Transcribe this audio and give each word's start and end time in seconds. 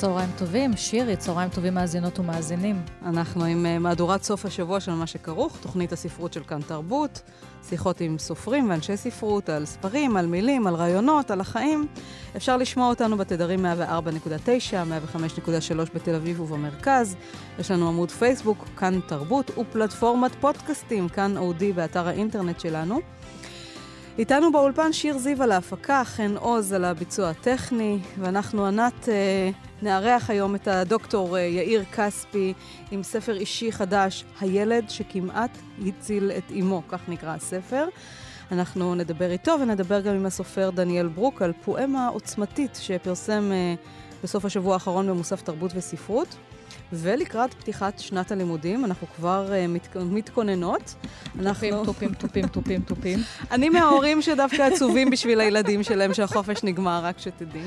צהריים 0.00 0.30
טובים, 0.38 0.76
שירי, 0.76 1.16
צהריים 1.16 1.50
טובים 1.50 1.74
מאזינות 1.74 2.18
ומאזינים. 2.18 2.82
אנחנו 3.02 3.44
עם 3.44 3.66
uh, 3.66 3.78
מהדורת 3.78 4.22
סוף 4.22 4.44
השבוע 4.44 4.80
של 4.80 4.92
מה 4.92 5.06
שכרוך, 5.06 5.56
תוכנית 5.60 5.92
הספרות 5.92 6.32
של 6.32 6.44
כאן 6.44 6.60
תרבות, 6.60 7.22
שיחות 7.68 8.00
עם 8.00 8.18
סופרים 8.18 8.70
ואנשי 8.70 8.96
ספרות 8.96 9.48
על 9.48 9.64
ספרים, 9.64 10.16
על 10.16 10.26
מילים, 10.26 10.66
על 10.66 10.74
רעיונות, 10.74 11.30
על 11.30 11.40
החיים. 11.40 11.86
אפשר 12.36 12.56
לשמוע 12.56 12.88
אותנו 12.88 13.16
בתדרים 13.16 13.66
104.9, 13.66 13.68
105.3 15.16 15.94
בתל 15.94 16.14
אביב 16.14 16.40
ובמרכז. 16.40 17.16
יש 17.58 17.70
לנו 17.70 17.88
עמוד 17.88 18.10
פייסבוק, 18.10 18.64
כאן 18.76 19.00
תרבות, 19.06 19.58
ופלטפורמת 19.58 20.34
פודקאסטים, 20.40 21.08
כאן 21.08 21.36
אודי 21.36 21.72
באתר 21.72 22.08
האינטרנט 22.08 22.60
שלנו. 22.60 23.00
איתנו 24.18 24.52
באולפן 24.52 24.92
שיר 24.92 25.18
זיו 25.18 25.42
על 25.42 25.52
ההפקה, 25.52 26.02
חן 26.04 26.36
עוז 26.36 26.72
על 26.72 26.84
הביצוע 26.84 27.28
הטכני, 27.30 27.98
ואנחנו, 28.18 28.66
ענת, 28.66 29.08
אה, 29.08 29.50
נארח 29.82 30.30
היום 30.30 30.54
את 30.54 30.68
הדוקטור 30.68 31.36
אה, 31.36 31.42
יאיר 31.42 31.84
כספי 31.84 32.54
עם 32.90 33.02
ספר 33.02 33.36
אישי 33.36 33.72
חדש, 33.72 34.24
הילד 34.40 34.90
שכמעט 34.90 35.58
הציל 35.86 36.30
את 36.38 36.52
אמו, 36.60 36.82
כך 36.88 37.00
נקרא 37.08 37.34
הספר. 37.34 37.88
אנחנו 38.52 38.94
נדבר 38.94 39.30
איתו 39.30 39.56
ונדבר 39.60 40.00
גם 40.00 40.14
עם 40.14 40.26
הסופר 40.26 40.70
דניאל 40.70 41.08
ברוק 41.08 41.42
על 41.42 41.52
פואמה 41.64 42.08
עוצמתית 42.08 42.78
שפרסם 42.80 43.52
אה, 43.52 43.74
בסוף 44.22 44.44
השבוע 44.44 44.74
האחרון 44.74 45.06
במוסף 45.06 45.42
תרבות 45.42 45.70
וספרות. 45.74 46.36
ולקראת 46.92 47.54
פתיחת 47.54 47.98
שנת 47.98 48.32
הלימודים, 48.32 48.84
אנחנו 48.84 49.06
כבר 49.16 49.48
uh, 49.48 49.68
מת, 49.68 49.96
מתכוננות. 49.96 50.82
תופים, 50.82 51.46
אנחנו... 51.46 51.84
תופים, 51.84 52.14
תופים, 52.14 52.46
תופים, 52.46 52.82
תופים. 52.82 53.18
אני 53.54 53.68
מההורים 53.68 54.22
שדווקא 54.22 54.62
עצובים 54.62 55.10
בשביל 55.10 55.40
הילדים 55.40 55.82
שלהם 55.82 56.14
שהחופש 56.14 56.64
נגמר, 56.64 57.00
רק 57.04 57.18
שתדעי. 57.18 57.62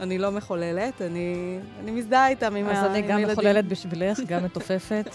אני 0.00 0.18
לא 0.18 0.30
מחוללת, 0.30 1.02
אני, 1.02 1.58
אני 1.80 1.90
מזדהה 1.90 2.28
איתם 2.28 2.56
עם 2.56 2.66
הילדים. 2.68 2.76
אז 2.76 2.90
אני 2.90 3.02
גם 3.02 3.22
מחוללת 3.22 3.68
בשבילך, 3.68 4.20
גם 4.26 4.44
מתופפת 4.44 5.10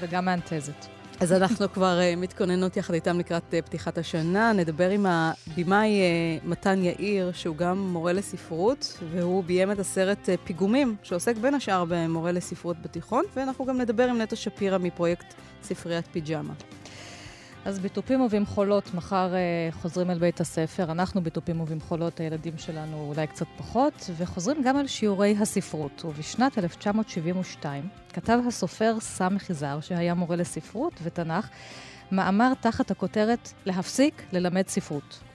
וגם 0.00 0.24
מאנטזת. 0.24 0.97
אז 1.20 1.32
אנחנו 1.32 1.72
כבר 1.72 1.98
uh, 1.98 2.16
מתכוננות 2.16 2.76
יחד 2.76 2.94
איתם 2.94 3.18
לקראת 3.18 3.42
uh, 3.54 3.66
פתיחת 3.66 3.98
השנה. 3.98 4.52
נדבר 4.52 4.90
עם 4.90 5.06
הבמאי 5.06 6.00
uh, 6.00 6.48
מתן 6.48 6.84
יאיר, 6.84 7.32
שהוא 7.32 7.56
גם 7.56 7.78
מורה 7.78 8.12
לספרות, 8.12 8.98
והוא 9.12 9.44
ביים 9.44 9.72
את 9.72 9.78
הסרט 9.78 10.28
פיגומים, 10.44 10.96
שעוסק 11.02 11.36
בין 11.36 11.54
השאר 11.54 11.84
במורה 11.88 12.32
לספרות 12.32 12.76
בתיכון, 12.82 13.24
ואנחנו 13.36 13.64
גם 13.64 13.78
נדבר 13.78 14.08
עם 14.08 14.18
נטו 14.18 14.36
שפירא 14.36 14.78
מפרויקט 14.78 15.34
ספריית 15.62 16.06
פיג'מה. 16.12 16.54
אז 17.64 17.78
בתופים 17.78 18.20
ובמחולות, 18.20 18.94
מחר 18.94 19.32
uh, 19.32 19.74
חוזרים 19.74 20.10
אל 20.10 20.18
בית 20.18 20.40
הספר. 20.40 20.92
אנחנו 20.92 21.22
בתופים 21.22 21.60
ובמחולות, 21.60 22.20
הילדים 22.20 22.58
שלנו 22.58 23.06
אולי 23.08 23.26
קצת 23.26 23.46
פחות, 23.56 24.10
וחוזרים 24.16 24.62
גם 24.62 24.76
על 24.76 24.86
שיעורי 24.86 25.36
הספרות. 25.40 26.04
ובשנת 26.04 26.58
1972 26.58 27.88
כתב 28.12 28.38
הסופר 28.48 29.00
סם 29.00 29.38
חיזר, 29.38 29.80
שהיה 29.80 30.14
מורה 30.14 30.36
לספרות 30.36 30.92
ותנ"ך, 31.02 31.48
מאמר 32.12 32.52
תחת 32.60 32.90
הכותרת 32.90 33.52
להפסיק 33.66 34.22
ללמד 34.32 34.68
ספרות. 34.68 35.27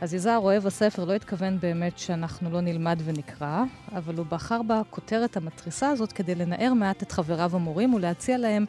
אז 0.00 0.14
יזהר 0.14 0.38
אוהב 0.38 0.66
הספר 0.66 1.04
לא 1.04 1.14
התכוון 1.14 1.60
באמת 1.60 1.98
שאנחנו 1.98 2.50
לא 2.50 2.60
נלמד 2.60 2.98
ונקרא, 3.04 3.62
אבל 3.92 4.16
הוא 4.16 4.26
בחר 4.26 4.60
בכותרת 4.62 5.36
המתריסה 5.36 5.90
הזאת 5.90 6.12
כדי 6.12 6.34
לנער 6.34 6.72
מעט 6.74 7.02
את 7.02 7.12
חבריו 7.12 7.50
המורים 7.54 7.94
ולהציע 7.94 8.38
להם 8.38 8.64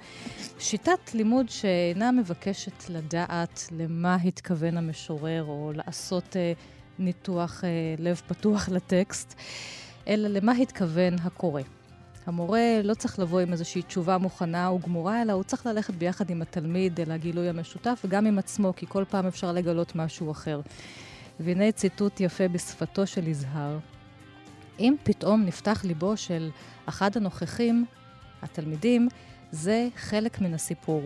שיטת 0.60 1.14
לימוד 1.14 1.50
שאינה 1.50 2.12
מבקשת 2.12 2.90
לדעת 2.90 3.68
למה 3.72 4.16
התכוון 4.16 4.78
המשורר 4.78 5.44
או 5.44 5.72
לעשות 5.76 6.36
אה, 6.36 6.54
ניתוח 7.00 7.64
אה, 7.64 7.70
לב 7.98 8.22
פתוח 8.28 8.70
לטקסט, 8.76 9.36
אלא 10.08 10.28
למה 10.28 10.52
התכוון 10.52 11.16
הקורא. 11.24 11.62
המורה 12.26 12.82
לא 12.84 12.94
צריך 12.94 13.20
לבוא 13.20 13.40
עם 13.40 13.52
איזושהי 13.52 13.82
תשובה 13.82 14.18
מוכנה 14.18 14.72
וגמורה, 14.72 15.22
אלא 15.22 15.34
הוא 15.34 15.44
צריך 15.44 15.66
ללכת 15.66 15.94
ביחד 15.94 16.30
עם 16.30 16.42
התלמיד 16.42 17.00
אל 17.00 17.12
הגילוי 17.12 17.50
המשותף 17.50 18.02
וגם 18.06 18.26
עם 18.26 18.40
עצמו, 18.40 18.74
כי 18.76 18.86
כל 18.90 19.04
פעם 19.10 19.28
אפשר 19.28 19.52
לגלות 19.52 19.96
משהו 19.96 20.32
אחר. 20.32 20.62
והנה 21.40 21.72
ציטוט 21.72 22.20
יפה 22.20 22.48
בשפתו 22.48 23.08
של 23.08 23.28
יזהר. 23.28 23.78
אם 24.80 24.96
פתאום 25.04 25.46
נפתח 25.46 25.86
ליבו 25.86 26.18
של 26.18 26.50
אחד 26.86 27.18
הנוכחים, 27.18 27.86
התלמידים, 28.42 29.08
זה 29.52 29.88
חלק 29.96 30.42
מן 30.42 30.54
הסיפור. 30.54 31.02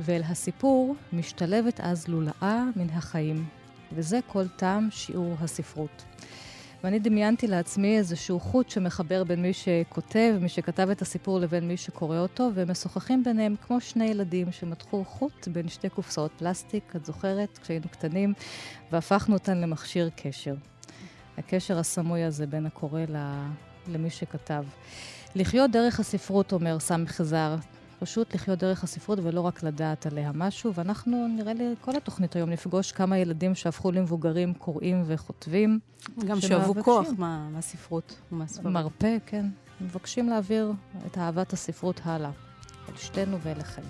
ואל 0.00 0.22
הסיפור 0.24 0.94
משתלבת 1.12 1.80
אז 1.80 2.08
לולאה 2.08 2.64
מן 2.76 2.90
החיים, 2.90 3.46
וזה 3.92 4.20
כל 4.26 4.48
טעם 4.48 4.88
שיעור 4.90 5.34
הספרות. 5.40 6.04
ואני 6.86 6.98
דמיינתי 6.98 7.46
לעצמי 7.46 7.98
איזשהו 7.98 8.40
חוט 8.40 8.70
שמחבר 8.70 9.24
בין 9.24 9.42
מי 9.42 9.52
שכותב, 9.52 10.34
מי 10.40 10.48
שכתב 10.48 10.88
את 10.90 11.02
הסיפור, 11.02 11.38
לבין 11.38 11.68
מי 11.68 11.76
שקורא 11.76 12.18
אותו, 12.18 12.50
והם 12.54 12.70
משוחחים 12.70 13.24
ביניהם 13.24 13.54
כמו 13.66 13.80
שני 13.80 14.04
ילדים 14.04 14.52
שמתחו 14.52 15.04
חוט 15.04 15.48
בין 15.48 15.68
שתי 15.68 15.88
קופסאות 15.88 16.30
פלסטיק, 16.38 16.96
את 16.96 17.04
זוכרת, 17.04 17.58
כשהיינו 17.58 17.88
קטנים, 17.88 18.34
והפכנו 18.92 19.34
אותן 19.34 19.58
למכשיר 19.58 20.10
קשר. 20.16 20.54
הקשר 21.38 21.78
הסמוי 21.78 22.22
הזה 22.22 22.46
בין 22.46 22.66
הקורא 22.66 23.02
למי 23.88 24.10
שכתב. 24.10 24.64
לחיות 25.34 25.70
דרך 25.70 26.00
הספרות, 26.00 26.52
אומר 26.52 26.78
סמי 26.78 27.06
חזר, 27.06 27.56
פשוט 27.98 28.34
לחיות 28.34 28.58
דרך 28.58 28.84
הספרות 28.84 29.18
ולא 29.22 29.40
רק 29.40 29.62
לדעת 29.62 30.06
עליה 30.06 30.30
משהו. 30.34 30.74
ואנחנו, 30.74 31.28
נראה 31.28 31.54
לי, 31.54 31.74
כל 31.80 31.96
התוכנית 31.96 32.36
היום 32.36 32.50
נפגוש 32.50 32.92
כמה 32.92 33.18
ילדים 33.18 33.54
שהפכו 33.54 33.92
למבוגרים, 33.92 34.54
קוראים 34.54 35.02
וכותבים. 35.06 35.78
גם 36.26 36.40
שאבו 36.40 36.84
כוח 36.84 37.06
מה, 37.18 37.48
מהספרות 37.50 38.18
ומהספרים. 38.32 38.74
מרפא, 38.74 39.16
כן. 39.26 39.46
מבקשים 39.80 40.28
להעביר 40.28 40.72
את 41.06 41.18
אהבת 41.18 41.52
הספרות 41.52 42.00
הלאה, 42.04 42.30
אל 42.88 42.96
שתינו 42.96 43.40
ואליכם. 43.40 43.82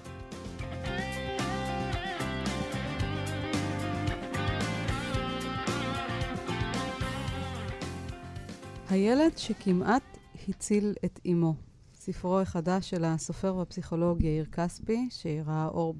הילד 8.89 9.39
שכמעט 9.39 10.03
הציל 10.49 10.95
את 11.05 11.21
אמו. 11.27 11.66
ספרו 12.07 12.41
החדש 12.41 12.91
של 12.91 13.05
הסופר 13.05 13.57
והפסיכולוג 13.57 14.23
יאיר 14.23 14.45
כספי, 14.45 15.09
שראה 15.11 15.69
אור 15.69 15.95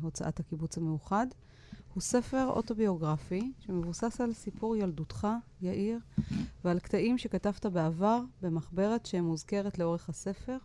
בהוצאת 0.00 0.40
הקיבוץ 0.40 0.78
המאוחד. 0.78 1.26
הוא 1.94 2.00
ספר 2.00 2.46
אוטוביוגרפי 2.46 3.52
שמבוסס 3.60 4.20
על 4.20 4.32
סיפור 4.32 4.76
ילדותך, 4.76 5.28
יאיר, 5.62 5.98
ועל 6.64 6.78
קטעים 6.78 7.18
שכתבת 7.18 7.66
בעבר 7.66 8.20
במחברת 8.42 9.06
שמוזכרת 9.06 9.78
לאורך 9.78 10.08
הספר, 10.08 10.58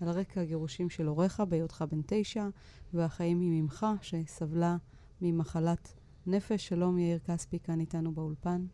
על 0.00 0.08
רקע 0.08 0.40
הגירושים 0.40 0.90
של 0.90 1.06
הוריך 1.06 1.40
בהיותך 1.40 1.84
בן 1.90 2.00
תשע, 2.06 2.48
והחיים 2.94 3.40
עם 3.40 3.52
אמך 3.60 3.86
שסבלה 4.02 4.76
ממחלת 5.20 5.94
נפש. 6.26 6.68
שלום, 6.68 6.98
יאיר 6.98 7.18
כספי, 7.18 7.58
כאן 7.58 7.80
איתנו 7.80 8.12
באולפן. 8.12 8.66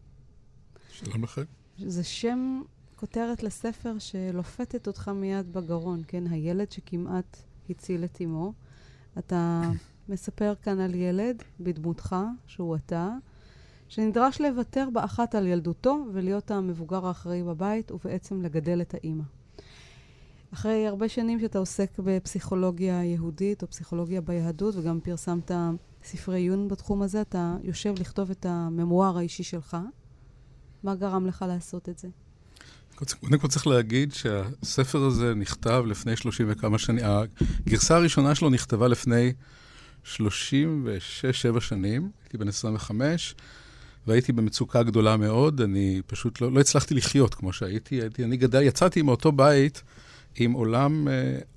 שלום 0.88 1.24
לכם. 1.24 1.42
זה 1.78 2.04
שם 2.04 2.62
כותרת 2.96 3.42
לספר 3.42 3.98
שלופתת 3.98 4.86
אותך 4.86 5.08
מיד 5.08 5.52
בגרון, 5.52 6.02
כן? 6.08 6.26
הילד 6.26 6.72
שכמעט 6.72 7.36
הציל 7.70 8.04
את 8.04 8.18
אמו. 8.24 8.52
אתה 9.18 9.62
מספר 10.08 10.54
כאן 10.62 10.80
על 10.80 10.94
ילד 10.94 11.42
בדמותך, 11.60 12.16
שהוא 12.46 12.76
אתה, 12.76 13.14
שנדרש 13.88 14.40
לוותר 14.40 14.88
באחת 14.92 15.34
על 15.34 15.46
ילדותו 15.46 16.04
ולהיות 16.12 16.50
המבוגר 16.50 17.06
האחראי 17.06 17.42
בבית, 17.42 17.92
ובעצם 17.92 18.42
לגדל 18.42 18.80
את 18.80 18.94
האימא. 18.94 19.24
אחרי 20.52 20.86
הרבה 20.86 21.08
שנים 21.08 21.40
שאתה 21.40 21.58
עוסק 21.58 21.90
בפסיכולוגיה 21.98 23.04
יהודית 23.04 23.62
או 23.62 23.68
פסיכולוגיה 23.68 24.20
ביהדות, 24.20 24.74
וגם 24.76 25.00
פרסמת 25.00 25.50
ספרי 26.02 26.40
עיון 26.40 26.68
בתחום 26.68 27.02
הזה, 27.02 27.20
אתה 27.20 27.56
יושב 27.62 27.94
לכתוב 27.98 28.30
את 28.30 28.46
הממואר 28.48 29.18
האישי 29.18 29.42
שלך. 29.42 29.76
מה 30.82 30.94
גרם 30.94 31.26
לך 31.26 31.44
לעשות 31.48 31.88
את 31.88 31.98
זה? 31.98 32.08
קודם 32.96 33.38
כל 33.38 33.48
צריך 33.48 33.66
להגיד 33.66 34.12
שהספר 34.12 35.04
הזה 35.04 35.34
נכתב 35.34 35.84
לפני 35.86 36.16
30 36.16 36.46
וכמה 36.50 36.78
שנים. 36.78 37.04
הגרסה 37.66 37.96
הראשונה 37.96 38.34
שלו 38.34 38.50
נכתבה 38.50 38.88
לפני 38.88 39.32
36-7 40.04 40.18
שנים, 41.60 42.10
הייתי 42.24 42.38
בן 42.38 42.48
25, 42.48 43.34
והייתי 44.06 44.32
במצוקה 44.32 44.82
גדולה 44.82 45.16
מאוד. 45.16 45.60
אני 45.60 46.00
פשוט 46.06 46.40
לא, 46.40 46.52
לא 46.52 46.60
הצלחתי 46.60 46.94
לחיות 46.94 47.34
כמו 47.34 47.52
שהייתי. 47.52 48.00
הייתי 48.00 48.24
אני 48.24 48.36
גדל, 48.36 48.62
יצאתי 48.62 49.02
מאותו 49.02 49.32
בית 49.32 49.82
עם 50.36 50.52
עולם 50.52 51.08
uh, 51.08 51.10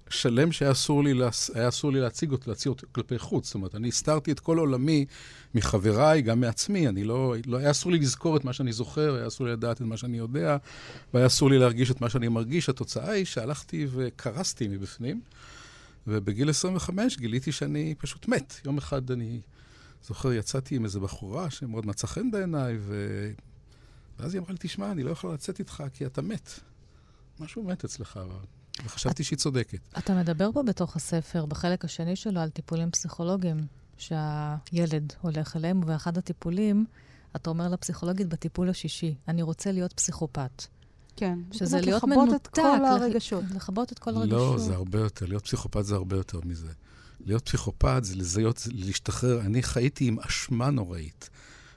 שלם 0.10 0.52
שהיה 0.52 0.72
אסור 0.72 1.04
לי, 1.04 1.14
לה, 1.14 1.30
אסור 1.68 1.92
לי 1.92 2.00
להציג 2.00 2.32
אותו, 2.32 2.50
להציג 2.50 2.70
אותו 2.70 2.88
כלפי 2.92 3.20
חוץ. 3.20 3.46
זאת 3.46 3.56
אומרת, 3.56 3.76
אני 3.76 3.88
הסתרתי 3.88 4.32
את 4.32 4.40
כל 4.40 4.58
עולמי 4.58 5.06
מחבריי, 5.56 6.22
גם 6.22 6.40
מעצמי. 6.40 6.88
אני 6.88 7.04
לא, 7.04 7.36
לא... 7.46 7.58
היה 7.58 7.72
אסור 7.72 7.92
לי 7.92 8.00
לזכור 8.00 8.38
את 8.38 8.46
מה 8.46 8.54
שאני 8.54 8.74
זוכר, 8.74 9.16
היה 9.16 9.28
אסור 9.28 9.48
לי 9.48 9.54
לדעת 9.54 9.78
את 9.78 9.82
מה 9.82 9.98
שאני 9.98 10.18
יודע, 10.18 10.58
והיה 11.14 11.28
אסור 11.28 11.50
לי 11.50 11.60
להרגיש 11.60 11.92
את 11.92 12.02
מה 12.02 12.10
שאני 12.10 12.28
מרגיש. 12.28 12.70
התוצאה 12.70 13.12
היא 13.12 13.26
שהלכתי 13.26 13.88
וקרסתי 13.90 14.68
מבפנים, 14.68 15.22
ובגיל 16.08 16.50
25 16.50 17.18
גיליתי 17.18 17.52
שאני 17.52 17.96
פשוט 17.98 18.28
מת. 18.28 18.54
יום 18.66 18.78
אחד 18.78 19.12
אני 19.12 19.42
זוכר, 20.08 20.34
יצאתי 20.34 20.76
עם 20.76 20.86
איזו 20.86 21.02
בחורה 21.02 21.50
שמאוד 21.50 21.86
מצא 21.86 22.08
חן 22.08 22.32
בעיניי, 22.32 22.78
ו... 22.80 23.32
ואז 24.20 24.34
היא 24.34 24.40
אמרה 24.40 24.52
לי, 24.52 24.58
תשמע, 24.60 24.92
אני 24.92 25.04
לא 25.04 25.12
יכולה 25.12 25.34
לצאת 25.34 25.60
איתך 25.60 25.84
כי 25.94 26.06
אתה 26.06 26.22
מת. 26.22 26.50
משהו 27.40 27.64
מת 27.64 27.86
אצלך, 27.86 28.20
וחשבתי 28.86 29.24
שהיא 29.24 29.38
צודקת. 29.38 29.80
אתה 29.98 30.16
מדבר 30.16 30.52
פה 30.52 30.64
בתוך 30.64 30.96
הספר, 30.96 31.46
בחלק 31.46 31.86
השני 31.86 32.16
שלו, 32.16 32.42
על 32.42 32.50
טיפולים 32.50 32.92
פסיכולוגיים 32.92 33.58
שהילד 33.98 35.14
הולך 35.22 35.56
אליהם, 35.56 35.82
ואחד 35.86 36.18
הטיפולים, 36.18 36.86
אתה 37.36 37.50
אומר 37.50 37.68
לפסיכולוגית 37.68 38.28
בטיפול 38.28 38.70
השישי, 38.70 39.16
אני 39.28 39.42
רוצה 39.42 39.72
להיות 39.72 39.94
פסיכופת. 39.94 40.64
כן. 41.16 41.40
שזה 41.52 41.82
להיות 41.82 42.04
מנותק. 42.04 42.24
לכבות 42.24 42.42
את 42.42 42.48
כל 42.48 42.86
הרגשות. 42.86 43.44
לכבות 43.56 43.92
את 43.92 44.00
כל 44.00 44.12
לא, 44.12 44.18
הרגשות. 44.20 44.38
לא, 44.38 44.58
זה 44.58 44.74
הרבה 44.74 45.00
יותר. 45.00 45.26
להיות 45.26 45.44
פסיכופת 45.44 45.86
זה 45.86 45.96
הרבה 45.96 46.16
יותר 46.16 46.40
מזה. 46.46 46.72
להיות 47.26 47.46
פסיכופת 47.46 48.04
זה 48.04 48.16
לזיות, 48.16 48.58
זה 48.58 48.72
להשתחרר. 48.74 49.42
אני 49.42 49.64
חייתי 49.64 50.08
עם 50.08 50.20
אשמה 50.20 50.70
נוראית. 50.70 51.30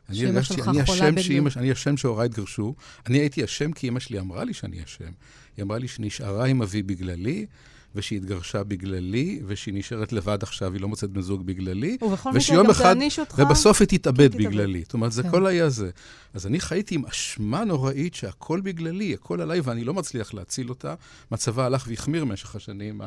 אני 0.08 0.26
הרגשתי, 0.26 0.62
אני 0.62 0.82
אשם 0.82 1.18
שאימא, 1.18 1.50
אני 1.56 1.72
אשם 1.72 1.96
שהוריי 1.96 2.26
התגרשו. 2.26 2.74
אני 3.06 3.18
הייתי 3.18 3.44
אשם 3.44 3.72
כי 3.72 3.86
אימא 3.86 4.00
שלי 4.00 4.18
אמרה 4.18 4.44
לי 4.44 4.54
שאני 4.54 4.84
אשם. 4.84 5.10
היא 5.56 5.62
אמרה 5.62 5.78
לי 5.78 5.88
שנשארה 5.88 6.44
עם 6.46 6.62
אבי 6.62 6.82
בגללי, 6.82 7.46
ושהיא 7.94 8.18
התגרשה 8.18 8.64
בגללי, 8.64 9.40
ושהיא 9.46 9.74
נשארת 9.74 10.12
לבד 10.12 10.38
עכשיו, 10.42 10.72
היא 10.72 10.80
לא 10.80 10.88
מוצאת 10.88 11.10
בן 11.10 11.20
זוג 11.20 11.46
בגללי. 11.46 11.98
ובכל 12.02 12.32
מקרה 12.32 12.56
גם 12.56 12.70
אחד, 12.70 12.84
תעניש 12.84 13.18
אותך. 13.18 13.38
ובסוף 13.38 13.80
היא 13.80 13.88
תתאבד 13.88 14.34
בגללי. 14.34 14.82
זאת 14.82 14.94
אומרת, 14.94 15.12
זה 15.12 15.22
כן. 15.22 15.30
כל 15.30 15.46
היה 15.46 15.68
זה. 15.68 15.90
אז 16.34 16.46
אני 16.46 16.60
חייתי 16.60 16.94
עם 16.94 17.06
אשמה 17.06 17.64
נוראית 17.64 18.14
שהכל 18.14 18.60
בגללי, 18.60 19.14
הכל 19.14 19.40
עליי, 19.40 19.60
ואני 19.60 19.84
לא 19.84 19.94
מצליח 19.94 20.34
להציל 20.34 20.68
אותה. 20.68 20.94
מצבה 21.30 21.66
הלך 21.66 21.84
והחמיר 21.88 22.24
במשך 22.24 22.56
השנים. 22.56 23.00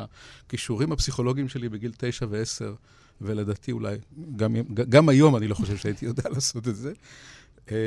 הכישורים 0.47 0.91
הפסיכולוגיים 0.91 1.49
שלי 1.49 1.69
בגיל 1.69 1.91
תשע 1.97 2.25
ועשר, 2.29 2.73
ולדעתי 3.21 3.71
אולי, 3.71 3.97
גם, 4.35 4.55
גם 4.89 5.09
היום 5.09 5.35
אני 5.35 5.47
לא 5.47 5.55
חושב 5.55 5.77
שהייתי 5.77 6.05
יודע 6.05 6.23
לעשות 6.29 6.67
את 6.67 6.75
זה. 6.75 6.93
אה, 7.71 7.77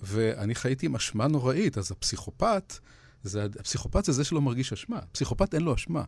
ואני 0.00 0.54
חייתי 0.54 0.86
עם 0.86 0.96
אשמה 0.96 1.28
נוראית, 1.28 1.78
אז 1.78 1.90
הפסיכופת... 1.90 2.78
זה, 3.22 3.46
הפסיכופת 3.60 4.04
זה 4.04 4.12
זה 4.12 4.24
שלא 4.24 4.40
מרגיש 4.40 4.72
אשמה. 4.72 4.98
פסיכופת 5.12 5.54
אין 5.54 5.62
לו 5.62 5.74
אשמה. 5.74 6.02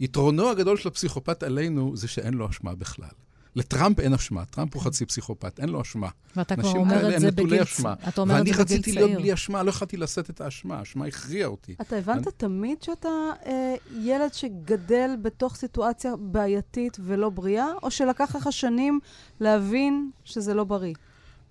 יתרונו 0.00 0.48
הגדול 0.48 0.76
של 0.76 0.88
הפסיכופת 0.88 1.42
עלינו 1.42 1.96
זה 1.96 2.08
שאין 2.08 2.34
לו 2.34 2.50
אשמה 2.50 2.74
בכלל. 2.74 3.08
לטראמפ 3.56 4.00
אין 4.00 4.14
אשמה, 4.14 4.44
טראמפ 4.44 4.74
הוא 4.74 4.82
חצי 4.82 5.06
פסיכופת, 5.06 5.60
אין 5.60 5.68
לו 5.68 5.82
אשמה. 5.82 6.08
ואתה 6.36 6.56
כבר 6.56 6.70
אומר 6.70 7.16
את 7.16 7.20
זה 7.20 7.30
בגיל 7.30 7.64
צעיר. 7.64 7.92
אתה 8.08 8.20
אומר 8.20 8.40
את 8.40 8.46
זה 8.46 8.52
בגיל 8.52 8.64
צעיר. 8.64 8.76
ואני 8.76 8.78
רציתי 8.80 8.92
להיות 8.92 9.10
בלי 9.10 9.34
אשמה, 9.34 9.62
לא 9.62 9.70
יכולתי 9.70 9.96
לשאת 9.96 10.30
את 10.30 10.40
האשמה, 10.40 10.78
האשמה 10.78 11.06
הכריעה 11.06 11.48
אותי. 11.48 11.74
אתה 11.80 11.96
הבנת 11.96 12.26
אני... 12.26 12.32
תמיד 12.36 12.82
שאתה 12.82 13.08
אה, 13.46 13.74
ילד 14.00 14.34
שגדל 14.34 15.10
בתוך 15.22 15.56
סיטואציה 15.56 16.16
בעייתית 16.16 16.98
ולא 17.00 17.30
בריאה, 17.30 17.66
או 17.82 17.90
שלקח 17.90 18.36
לך 18.36 18.52
שנים 18.52 19.00
להבין 19.40 20.10
שזה 20.24 20.54
לא 20.54 20.64
בריא? 20.64 20.94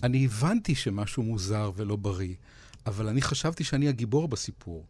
אני 0.03 0.25
הבנתי 0.25 0.75
שמשהו 0.75 1.23
מוזר 1.23 1.71
ולא 1.75 1.95
בריא, 1.95 2.33
אבל 2.85 3.07
אני 3.07 3.21
חשבתי 3.21 3.63
שאני 3.63 3.88
הגיבור 3.88 4.27
בסיפור. 4.27 4.85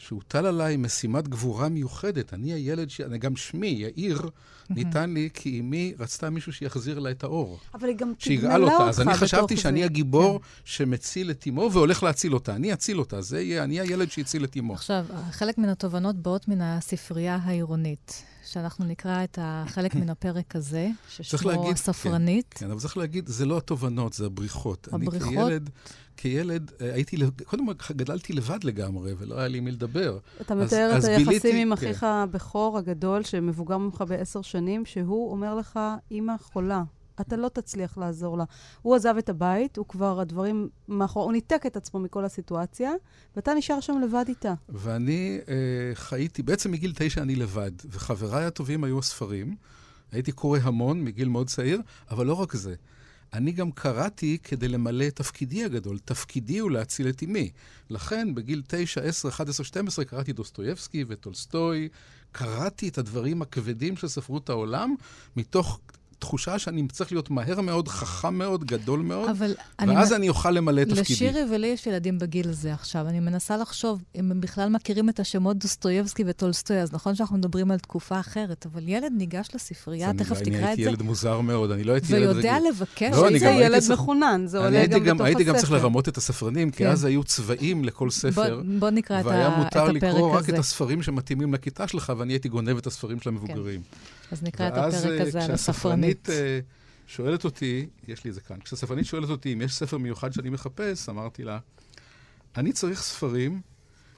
שהוטל 0.00 0.46
עליי 0.46 0.76
משימת 0.76 1.28
גבורה 1.28 1.68
מיוחדת. 1.68 2.34
אני 2.34 2.52
הילד, 2.52 2.90
ש... 2.90 3.00
גם 3.00 3.36
שמי, 3.36 3.66
יאיר, 3.66 4.30
ניתן 4.70 5.14
לי 5.14 5.28
כי 5.34 5.60
אמי 5.60 5.94
רצתה 5.98 6.30
מישהו 6.30 6.52
שיחזיר 6.52 6.98
לה 6.98 7.10
את 7.10 7.24
האור. 7.24 7.58
אבל 7.74 7.88
היא 7.88 7.96
גם 7.96 8.12
תגמלה 8.18 8.56
אותך 8.56 8.72
אותה. 8.72 8.88
אז 8.88 9.00
אני 9.00 9.14
חשבתי 9.14 9.56
שאני 9.56 9.84
הגיבור 9.84 10.38
כן. 10.38 10.44
שמציל 10.64 11.30
את 11.30 11.44
אמו 11.48 11.70
והולך 11.72 12.02
להציל 12.02 12.34
אותה. 12.34 12.54
אני 12.54 12.72
אציל 12.72 12.98
אותה, 12.98 13.20
זה 13.20 13.40
יהיה, 13.40 13.64
אני 13.64 13.80
הילד 13.80 14.10
שהציל 14.10 14.44
את 14.44 14.56
אמו. 14.56 14.74
עכשיו, 14.74 15.06
חלק 15.30 15.58
מן 15.58 15.68
התובנות 15.68 16.16
באות 16.16 16.48
מן 16.48 16.60
הספרייה 16.60 17.38
העירונית. 17.42 18.22
שאנחנו 18.50 18.84
נקרא 18.84 19.24
את 19.24 19.38
החלק 19.42 19.94
מן 19.94 20.10
הפרק 20.10 20.56
הזה, 20.56 20.88
ששמו 21.08 21.50
להגיד, 21.50 21.72
הספרנית. 21.72 22.54
כן, 22.54 22.66
כן, 22.66 22.70
אבל 22.70 22.80
צריך 22.80 22.96
להגיד, 22.96 23.26
זה 23.26 23.46
לא 23.46 23.58
התובנות, 23.58 24.12
זה 24.12 24.26
הבריחות. 24.26 24.88
הבריחות? 24.92 25.22
אני 25.22 25.36
כילד, 25.36 25.70
כילד 26.16 26.70
אה, 26.80 26.94
הייתי, 26.94 27.16
קודם 27.44 27.74
כל 27.74 27.94
גדלתי 27.94 28.32
לבד 28.32 28.64
לגמרי, 28.64 29.12
ולא 29.18 29.38
היה 29.38 29.48
לי 29.48 29.58
עם 29.58 29.64
מי 29.64 29.70
לדבר. 29.70 30.18
אתה 30.40 30.54
מתאר 30.54 30.98
את 30.98 31.04
היחסים 31.04 31.26
ביליתי, 31.26 31.62
עם 31.62 31.72
אחיך 31.72 32.00
כן. 32.00 32.06
הבכור 32.06 32.78
הגדול, 32.78 33.24
שמבוגר 33.24 33.78
ממך 33.78 34.04
בעשר 34.08 34.42
שנים, 34.42 34.84
שהוא 34.86 35.32
אומר 35.32 35.54
לך, 35.54 35.80
אימא 36.10 36.34
חולה. 36.42 36.82
אתה 37.20 37.36
לא 37.36 37.48
תצליח 37.48 37.98
לעזור 37.98 38.38
לה. 38.38 38.44
הוא 38.82 38.96
עזב 38.96 39.14
את 39.18 39.28
הבית, 39.28 39.76
הוא 39.76 39.86
כבר, 39.86 40.20
הדברים 40.20 40.68
מאחור, 40.88 41.24
הוא 41.24 41.32
ניתק 41.32 41.66
את 41.66 41.76
עצמו 41.76 42.00
מכל 42.00 42.24
הסיטואציה, 42.24 42.92
ואתה 43.36 43.54
נשאר 43.54 43.80
שם 43.80 43.98
לבד 44.04 44.24
איתה. 44.28 44.54
ואני 44.68 45.38
אה, 45.48 45.54
חייתי, 45.94 46.42
בעצם 46.42 46.70
מגיל 46.70 46.92
תשע 46.96 47.22
אני 47.22 47.36
לבד, 47.36 47.72
וחבריי 47.90 48.44
הטובים 48.44 48.84
היו 48.84 48.98
הספרים. 48.98 49.56
הייתי 50.12 50.32
קורא 50.32 50.58
המון 50.62 51.04
מגיל 51.04 51.28
מאוד 51.28 51.46
צעיר, 51.46 51.80
אבל 52.10 52.26
לא 52.26 52.34
רק 52.34 52.56
זה. 52.56 52.74
אני 53.32 53.52
גם 53.52 53.70
קראתי 53.70 54.38
כדי 54.44 54.68
למלא 54.68 55.06
את 55.06 55.16
תפקידי 55.16 55.64
הגדול. 55.64 55.98
תפקידי 55.98 56.58
הוא 56.58 56.70
להציל 56.70 57.08
את 57.08 57.22
אמי. 57.22 57.50
לכן, 57.90 58.34
בגיל 58.34 58.62
9, 58.66 59.00
10, 59.00 59.28
11, 59.28 59.66
12 59.66 60.04
קראתי 60.04 60.32
דוסטויבסקי 60.32 61.04
וטולסטוי. 61.08 61.88
קראתי 62.32 62.88
את 62.88 62.98
הדברים 62.98 63.42
הכבדים 63.42 63.96
של 63.96 64.08
ספרות 64.08 64.48
העולם 64.50 64.94
מתוך 65.36 65.80
תחושה 66.20 66.58
שאני 66.58 66.88
צריך 66.88 67.12
להיות 67.12 67.30
מהר 67.30 67.60
מאוד, 67.60 67.88
חכם 67.88 68.34
מאוד, 68.34 68.64
גדול 68.64 69.00
מאוד, 69.00 69.30
ואז 69.78 70.12
אני, 70.12 70.16
אני 70.16 70.28
אוכל 70.28 70.50
למלא 70.50 70.82
את 70.82 70.88
תפקידי. 70.88 71.02
לשירי 71.02 71.40
ולי 71.50 71.66
יש 71.66 71.86
ילדים 71.86 72.18
בגיל 72.18 72.48
הזה 72.48 72.72
עכשיו. 72.72 73.08
אני 73.08 73.20
מנסה 73.20 73.56
לחשוב 73.56 74.02
אם 74.14 74.30
הם 74.30 74.40
בכלל 74.40 74.68
מכירים 74.68 75.08
את 75.08 75.20
השמות 75.20 75.58
דוסטויבסקי 75.58 76.24
וטולסטוי, 76.26 76.80
אז 76.80 76.92
נכון 76.92 77.14
שאנחנו 77.14 77.36
מדברים 77.36 77.70
על 77.70 77.78
תקופה 77.78 78.20
אחרת, 78.20 78.66
אבל 78.72 78.88
ילד 78.88 79.12
ניגש 79.16 79.48
לספרייה, 79.54 80.12
תכף 80.12 80.26
תקרא 80.26 80.40
את 80.40 80.44
זה. 80.44 80.50
אני 80.50 80.66
הייתי 80.66 80.82
ילד 80.82 81.02
מוזר 81.02 81.40
מאוד, 81.40 81.70
אני 81.70 81.84
לא 81.84 81.92
הייתי 81.92 82.16
ילד 82.16 82.28
רגיל. 82.28 82.50
ויודע 82.50 82.68
לבקש. 82.68 83.14
לא, 83.14 83.38
זה 83.38 83.46
ילד 83.46 83.82
מחונן, 83.92 84.42
זה 84.46 84.58
עולה 84.58 84.86
גם 84.86 85.00
בתוך 85.00 85.10
הספר. 85.10 85.24
הייתי 85.24 85.44
גם 85.44 85.56
צריך 85.56 85.72
לרמות 85.72 86.08
את 86.08 86.16
הספרנים, 86.16 86.70
כי 86.70 86.76
כן. 86.76 86.90
אז 86.90 87.04
היו 87.04 87.24
צבעים 87.24 87.84
לכל 87.84 88.10
ספר. 88.10 88.62
בוא 88.78 88.90
נקרא 88.90 89.20
את 89.20 89.26
הפרק 89.26 89.34
הזה. 89.34 89.48
והיה 89.48 89.58
מותר 89.64 89.92
לקרוא 89.92 90.36
רק 90.36 90.48
את 90.48 90.58
הספרים 90.58 91.02
שמתאימים 91.02 91.54
לכיתה 91.54 91.88
שלך, 91.88 92.12
ואני 92.18 92.32
הייתי 92.32 92.48
גונב 92.48 92.76
את 92.76 92.86
הספרים 92.86 93.20
של 93.20 93.28
המבוגרים. 93.28 93.80
אז 94.30 94.42
נקרא 94.42 94.68
את 94.68 94.72
הפרק 94.72 95.20
הזה 95.20 95.44
על 95.44 95.50
הספרנית. 95.50 96.28
שואלת 97.06 97.44
אותי, 97.44 97.86
יש 98.08 98.24
לי 98.24 98.30
את 98.30 98.34
זה 98.34 98.40
כאן, 98.40 98.60
כשהספרנית 98.60 99.06
שואלת 99.06 99.30
אותי 99.30 99.52
אם 99.52 99.62
יש 99.62 99.74
ספר 99.74 99.98
מיוחד 99.98 100.32
שאני 100.32 100.50
מחפש, 100.50 101.08
אמרתי 101.08 101.44
לה, 101.44 101.58
אני 102.56 102.72
צריך 102.72 103.02
ספרים 103.02 103.60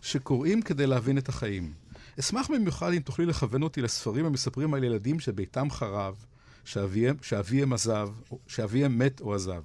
שקוראים 0.02 0.62
כדי 0.62 0.86
להבין 0.86 1.18
את 1.18 1.28
החיים. 1.28 1.72
אשמח 2.20 2.50
במיוחד 2.50 2.92
אם 2.92 2.98
תוכלי 2.98 3.26
לכוון 3.26 3.62
אותי 3.62 3.82
לספרים 3.82 4.26
המספרים 4.26 4.74
על 4.74 4.84
ילדים 4.84 5.20
שביתם 5.20 5.70
חרב, 5.70 6.24
שאביהם, 6.64 7.16
שאביהם 7.22 7.72
עזב, 7.72 8.08
שאביהם 8.46 8.98
מת 8.98 9.20
או 9.20 9.34
עזב. 9.34 9.62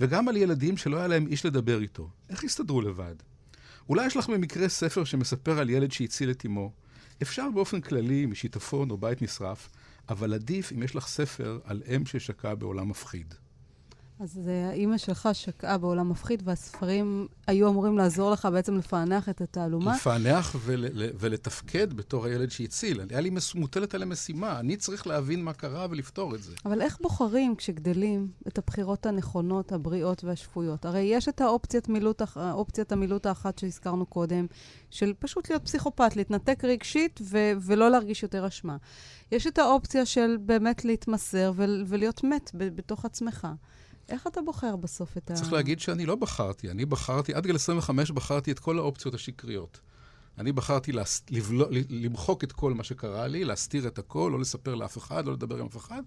וגם 0.00 0.28
על 0.28 0.36
ילדים 0.36 0.76
שלא 0.76 0.96
היה 0.96 1.06
להם 1.06 1.26
איש 1.26 1.46
לדבר 1.46 1.80
איתו. 1.80 2.08
איך 2.30 2.44
יסתדרו 2.44 2.80
לבד? 2.80 3.14
אולי 3.88 4.06
יש 4.06 4.16
לך 4.16 4.28
במקרה 4.28 4.68
ספר 4.68 5.04
שמספר 5.04 5.58
על 5.58 5.70
ילד 5.70 5.92
שהציל 5.92 6.30
את 6.30 6.46
אמו. 6.46 6.72
אפשר 7.22 7.48
באופן 7.54 7.80
כללי, 7.80 8.26
משיטפון 8.26 8.90
או 8.90 8.96
בית 8.96 9.22
נשרף, 9.22 9.68
אבל 10.08 10.34
עדיף 10.34 10.72
אם 10.72 10.82
יש 10.82 10.96
לך 10.96 11.06
ספר 11.06 11.58
על 11.64 11.82
אם 11.96 12.06
ששקעה 12.06 12.54
בעולם 12.54 12.88
מפחיד. 12.88 13.34
אז 14.22 14.50
האימא 14.70 14.98
שלך 14.98 15.28
שקעה 15.32 15.78
בעולם 15.78 16.10
מפחיד, 16.10 16.42
והספרים 16.44 17.26
היו 17.46 17.68
אמורים 17.68 17.98
לעזור 17.98 18.30
לך 18.30 18.48
בעצם 18.52 18.76
לפענח 18.76 19.28
את 19.28 19.40
התעלומה? 19.40 19.94
לפענח 19.96 20.56
ול, 20.64 20.84
ולתפקד 20.94 21.92
בתור 21.92 22.26
הילד 22.26 22.50
שהציל. 22.50 23.00
היה 23.10 23.20
לי 23.20 23.30
מוטלת 23.54 23.94
עליהם 23.94 24.10
משימה, 24.10 24.60
אני 24.60 24.76
צריך 24.76 25.06
להבין 25.06 25.44
מה 25.44 25.52
קרה 25.52 25.86
ולפתור 25.90 26.34
את 26.34 26.42
זה. 26.42 26.54
אבל 26.64 26.82
איך 26.82 26.98
בוחרים, 27.00 27.56
כשגדלים, 27.56 28.28
את 28.48 28.58
הבחירות 28.58 29.06
הנכונות, 29.06 29.72
הבריאות 29.72 30.24
והשפויות? 30.24 30.84
הרי 30.84 31.00
יש 31.00 31.28
את 31.28 31.40
האופציית 31.40 31.88
מילוט, 31.88 32.22
האופציית 32.36 32.92
המילוט 32.92 33.26
האחת 33.26 33.58
שהזכרנו 33.58 34.06
קודם, 34.06 34.46
של 34.90 35.12
פשוט 35.18 35.50
להיות 35.50 35.64
פסיכופת, 35.64 36.16
להתנתק 36.16 36.64
רגשית 36.64 37.20
ו- 37.22 37.52
ולא 37.60 37.90
להרגיש 37.90 38.22
יותר 38.22 38.46
אשמה. 38.46 38.76
יש 39.32 39.46
את 39.46 39.58
האופציה 39.58 40.06
של 40.06 40.36
באמת 40.40 40.84
להתמסר 40.84 41.52
ו- 41.56 41.64
ולהיות 41.86 42.24
מת 42.24 42.50
בתוך 42.54 43.04
עצמך. 43.04 43.48
איך 44.12 44.26
אתה 44.26 44.42
בוחר 44.42 44.76
בסוף 44.76 45.16
את 45.16 45.30
ה... 45.30 45.34
צריך 45.34 45.52
להגיד 45.52 45.80
שאני 45.80 46.06
לא 46.06 46.14
בחרתי. 46.14 46.70
אני 46.70 46.84
בחרתי, 46.84 47.34
עד 47.34 47.46
גיל 47.46 47.56
25 47.56 48.10
בחרתי 48.10 48.52
את 48.52 48.58
כל 48.58 48.78
האופציות 48.78 49.14
השקריות. 49.14 49.80
אני 50.38 50.52
בחרתי 50.52 50.92
להס... 50.92 51.22
לבלו... 51.30 51.66
למחוק 51.90 52.44
את 52.44 52.52
כל 52.52 52.74
מה 52.74 52.84
שקרה 52.84 53.26
לי, 53.26 53.44
להסתיר 53.44 53.86
את 53.86 53.98
הכל, 53.98 54.30
לא 54.32 54.40
לספר 54.40 54.74
לאף 54.74 54.98
אחד, 54.98 55.26
לא 55.26 55.32
לדבר 55.32 55.58
עם 55.58 55.66
אף 55.66 55.76
אחד. 55.76 56.02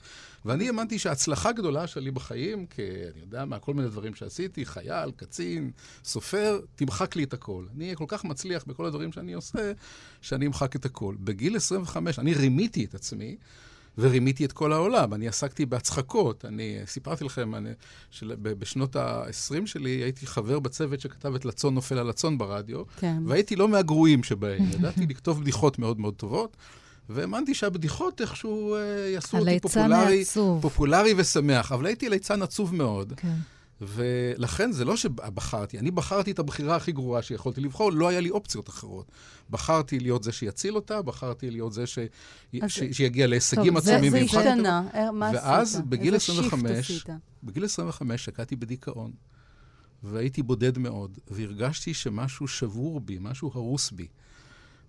ואני 0.45 0.67
האמנתי 0.67 0.99
שההצלחה 0.99 1.49
הגדולה 1.49 1.87
שלי 1.87 2.11
בחיים, 2.11 2.65
כי 2.65 2.81
אני 3.13 3.21
יודע 3.21 3.45
מה, 3.45 3.59
כל 3.59 3.73
מיני 3.73 3.87
דברים 3.87 4.15
שעשיתי, 4.15 4.65
חייל, 4.65 5.11
קצין, 5.15 5.71
סופר, 6.03 6.59
תמחק 6.75 7.15
לי 7.15 7.23
את 7.23 7.33
הכל. 7.33 7.65
אני 7.75 7.95
כל 7.95 8.05
כך 8.07 8.25
מצליח 8.25 8.63
בכל 8.63 8.85
הדברים 8.85 9.11
שאני 9.11 9.33
עושה, 9.33 9.71
שאני 10.21 10.47
אמחק 10.47 10.75
את 10.75 10.85
הכל. 10.85 11.15
בגיל 11.19 11.55
25, 11.55 12.19
אני 12.19 12.33
רימיתי 12.33 12.85
את 12.85 12.95
עצמי. 12.95 13.37
ורימיתי 13.97 14.45
את 14.45 14.51
כל 14.51 14.73
העולם. 14.73 15.13
אני 15.13 15.27
עסקתי 15.27 15.65
בהצחקות. 15.65 16.45
אני 16.45 16.77
סיפרתי 16.85 17.23
לכם, 17.23 17.55
אני, 17.55 17.69
של, 18.11 18.35
בשנות 18.41 18.95
ה-20 18.95 19.65
שלי 19.65 19.89
הייתי 19.89 20.27
חבר 20.27 20.59
בצוות 20.59 20.99
שכתב 20.99 21.35
את 21.35 21.45
לצון 21.45 21.73
נופל 21.73 21.97
על 21.97 22.09
הצאן 22.09 22.37
ברדיו, 22.37 22.83
כן. 22.97 23.23
והייתי 23.25 23.55
לא 23.55 23.67
מהגרועים 23.67 24.23
שבהם. 24.23 24.63
ידעתי 24.73 25.05
לכתוב 25.05 25.41
בדיחות 25.41 25.79
מאוד 25.79 25.99
מאוד 25.99 26.13
טובות. 26.13 26.57
והאמנתי 27.09 27.53
שהבדיחות 27.53 28.21
איכשהו 28.21 28.75
אה, 28.75 28.79
יעשו 29.13 29.37
אותי 29.37 29.59
פופולרי, 29.59 30.25
פופולרי 30.61 31.13
ושמח, 31.17 31.71
אבל 31.71 31.85
הייתי 31.85 32.09
ליצן 32.09 32.41
עצוב 32.41 32.75
מאוד. 32.75 33.13
כן. 33.17 33.35
ולכן 33.81 34.71
זה 34.71 34.85
לא 34.85 34.97
שבחרתי, 34.97 35.79
אני 35.79 35.91
בחרתי 35.91 36.31
את 36.31 36.39
הבחירה 36.39 36.75
הכי 36.75 36.91
גרועה 36.91 37.21
שיכולתי 37.21 37.61
לבחור, 37.61 37.91
לא 37.91 38.07
היה 38.07 38.19
לי 38.19 38.29
אופציות 38.29 38.69
אחרות. 38.69 39.11
בחרתי 39.49 39.99
להיות 39.99 40.23
זה 40.23 40.31
שיציל 40.31 40.75
אותה, 40.75 41.01
בחרתי 41.01 41.51
להיות 41.51 41.73
זה 41.73 41.87
ש... 41.87 41.99
ש... 42.67 42.83
שיגיע 42.91 43.27
להישגים 43.27 43.77
עצומים. 43.77 44.11
זה 44.11 44.19
השתנה, 44.19 44.83
אה, 44.93 45.11
מה 45.11 45.29
עשית? 45.29 45.41
ואז 45.43 45.81
בגיל 45.89 46.15
25, 46.15 47.05
בגיל 47.43 47.65
25 47.65 48.25
שקעתי 48.25 48.55
בדיכאון, 48.55 49.11
והייתי 50.03 50.43
בודד 50.43 50.77
מאוד, 50.77 51.17
והרגשתי 51.27 51.93
שמשהו 51.93 52.47
שבור 52.47 52.99
בי, 52.99 53.17
משהו 53.21 53.51
הרוס 53.53 53.91
בי. 53.91 54.07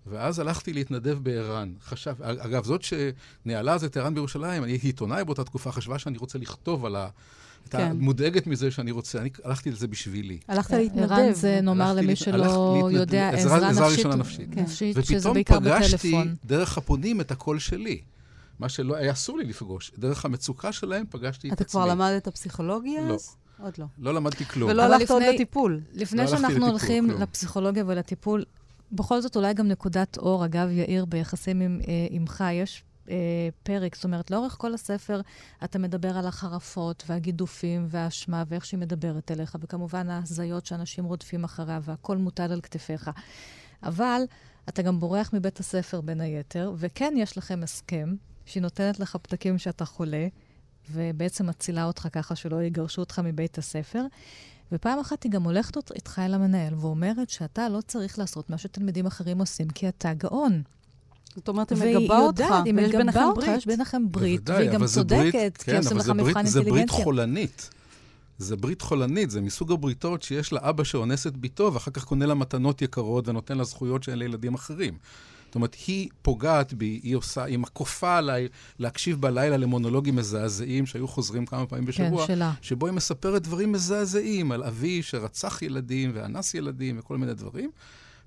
ואז 0.09 0.39
הלכתי 0.39 0.73
להתנדב 0.73 1.19
בער"ן. 1.23 1.73
חשב, 1.81 2.15
אגב, 2.21 2.63
זאת 2.63 2.81
שניהלה 2.81 3.73
אז 3.73 3.83
את 3.83 3.97
ער"ן 3.97 4.13
בירושלים, 4.13 4.63
אני 4.63 4.71
הייתי 4.71 4.87
עיתונאי 4.87 5.23
באותה 5.23 5.43
תקופה, 5.43 5.71
חשבה 5.71 5.99
שאני 5.99 6.17
רוצה 6.17 6.39
לכתוב 6.39 6.85
על 6.85 6.95
ה... 6.95 7.09
הייתה 7.73 7.77
כן. 7.77 7.97
מודאגת 7.99 8.47
מזה 8.47 8.71
שאני 8.71 8.91
רוצה, 8.91 9.19
אני 9.19 9.29
הלכתי 9.43 9.71
לזה 9.71 9.87
בשבילי. 9.87 10.37
הלכת 10.47 10.69
כן. 10.69 10.77
להתנדב. 10.77 11.11
ערן 11.11 11.33
זה, 11.33 11.59
נאמר 11.61 11.93
למי 11.93 12.15
שלא 12.15 12.89
יודע, 12.91 13.29
עזרה 13.29 13.71
נפשית, 13.71 14.05
נפשית, 14.05 14.49
כן. 14.53 14.61
נפשית 14.61 14.95
שזה 15.05 15.31
בעיקר 15.31 15.59
בטלפון. 15.59 15.75
ופתאום 15.93 16.23
פגשתי 16.23 16.47
דרך 16.47 16.77
הפונים 16.77 17.21
את 17.21 17.31
הקול 17.31 17.59
שלי. 17.59 18.01
מה 18.59 18.69
שלא 18.69 18.95
היה 18.95 19.11
אסור 19.11 19.37
לי 19.37 19.45
לפגוש. 19.45 19.91
דרך 19.97 20.25
המצוקה 20.25 20.71
שלהם 20.71 21.05
פגשתי 21.09 21.47
את 21.47 21.53
עצמי. 21.53 21.55
אתה 21.55 21.63
כבר 21.63 21.85
למדת 21.85 22.27
פסיכולוגיה? 22.27 23.01
לא. 23.01 23.17
עוד 23.59 23.73
לא. 23.77 23.85
לא 23.99 24.13
למדתי 24.13 24.45
כלום. 24.45 24.69
ולא 24.69 24.83
הלכת 24.83 25.11
עוד 25.11 25.23
לטיפול. 25.33 25.81
לפני 25.93 26.21
לא 26.21 26.27
שאנחנו 26.27 26.67
הולכים 26.67 27.09
לפסיכולוגיה 27.09 27.83
ולטיפול, 27.87 28.43
בכל 28.91 29.21
זאת 29.21 29.35
אולי 29.35 29.53
גם 29.53 29.67
נקודת 29.67 30.17
אור, 30.17 30.45
אגב, 30.45 30.69
יאיר, 30.71 31.05
ביחסים 31.05 31.61
עם, 31.61 31.79
אה, 31.87 32.07
עמך, 32.09 32.43
יש 32.53 32.83
פרק. 33.63 33.95
זאת 33.95 34.03
אומרת, 34.03 34.31
לאורך 34.31 34.55
כל 34.57 34.73
הספר 34.73 35.21
אתה 35.63 35.79
מדבר 35.79 36.17
על 36.17 36.27
החרפות 36.27 37.03
והגידופים 37.07 37.87
והאשמה 37.89 38.43
ואיך 38.47 38.65
שהיא 38.65 38.79
מדברת 38.79 39.31
אליך, 39.31 39.57
וכמובן 39.61 40.09
ההזיות 40.09 40.65
שאנשים 40.65 41.05
רודפים 41.05 41.43
אחריה, 41.43 41.79
והכל 41.83 42.17
מוטל 42.17 42.51
על 42.51 42.61
כתפיך. 42.61 43.11
אבל 43.83 44.21
אתה 44.69 44.81
גם 44.81 44.99
בורח 44.99 45.29
מבית 45.33 45.59
הספר 45.59 46.01
בין 46.01 46.21
היתר, 46.21 46.73
וכן 46.77 47.13
יש 47.17 47.37
לכם 47.37 47.63
הסכם 47.63 48.15
שהיא 48.45 48.61
נותנת 48.61 48.99
לך 48.99 49.15
פתקים 49.15 49.57
שאתה 49.57 49.85
חולה, 49.85 50.27
ובעצם 50.91 51.47
מצילה 51.47 51.83
אותך 51.83 52.07
ככה 52.11 52.35
שלא 52.35 52.63
יגרשו 52.63 53.01
אותך 53.01 53.21
מבית 53.23 53.57
הספר. 53.57 54.05
ופעם 54.71 54.99
אחת 54.99 55.23
היא 55.23 55.31
גם 55.31 55.43
הולכת 55.43 55.91
איתך 55.91 56.21
אל 56.25 56.33
המנהל 56.33 56.73
ואומרת 56.73 57.29
שאתה 57.29 57.69
לא 57.69 57.81
צריך 57.81 58.19
לעשות 58.19 58.49
מה 58.49 58.57
שתלמידים 58.57 59.05
אחרים 59.05 59.39
עושים, 59.39 59.69
כי 59.69 59.89
אתה 59.89 60.13
גאון. 60.13 60.63
זאת 61.37 61.47
אומרת, 61.47 61.71
היא 61.71 61.97
מגבה 61.97 62.19
אותך, 62.19 62.45
היא 62.65 62.73
מגבה 62.73 63.25
אותך, 63.25 63.47
יש 63.57 63.65
ביניכם 63.65 64.11
ברית, 64.11 64.49
והיא 64.49 64.69
גם 64.69 64.85
צודקת, 64.85 65.57
כי 65.63 65.77
עושים 65.77 65.97
לך 65.97 66.09
מבחן 66.09 66.25
אינטליגנציה. 66.25 66.51
זה 66.51 66.61
ברית 66.61 66.89
חולנית. 66.89 67.69
זה 68.37 68.55
ברית 68.55 68.81
חולנית, 68.81 69.29
זה 69.29 69.41
מסוג 69.41 69.71
הבריתות 69.71 70.23
שיש 70.23 70.53
לה 70.53 70.59
אבא 70.69 70.83
שאונס 70.83 71.27
את 71.27 71.37
ביתו, 71.37 71.73
ואחר 71.73 71.91
כך 71.91 72.03
קונה 72.03 72.25
לה 72.25 72.33
מתנות 72.33 72.81
יקרות 72.81 73.27
ונותן 73.27 73.57
לה 73.57 73.63
זכויות 73.63 74.03
שאין 74.03 74.19
לילדים 74.19 74.53
אחרים. 74.53 74.97
זאת 75.45 75.55
אומרת, 75.55 75.75
היא 75.87 76.09
פוגעת 76.21 76.73
בי, 76.73 76.99
היא 77.03 77.15
עושה, 77.15 77.43
היא 77.43 77.59
מכופה 77.59 78.17
עליי 78.17 78.47
להקשיב 78.79 79.21
בלילה 79.21 79.57
למונולוגים 79.57 80.15
מזעזעים 80.15 80.85
שהיו 80.85 81.07
חוזרים 81.07 81.45
כמה 81.45 81.65
פעמים 81.65 81.85
בשבוע. 81.85 82.27
כן, 82.27 82.35
שלה. 82.35 82.53
שבו 82.61 82.85
היא 82.85 82.93
מספרת 82.93 83.41
דברים 83.41 83.71
מזעזעים 83.71 84.51
על 84.51 84.63
אבי 84.63 85.03
שרצח 85.03 85.61
ילדים 85.61 86.11
ואנס 86.13 86.53
ילדים 86.53 86.99
וכל 86.99 87.17
מיני 87.17 87.33
דברים. 87.33 87.71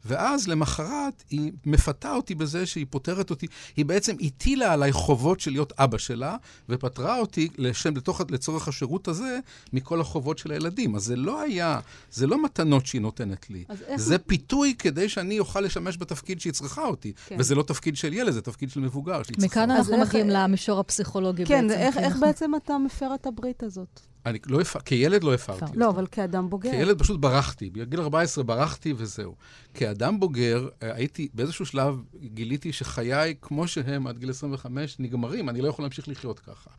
ואז 0.04 0.48
למחרת 0.48 1.24
היא 1.30 1.52
מפתה 1.66 2.14
אותי 2.14 2.34
בזה 2.34 2.66
שהיא 2.66 2.86
פותרת 2.90 3.30
אותי, 3.30 3.46
היא 3.76 3.84
בעצם 3.84 4.16
הטילה 4.20 4.72
עליי 4.72 4.92
חובות 4.92 5.40
של 5.40 5.50
להיות 5.50 5.72
אבא 5.78 5.98
שלה, 5.98 6.36
ופטרה 6.68 7.18
אותי 7.18 7.48
לשם, 7.58 7.96
לתוך, 7.96 8.20
לצורך 8.30 8.68
השירות 8.68 9.08
הזה 9.08 9.38
מכל 9.72 10.00
החובות 10.00 10.38
של 10.38 10.50
הילדים. 10.50 10.96
אז 10.96 11.04
זה 11.04 11.16
לא 11.16 11.40
היה, 11.40 11.80
זה 12.10 12.26
לא 12.26 12.44
מתנות 12.44 12.86
שהיא 12.86 13.00
נותנת 13.00 13.50
לי. 13.50 13.64
זה 13.96 14.14
איך... 14.14 14.22
פיתוי 14.26 14.74
כדי 14.78 15.08
שאני 15.08 15.38
אוכל 15.38 15.60
לשמש 15.60 15.96
בתפקיד 15.98 16.40
שהיא 16.40 16.52
צריכה 16.52 16.82
אותי. 16.82 17.12
כן. 17.26 17.36
וזה 17.38 17.54
לא 17.54 17.62
תפקיד 17.62 17.96
של 17.96 18.12
ילד, 18.12 18.32
זה 18.32 18.42
תפקיד 18.42 18.70
של 18.70 18.80
מבוגר 18.80 19.22
שהיא 19.22 19.36
צריכה. 19.36 19.46
מכאן 19.46 19.70
אנחנו 19.70 19.98
מגיעים 19.98 20.28
למישור 20.28 20.80
הפסיכולוגי 20.80 21.46
כן, 21.46 21.68
בעצם. 21.68 21.80
איך, 21.80 21.96
איך 21.96 22.16
בעצם 22.20 22.50
אתה 22.54 22.78
מפר 22.78 23.14
את 23.14 23.26
הברית 23.26 23.62
הזאת? 23.62 24.00
אני 24.26 24.38
לא 24.46 24.60
הפ... 24.60 24.76
כילד 24.84 25.24
לא 25.24 25.34
הפרתי. 25.34 25.72
לא, 25.74 25.88
אבל 25.88 26.06
כאדם 26.06 26.50
בוגר. 26.50 26.70
כילד 26.70 26.98
פשוט 26.98 27.20
ברחתי. 27.20 27.70
בגיל 27.70 28.00
14 28.00 28.44
ברחתי 28.44 28.94
וזהו. 28.96 29.34
כאדם 29.74 30.20
בוגר, 30.20 30.68
אה, 30.82 30.94
הייתי, 30.94 31.28
באיזשהו 31.34 31.66
שלב 31.66 32.02
גיליתי 32.22 32.72
שחיי, 32.72 33.34
כמו 33.42 33.68
שהם 33.68 34.06
עד 34.06 34.18
גיל 34.18 34.30
25, 34.30 34.96
נגמרים. 34.98 35.48
אני 35.48 35.60
לא 35.60 35.68
יכול 35.68 35.84
להמשיך 35.84 36.08
לחיות 36.08 36.38
ככה. 36.38 36.70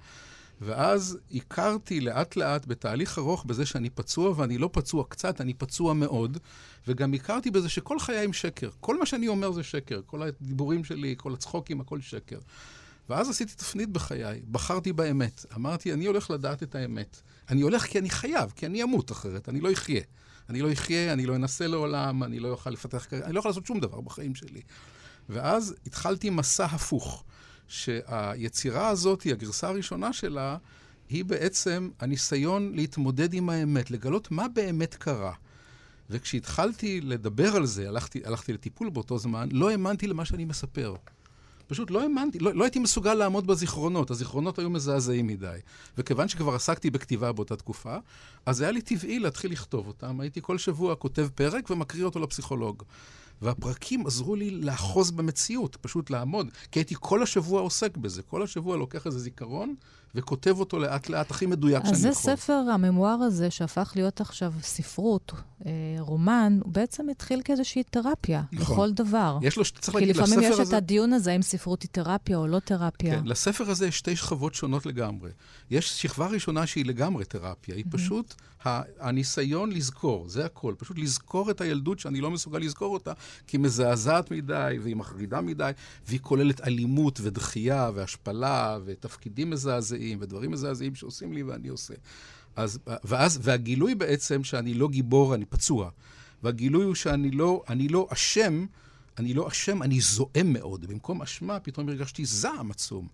ואז 0.62 1.17
הכרתי 1.36 2.01
לאט-לאט 2.01 2.65
בתהליך 2.65 3.17
ארוך 3.17 3.45
בזה 3.45 3.65
שאני 3.65 3.89
פצוע, 3.89 4.33
ואני 4.36 4.57
לא 4.57 4.69
פצוע 4.74 5.03
קצת, 5.10 5.41
אני 5.41 5.53
פצוע 5.53 5.93
מאוד, 5.93 6.38
וגם 6.88 7.13
הכרתי 7.13 7.51
בזה 7.51 7.69
שכל 7.69 8.00
חיי 8.00 8.17
הם 8.17 8.33
שקר. 8.33 8.69
כל 8.79 9.00
מה 9.00 9.05
שאני 9.05 9.27
אומר 9.27 9.51
זה 9.51 9.63
שקר. 9.63 10.01
כל 10.05 10.24
הדיבורים 10.24 10.83
שלי, 10.83 11.15
כל 11.17 11.33
הצחוקים, 11.33 11.81
הכל 11.81 12.01
שקר. 12.01 12.39
ואז 13.11 13.29
עשיתי 13.29 13.53
תפנית 13.55 13.89
בחיי, 13.89 14.41
בחרתי 14.51 14.93
באמת. 14.93 15.45
אמרתי, 15.55 15.93
אני 15.93 16.05
הולך 16.05 16.31
לדעת 16.31 16.63
את 16.63 16.75
האמת. 16.75 17.21
אני 17.49 17.61
הולך 17.61 17.83
כי 17.83 17.99
אני 17.99 18.09
חייב, 18.09 18.53
כי 18.55 18.65
אני 18.65 18.83
אמות 18.83 19.11
אחרת, 19.11 19.49
אני 19.49 19.61
לא 19.61 19.73
אחיה. 19.73 20.01
אני 20.49 20.61
לא 20.61 20.73
אחיה, 20.73 21.13
אני 21.13 21.25
לא 21.25 21.35
אנסה 21.35 21.67
לעולם, 21.67 22.23
אני 22.23 22.39
לא 22.39 22.47
אוכל 22.47 22.69
לפתח 22.69 23.05
כרגע, 23.09 23.25
אני 23.25 23.33
לא 23.33 23.39
יכול 23.39 23.49
לעשות 23.49 23.65
שום 23.65 23.79
דבר 23.79 24.01
בחיים 24.01 24.35
שלי. 24.35 24.61
ואז 25.29 25.75
התחלתי 25.85 26.29
מסע 26.29 26.65
הפוך, 26.65 27.23
שהיצירה 27.67 28.87
הזאת, 28.87 29.25
הגרסה 29.31 29.67
הראשונה 29.67 30.13
שלה, 30.13 30.57
היא 31.09 31.25
בעצם 31.25 31.89
הניסיון 31.99 32.71
להתמודד 32.75 33.33
עם 33.33 33.49
האמת, 33.49 33.91
לגלות 33.91 34.31
מה 34.31 34.47
באמת 34.47 34.95
קרה. 34.95 35.33
וכשהתחלתי 36.09 37.01
לדבר 37.01 37.55
על 37.55 37.65
זה, 37.65 37.87
הלכתי, 37.87 38.21
הלכתי 38.25 38.53
לטיפול 38.53 38.89
באותו 38.89 39.17
זמן, 39.17 39.49
לא 39.51 39.69
האמנתי 39.69 40.07
למה 40.07 40.25
שאני 40.25 40.45
מספר. 40.45 40.95
פשוט 41.71 41.91
לא 41.91 42.01
האמנתי, 42.03 42.39
לא, 42.39 42.53
לא 42.53 42.63
הייתי 42.63 42.79
מסוגל 42.79 43.13
לעמוד 43.13 43.47
בזיכרונות, 43.47 44.11
הזיכרונות 44.11 44.59
היו 44.59 44.69
מזעזעים 44.69 45.27
מדי. 45.27 45.57
וכיוון 45.97 46.27
שכבר 46.27 46.55
עסקתי 46.55 46.89
בכתיבה 46.89 47.31
באותה 47.31 47.55
תקופה, 47.55 47.97
אז 48.45 48.61
היה 48.61 48.71
לי 48.71 48.81
טבעי 48.81 49.19
להתחיל 49.19 49.51
לכתוב 49.51 49.87
אותם. 49.87 50.19
הייתי 50.19 50.39
כל 50.43 50.57
שבוע 50.57 50.95
כותב 50.95 51.27
פרק 51.35 51.69
ומקריא 51.69 52.05
אותו 52.05 52.19
לפסיכולוג. 52.19 52.83
והפרקים 53.41 54.07
עזרו 54.07 54.35
לי 54.35 54.51
לאחוז 54.51 55.11
במציאות, 55.11 55.77
פשוט 55.81 56.09
לעמוד. 56.09 56.47
כי 56.71 56.79
הייתי 56.79 56.95
כל 56.99 57.23
השבוע 57.23 57.61
עוסק 57.61 57.97
בזה, 57.97 58.21
כל 58.21 58.43
השבוע 58.43 58.77
לוקח 58.77 59.05
איזה 59.05 59.19
זיכרון 59.19 59.75
וכותב 60.15 60.59
אותו 60.59 60.79
לאט-לאט 60.79 61.31
הכי 61.31 61.45
מדויק 61.45 61.85
שאני 61.85 61.97
יכול. 61.97 62.09
אז 62.09 62.15
זה 62.15 62.21
ספר, 62.21 62.53
הממואר 62.53 63.17
הזה, 63.21 63.51
שהפך 63.51 63.91
להיות 63.95 64.21
עכשיו 64.21 64.53
ספרות, 64.61 65.31
אה, 65.65 65.71
רומן, 65.99 66.59
הוא 66.63 66.73
בעצם 66.73 67.09
התחיל 67.09 67.41
כאיזושהי 67.45 67.83
תרפיה, 67.83 68.43
נכון. 68.51 68.75
לכל 68.75 68.91
דבר. 68.91 69.37
יש 69.41 69.57
לו, 69.57 69.63
צריך 69.79 69.95
להגיד, 69.95 70.09
לספר 70.09 70.23
הזה... 70.23 70.35
כי 70.35 70.41
לפעמים 70.41 70.61
יש 70.61 70.67
את 70.67 70.73
הדיון 70.73 71.13
הזה, 71.13 71.31
האם 71.31 71.41
ספרות 71.41 71.81
היא 71.81 71.89
תרפיה 71.91 72.37
או 72.37 72.47
לא 72.47 72.59
תרפיה. 72.59 73.15
כן, 73.15 73.25
לספר 73.25 73.69
הזה 73.69 73.87
יש 73.87 73.97
שתי 73.97 74.15
שכבות 74.15 74.53
שונות 74.53 74.85
לגמרי. 74.85 75.31
יש 75.71 76.01
שכבה 76.01 76.27
ראשונה 76.27 76.67
שהיא 76.67 76.85
לגמרי 76.85 77.25
תרפיה, 77.25 77.75
היא. 77.75 77.85
פשוט 77.91 78.33
הניסיון 78.99 79.71
לזכור, 79.71 80.29
זה 80.29 80.45
הכל. 80.45 80.73
פשוט 80.77 80.97
לזכור 80.99 81.51
את 81.51 81.61
הילדות 81.61 81.99
שאני 81.99 82.21
לא 82.21 82.31
מסוגל 82.31 82.59
לזכור 82.59 82.93
אותה, 82.93 83.13
כי 83.47 83.57
היא 83.57 83.63
מזעזעת 83.63 84.31
מדי, 84.31 84.77
והיא 84.81 84.95
מחרידה 84.95 85.41
מדי, 85.41 85.71
והיא 86.07 86.19
כוללת 86.19 86.61
אלימות 86.61 87.19
ודחייה 87.23 87.91
והשפלה 87.95 88.77
ותפקידים 88.85 89.49
מזעזעים 89.49 90.00
ודברים 90.20 90.51
מזעזעים 90.51 90.96
שעושים 90.96 91.34
לי 91.34 91.43
ואני 91.43 91.67
עושה. 91.67 91.93
אז, 92.55 92.79
ואז, 93.03 93.39
והגילוי 93.41 93.96
בעצם 93.96 94.43
שאני 94.43 94.74
לא 94.74 94.89
גיבור, 94.89 95.36
אני 95.36 95.46
פצוע. 95.46 95.89
והגילוי 96.43 96.86
הוא 96.86 96.96
שאני 96.96 97.31
לא, 97.31 97.63
אני 97.70 97.88
לא 97.88 98.08
אשם, 98.13 98.65
אני 99.17 99.34
לא 99.34 99.48
אשם, 99.48 99.84
אני 99.84 100.01
זועם 100.01 100.53
מאוד. 100.53 100.86
במקום 100.86 101.22
אשמה, 101.22 101.60
פתאום 101.60 101.89
הרגשתי 101.89 102.25
זעם 102.25 102.72
עצום. 102.72 103.08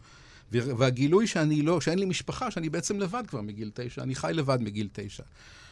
והגילוי 0.51 1.27
שאני 1.27 1.61
לא, 1.61 1.81
שאין 1.81 1.99
לי 1.99 2.05
משפחה, 2.05 2.51
שאני 2.51 2.69
בעצם 2.69 2.99
לבד 2.99 3.23
כבר 3.27 3.41
מגיל 3.41 3.71
תשע, 3.73 4.03
אני 4.03 4.15
חי 4.15 4.31
לבד 4.33 4.61
מגיל 4.61 4.89
תשע. 4.93 5.23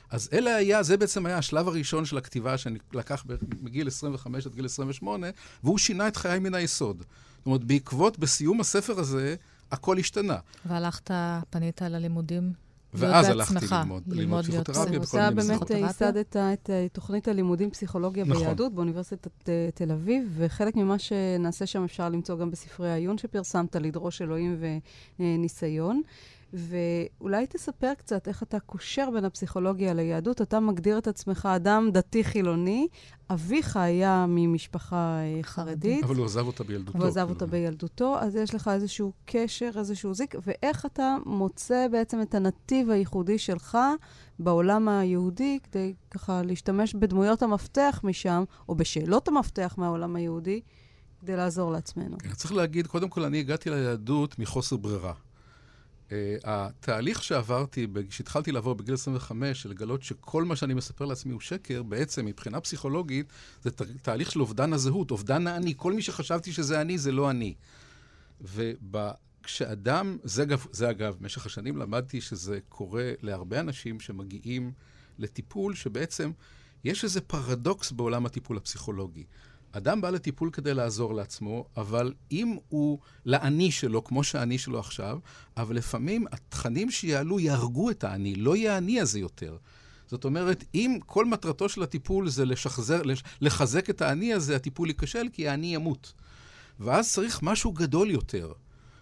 אז 0.10 0.30
אלה 0.34 0.56
היה, 0.56 0.84
זה 0.84 0.98
בעצם 0.98 1.26
היה 1.26 1.38
השלב 1.38 1.68
הראשון 1.68 2.06
של 2.06 2.18
הכתיבה 2.18 2.58
שאני 2.58 2.80
לקח 2.94 3.26
מגיל 3.62 3.88
25 3.88 4.46
עד 4.46 4.56
גיל 4.56 4.66
28, 4.66 5.28
והוא 5.64 5.78
שינה 5.78 6.08
את 6.08 6.18
חיי 6.18 6.40
מן 6.40 6.54
היסוד. 6.54 6.98
זאת 6.98 7.46
אומרת, 7.46 7.64
בעקבות, 7.64 8.20
בסיום 8.20 8.62
הספר 8.62 9.00
הזה, 9.00 9.36
הכל 9.76 9.98
השתנה. 9.98 10.38
והלכת, 10.66 11.12
פנית 11.50 11.82
ללימודים? 11.82 12.66
ואז 12.96 13.30
הלכתי 13.30 13.66
ללמוד, 13.72 14.04
ללמוד 14.08 14.46
פסיכותרפיה 14.46 15.00
בכל 15.00 15.18
מיני 15.18 15.42
מסגרות. 15.42 15.64
אתה 15.64 15.76
באמת 15.76 15.88
ייסדת 15.90 16.36
את 16.38 16.70
אה, 16.70 16.88
תוכנית 16.94 17.28
הלימודים 17.28 17.72
פסיכולוגיה 17.72 18.26
נכון. 18.26 18.44
ביהדות 18.44 18.74
באוניברסיטת 18.74 19.50
אה, 19.50 19.70
תל 19.74 19.92
אביב, 19.92 20.34
וחלק 20.38 20.76
ממה 20.76 21.00
שנעשה 21.00 21.66
שם 21.66 21.84
אפשר 21.84 22.10
למצוא 22.10 22.38
גם 22.38 22.52
בספרי 22.52 22.92
העיון 22.92 23.18
שפרסמת, 23.18 23.76
לדרוש 23.76 24.22
אלוהים 24.22 24.58
וניסיון. 25.20 26.02
ואולי 26.56 27.48
תספר 27.48 27.94
קצת 27.98 28.28
איך 28.28 28.44
אתה 28.44 28.60
קושר 28.60 29.10
בין 29.14 29.26
הפסיכולוגיה 29.26 29.94
ליהדות. 29.94 30.42
אתה 30.42 30.60
מגדיר 30.60 30.98
את 30.98 31.08
עצמך 31.08 31.50
אדם 31.56 31.90
דתי-חילוני, 31.92 32.88
אביך 33.30 33.78
היה 33.78 34.26
ממשפחה 34.30 35.18
אה, 35.20 35.44
חרדית. 35.44 36.04
אבל 36.04 36.16
הוא 36.16 36.26
עזב 36.26 36.48
אותה 36.48 36.64
בילדותו. 36.64 36.98
הוא 36.98 37.08
עזב 37.08 37.30
אותה 37.30 37.46
בילדותו, 37.46 38.20
אז 38.20 38.36
יש 38.36 38.56
לך 38.56 38.68
איזשהו 38.68 39.14
קשר, 39.26 39.70
איזשהו 39.76 40.14
זיק, 40.14 40.36
ואיך 40.46 40.86
אתה 40.86 41.16
מוצא 41.26 41.88
בעצם 41.92 42.22
את 42.22 42.36
הנתיב 42.36 42.90
הייחודי 42.90 43.38
שלך 43.38 43.78
בעולם 44.40 44.90
היהודי, 44.90 45.60
כדי 45.64 45.94
ככה 46.12 46.42
להשתמש 46.42 46.94
בדמויות 46.94 47.44
המפתח 47.44 48.02
משם, 48.04 48.44
או 48.70 48.76
בשאלות 48.76 49.28
המפתח 49.28 49.76
מהעולם 49.78 50.16
היהודי, 50.16 50.62
כדי 51.22 51.36
לעזור 51.36 51.72
לעצמנו. 51.72 52.18
כן, 52.18 52.34
צריך 52.34 52.54
להגיד, 52.54 52.88
קודם 52.88 53.10
כל, 53.10 53.24
אני 53.24 53.40
הגעתי 53.40 53.70
ליהדות 53.70 54.40
מחוסר 54.40 54.78
ברירה. 54.78 55.14
Uh, 56.10 56.12
התהליך 56.44 57.24
שעברתי, 57.24 57.88
כשהתחלתי 58.10 58.52
לעבור 58.52 58.76
בגיל 58.76 58.94
25, 58.94 59.62
של 59.62 59.70
לגלות 59.70 60.04
שכל 60.04 60.44
מה 60.44 60.56
שאני 60.56 60.74
מספר 60.74 61.06
לעצמי 61.06 61.34
הוא 61.34 61.42
שקר, 61.42 61.84
בעצם 61.84 62.26
מבחינה 62.26 62.62
פסיכולוגית 62.62 63.26
זה 63.64 63.72
ת, 63.72 63.82
תהליך 63.82 64.32
של 64.32 64.42
אובדן 64.42 64.74
הזהות, 64.74 65.12
אובדן 65.12 65.48
האני. 65.48 65.74
כל 65.78 65.94
מי 65.94 66.02
שחשבתי 66.02 66.54
שזה 66.54 66.82
אני, 66.82 66.98
זה 66.98 67.12
לא 67.12 67.30
אני. 67.30 67.54
וכשאדם, 68.42 70.18
זה, 70.24 70.46
זה 70.72 70.90
אגב, 70.90 71.16
במשך 71.20 71.46
השנים 71.46 71.78
למדתי 71.78 72.22
שזה 72.22 72.60
קורה 72.70 73.12
להרבה 73.22 73.60
אנשים 73.60 74.00
שמגיעים 74.00 74.72
לטיפול, 75.20 75.76
שבעצם 75.76 76.32
יש 76.84 77.04
איזה 77.04 77.22
פרדוקס 77.22 77.92
בעולם 77.92 78.26
הטיפול 78.26 78.58
הפסיכולוגי. 78.58 79.24
אדם 79.78 80.02
בא 80.02 80.10
לטיפול 80.10 80.50
כדי 80.52 80.74
לעזור 80.74 81.14
לעצמו, 81.14 81.66
אבל 81.78 82.14
אם 82.32 82.58
הוא 82.70 83.00
לאני 83.26 83.72
שלו, 83.72 84.04
כמו 84.04 84.24
שהאני 84.24 84.58
שלו 84.58 84.80
עכשיו, 84.80 85.20
אבל 85.58 85.76
לפעמים 85.76 86.26
התכנים 86.32 86.92
שיעלו 86.92 87.40
יהרגו 87.40 87.90
את 87.90 88.04
האני, 88.04 88.36
לא 88.36 88.56
יהיה 88.56 88.76
האני 88.76 89.02
הזה 89.02 89.20
יותר. 89.20 89.58
זאת 90.08 90.26
אומרת, 90.26 90.64
אם 90.76 91.00
כל 91.06 91.26
מטרתו 91.26 91.70
של 91.70 91.84
הטיפול 91.84 92.30
זה 92.30 92.46
לשחזר, 92.46 93.02
לחזק 93.42 93.90
את 93.90 94.02
האני 94.02 94.34
הזה, 94.34 94.56
הטיפול 94.56 94.88
ייכשל 94.88 95.28
כי 95.34 95.48
האני 95.48 95.76
ימות. 95.76 96.14
ואז 96.80 97.14
צריך 97.14 97.44
משהו 97.44 97.72
גדול 97.72 98.12
יותר. 98.12 98.54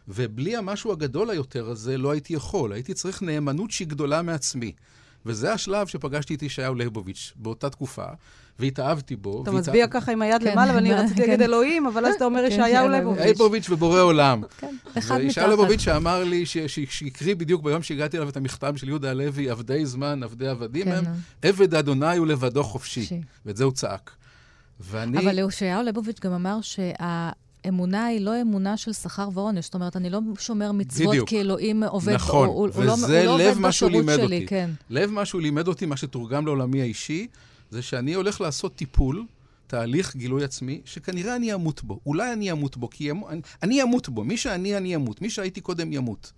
ובלי 0.07 0.55
המשהו 0.55 0.91
הגדול 0.91 1.29
היותר 1.29 1.69
הזה 1.69 1.97
לא 1.97 2.11
הייתי 2.11 2.33
יכול. 2.33 2.73
הייתי 2.73 2.93
צריך 2.93 3.21
נאמנות 3.21 3.71
שהיא 3.71 3.87
גדולה 3.87 4.21
מעצמי. 4.21 4.71
וזה 5.25 5.53
השלב 5.53 5.87
שפגשתי 5.87 6.35
את 6.35 6.43
ישעיהו 6.43 6.75
ליבוביץ' 6.75 7.33
באותה 7.35 7.69
תקופה, 7.69 8.05
והתאהבתי 8.59 9.15
בו. 9.15 9.43
אתה 9.43 9.51
מצביע 9.51 9.87
ככה 9.87 10.11
עם 10.11 10.21
היד 10.21 10.43
כן, 10.43 10.51
למעלה, 10.51 10.75
ואני 10.75 10.93
רציתי 11.03 11.21
להגיד 11.21 11.39
כן. 11.39 11.43
אלוהים, 11.43 11.87
אבל 11.87 12.05
אז 12.05 12.15
אתה 12.15 12.25
אומר 12.25 12.41
כן, 12.41 12.53
ישעיהו 12.53 12.89
ליבוביץ'. 12.89 13.25
ליבוביץ' 13.25 13.69
ובורא 13.69 14.01
עולם. 14.01 14.41
וישעיהו 15.17 15.49
ליבוביץ' 15.49 15.81
שאמר 15.81 16.23
לי, 16.23 16.45
שהקריא 16.89 17.35
בדיוק 17.35 17.63
ביום 17.63 17.83
שהגעתי 17.83 18.17
אליו 18.17 18.29
את 18.29 18.37
המכתב 18.37 18.73
של 18.75 18.87
יהודה 18.87 19.11
הלוי, 19.11 19.49
עבדי 19.49 19.85
זמן, 19.85 20.23
עבדי 20.23 20.47
עבדים 20.47 20.87
הם, 20.87 21.03
עבד 21.41 21.75
אדוני 21.75 22.17
הוא 22.17 22.27
לבדו 22.27 22.63
חופשי. 22.63 23.21
ואת 23.45 23.57
זה 23.57 23.63
הוא 23.63 23.73
צעק. 23.73 24.11
ואני... 24.79 25.17
אבל 25.19 25.39
ישעיהו 25.39 25.83
ליבוביץ' 25.83 26.19
גם 26.19 26.33
אמר 26.33 26.61
שה... 26.61 27.29
אמונה 27.67 28.05
היא 28.05 28.21
לא 28.21 28.41
אמונה 28.41 28.77
של 28.77 28.93
שכר 28.93 29.29
ועונש. 29.33 29.65
זאת 29.65 29.73
אומרת, 29.73 29.95
אני 29.95 30.09
לא 30.09 30.19
שומר 30.39 30.71
מצוות 30.71 31.09
בדיוק. 31.09 31.29
כי 31.29 31.41
אלוהים 31.41 31.83
עובד, 31.83 32.13
נכון, 32.13 32.47
הוא, 32.47 32.67
וזה 32.67 33.23
לא, 33.25 33.31
הוא 33.31 33.39
לא 33.39 33.53
מה 33.55 33.71
שהוא 33.71 33.89
לימד 33.91 34.15
שלי, 34.15 34.23
אותי. 34.23 34.47
כן. 34.47 34.69
לב 34.89 35.11
מה 35.11 35.25
שהוא 35.25 35.41
לימד 35.41 35.67
אותי, 35.67 35.85
מה 35.85 35.97
שתורגם 35.97 36.45
לעולמי 36.45 36.81
האישי, 36.81 37.27
זה 37.71 37.81
שאני 37.81 38.13
הולך 38.13 38.41
לעשות 38.41 38.75
טיפול, 38.75 39.25
תהליך 39.67 40.15
גילוי 40.15 40.43
עצמי, 40.43 40.81
שכנראה 40.85 41.35
אני 41.35 41.53
אמות 41.53 41.83
בו. 41.83 41.99
אולי 42.05 42.33
אני 42.33 42.51
אמות 42.51 42.77
בו, 42.77 42.89
כי 42.89 43.11
אני, 43.11 43.41
אני 43.63 43.83
אמות 43.83 44.09
בו. 44.09 44.23
מי 44.23 44.37
שאני, 44.37 44.77
אני 44.77 44.95
אמות. 44.95 45.21
מי 45.21 45.29
שהייתי 45.29 45.61
קודם 45.61 45.93
ימות. 45.93 46.31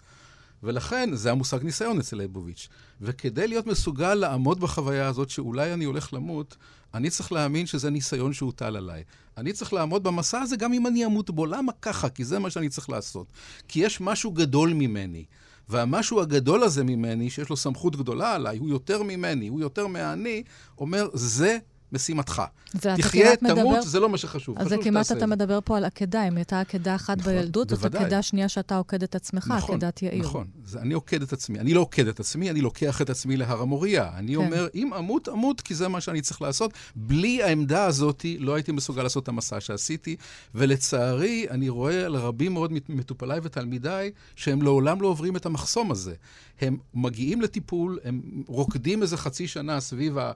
ולכן, 0.64 1.10
זה 1.16 1.32
המושג 1.32 1.64
ניסיון 1.64 2.00
אצל 2.00 2.18
ליבוביץ'. 2.18 2.68
וכדי 3.02 3.48
להיות 3.48 3.68
מסוגל 3.68 4.14
לעמוד 4.14 4.60
בחוויה 4.60 5.08
הזאת 5.08 5.30
שאולי 5.30 5.74
אני 5.74 5.86
הולך 5.86 6.14
למות, 6.14 6.56
אני 6.94 7.10
צריך 7.10 7.32
להאמין 7.32 7.66
שזה 7.66 7.90
ניסיון 7.90 8.34
שהוטל 8.34 8.76
עליי. 8.76 9.04
אני 9.38 9.54
צריך 9.54 9.74
לעמוד 9.74 10.04
במסע 10.04 10.40
הזה 10.40 10.56
גם 10.56 10.74
אם 10.74 10.88
אני 10.88 11.06
אמות 11.06 11.30
בו. 11.30 11.46
למה 11.46 11.72
ככה? 11.82 12.10
כי 12.10 12.26
זה 12.26 12.40
מה 12.40 12.50
שאני 12.50 12.70
צריך 12.70 12.90
לעשות. 12.90 13.28
כי 13.68 13.80
יש 13.80 14.02
משהו 14.02 14.32
גדול 14.32 14.74
ממני. 14.74 15.26
והמשהו 15.70 16.22
הגדול 16.22 16.64
הזה 16.64 16.84
ממני, 16.84 17.30
שיש 17.30 17.50
לו 17.50 17.58
סמכות 17.58 17.96
גדולה 17.96 18.34
עליי, 18.34 18.58
הוא 18.58 18.70
יותר 18.70 19.04
ממני, 19.04 19.48
הוא 19.48 19.62
יותר 19.62 19.88
מהאני, 19.88 20.44
אומר, 20.78 21.10
זה 21.14 21.58
משימתך. 21.96 22.42
תחיה, 22.78 23.36
תמות, 23.36 23.52
מדבר... 23.52 23.82
זה 23.82 24.00
לא 24.00 24.10
מה 24.10 24.18
שחשוב. 24.18 24.60
אז 24.60 24.68
זה 24.68 24.76
כמעט 24.84 25.12
אתה 25.12 25.26
מדבר 25.26 25.60
פה 25.66 25.78
על 25.78 25.86
עקדה. 25.86 26.28
אם 26.28 26.38
הייתה 26.38 26.60
עקדה 26.60 26.96
אחת 26.96 27.18
נכון, 27.18 27.34
בילדות, 27.34 27.70
זאת 27.70 27.96
עקדה 27.96 28.22
שנייה 28.22 28.50
שאתה 28.50 28.78
עוקד 28.78 29.04
את 29.04 29.16
עצמך, 29.16 29.48
נכון, 29.58 29.76
עקדת 29.76 30.02
יאיר. 30.02 30.24
נכון, 30.24 30.48
זה, 30.66 30.80
אני 30.80 30.94
עוקד 30.94 31.22
את 31.22 31.34
עצמי. 31.34 31.60
אני 31.60 31.74
לא 31.74 31.80
עוקד 31.80 32.08
את 32.08 32.20
עצמי, 32.20 32.50
אני 32.50 32.62
לוקח 32.62 33.02
את 33.02 33.10
עצמי 33.10 33.38
להר 33.38 33.62
המוריה. 33.62 34.10
אני 34.18 34.36
כן. 34.36 34.36
אומר, 34.36 34.68
אם 34.76 34.94
אמות, 34.94 35.30
אמות, 35.30 35.62
כי 35.62 35.76
זה 35.76 35.88
מה 35.88 36.02
שאני 36.02 36.22
צריך 36.22 36.42
לעשות. 36.42 36.74
בלי 36.96 37.44
העמדה 37.44 37.86
הזאת, 37.86 38.26
לא 38.40 38.56
הייתי 38.56 38.72
מסוגל 38.72 39.04
לעשות 39.04 39.24
את 39.24 39.28
המסע 39.28 39.60
שעשיתי. 39.60 40.16
ולצערי, 40.56 41.46
אני 41.50 41.70
רואה 41.70 42.06
על 42.06 42.16
רבים 42.16 42.54
מאוד 42.54 42.74
מטופליי 42.90 43.40
ותלמידיי, 43.44 44.12
שהם 44.36 44.62
לעולם 44.62 45.02
לא 45.02 45.08
עוברים 45.08 45.36
את 45.36 45.46
המחסום 45.46 45.92
הזה. 45.92 46.14
הם 46.62 46.78
מגיעים 46.94 47.42
לטיפול, 47.42 48.00
הם 48.04 48.22
רוקדים 48.48 49.02
איזה 49.02 49.18
חצי 49.18 49.48
שנה 49.48 49.80
סביב 49.80 50.18
ה... 50.18 50.32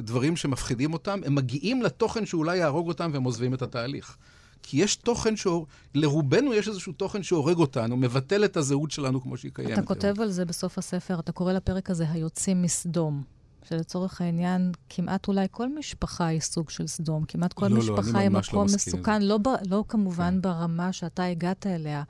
דברים 0.00 0.36
שמפחידים 0.36 0.92
אותם, 0.92 1.20
הם 1.24 1.34
מגיעים 1.34 1.82
לתוכן 1.82 2.26
שאולי 2.26 2.56
יהרוג 2.56 2.88
אותם 2.88 3.10
והם 3.12 3.24
עוזבים 3.24 3.54
את 3.54 3.62
התהליך. 3.62 4.16
כי 4.62 4.76
יש 4.76 4.96
תוכן 4.96 5.36
ש... 5.36 5.46
לרובנו 5.94 6.54
יש 6.54 6.68
איזשהו 6.68 6.92
תוכן 6.92 7.22
שהורג 7.22 7.56
אותנו, 7.56 7.96
מבטל 7.96 8.44
את 8.44 8.56
הזהות 8.56 8.90
שלנו 8.90 9.20
כמו 9.20 9.36
שהיא 9.36 9.52
קיימת. 9.54 9.72
אתה 9.72 9.82
כותב 9.82 10.14
על 10.20 10.30
זה 10.30 10.44
בסוף 10.44 10.78
הספר, 10.78 11.20
אתה 11.20 11.32
קורא 11.32 11.52
לפרק 11.52 11.90
הזה 11.90 12.04
היוצאים 12.10 12.62
מסדום. 12.62 13.22
שלצורך 13.68 14.20
העניין, 14.20 14.72
כמעט 14.88 15.28
אולי 15.28 15.46
כל 15.50 15.68
משפחה 15.74 16.26
היא 16.26 16.40
סוג 16.40 16.70
של 16.70 16.86
סדום. 16.86 17.24
כמעט 17.24 17.52
כל 17.52 17.66
לא, 17.66 17.72
לא 17.72 17.78
משפחה 17.78 18.12
לא, 18.12 18.18
היא 18.18 18.28
מקום 18.28 18.58
לא 18.58 18.74
מסוכן, 18.74 19.22
לא, 19.22 19.38
ב, 19.38 19.48
לא 19.66 19.84
כמובן 19.88 20.34
כן. 20.34 20.40
ברמה 20.40 20.92
שאתה 20.92 21.24
הגעת 21.24 21.66
אליה, 21.66 22.02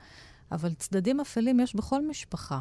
אבל 0.51 0.73
צדדים 0.73 1.19
אפלים 1.19 1.59
יש 1.59 1.75
בכל 1.75 2.07
משפחה. 2.07 2.59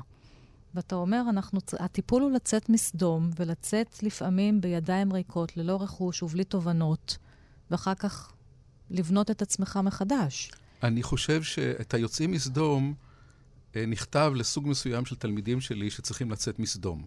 ואתה 0.78 0.94
אומר, 0.94 1.22
אנחנו, 1.28 1.60
הטיפול 1.78 2.22
הוא 2.22 2.30
לצאת 2.30 2.68
מסדום, 2.68 3.30
ולצאת 3.36 4.02
לפעמים 4.02 4.60
בידיים 4.60 5.12
ריקות, 5.12 5.56
ללא 5.56 5.82
רכוש 5.82 6.22
ובלי 6.22 6.44
תובנות, 6.44 7.18
ואחר 7.70 7.94
כך 7.94 8.32
לבנות 8.90 9.30
את 9.30 9.42
עצמך 9.42 9.78
מחדש. 9.84 10.50
אני 10.82 11.02
חושב 11.02 11.42
שאת 11.42 11.94
היוצאים 11.94 12.30
מסדום 12.30 12.94
אה, 13.76 13.86
נכתב 13.86 14.32
לסוג 14.36 14.68
מסוים 14.68 15.04
של 15.04 15.16
תלמידים 15.16 15.60
שלי 15.60 15.90
שצריכים 15.90 16.30
לצאת 16.30 16.58
מסדום. 16.58 17.04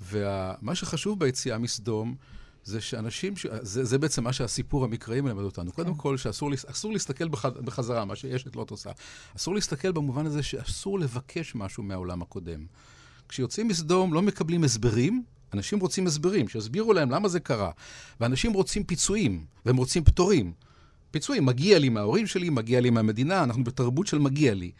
ומה 0.00 0.74
שחשוב 0.74 1.20
ביציאה 1.20 1.58
מסדום, 1.58 2.14
זה 2.64 2.80
שאנשים, 2.80 3.36
ש... 3.36 3.46
זה, 3.60 3.84
זה 3.84 3.98
בעצם 3.98 4.24
מה 4.24 4.32
שהסיפור 4.32 4.84
המקראי 4.84 5.20
מלמד 5.20 5.42
אותנו. 5.42 5.70
כן. 5.70 5.76
קודם 5.76 5.94
כל, 5.94 6.16
שאסור 6.16 6.50
להסתכל 6.92 7.28
בח... 7.28 7.46
בחזרה, 7.46 8.04
מה 8.04 8.16
שאשת 8.16 8.56
לא 8.56 8.66
עושה. 8.70 8.90
אסור 9.36 9.54
להסתכל 9.54 9.92
במובן 9.92 10.26
הזה 10.26 10.42
שאסור 10.42 10.98
לבקש 10.98 11.54
משהו 11.54 11.82
מהעולם 11.82 12.22
הקודם. 12.22 12.66
כשיוצאים 13.30 13.68
מסדום 13.68 14.14
לא 14.14 14.22
מקבלים 14.22 14.64
הסברים, 14.64 15.22
אנשים 15.54 15.80
רוצים 15.80 16.06
הסברים, 16.06 16.48
שיסבירו 16.48 16.92
להם 16.92 17.10
למה 17.10 17.28
זה 17.28 17.40
קרה. 17.40 17.70
ואנשים 18.20 18.52
רוצים 18.52 18.84
פיצויים, 18.84 19.44
והם 19.66 19.76
רוצים 19.76 20.04
פטורים. 20.04 20.52
פיצויים, 21.10 21.46
מגיע 21.46 21.78
לי 21.78 21.88
מההורים 21.88 22.26
שלי, 22.26 22.50
מגיע 22.50 22.80
לי 22.80 22.90
מהמדינה, 22.90 23.42
אנחנו 23.42 23.64
בתרבות 23.64 24.06
של 24.06 24.18
מגיע 24.18 24.54
לי. 24.54 24.70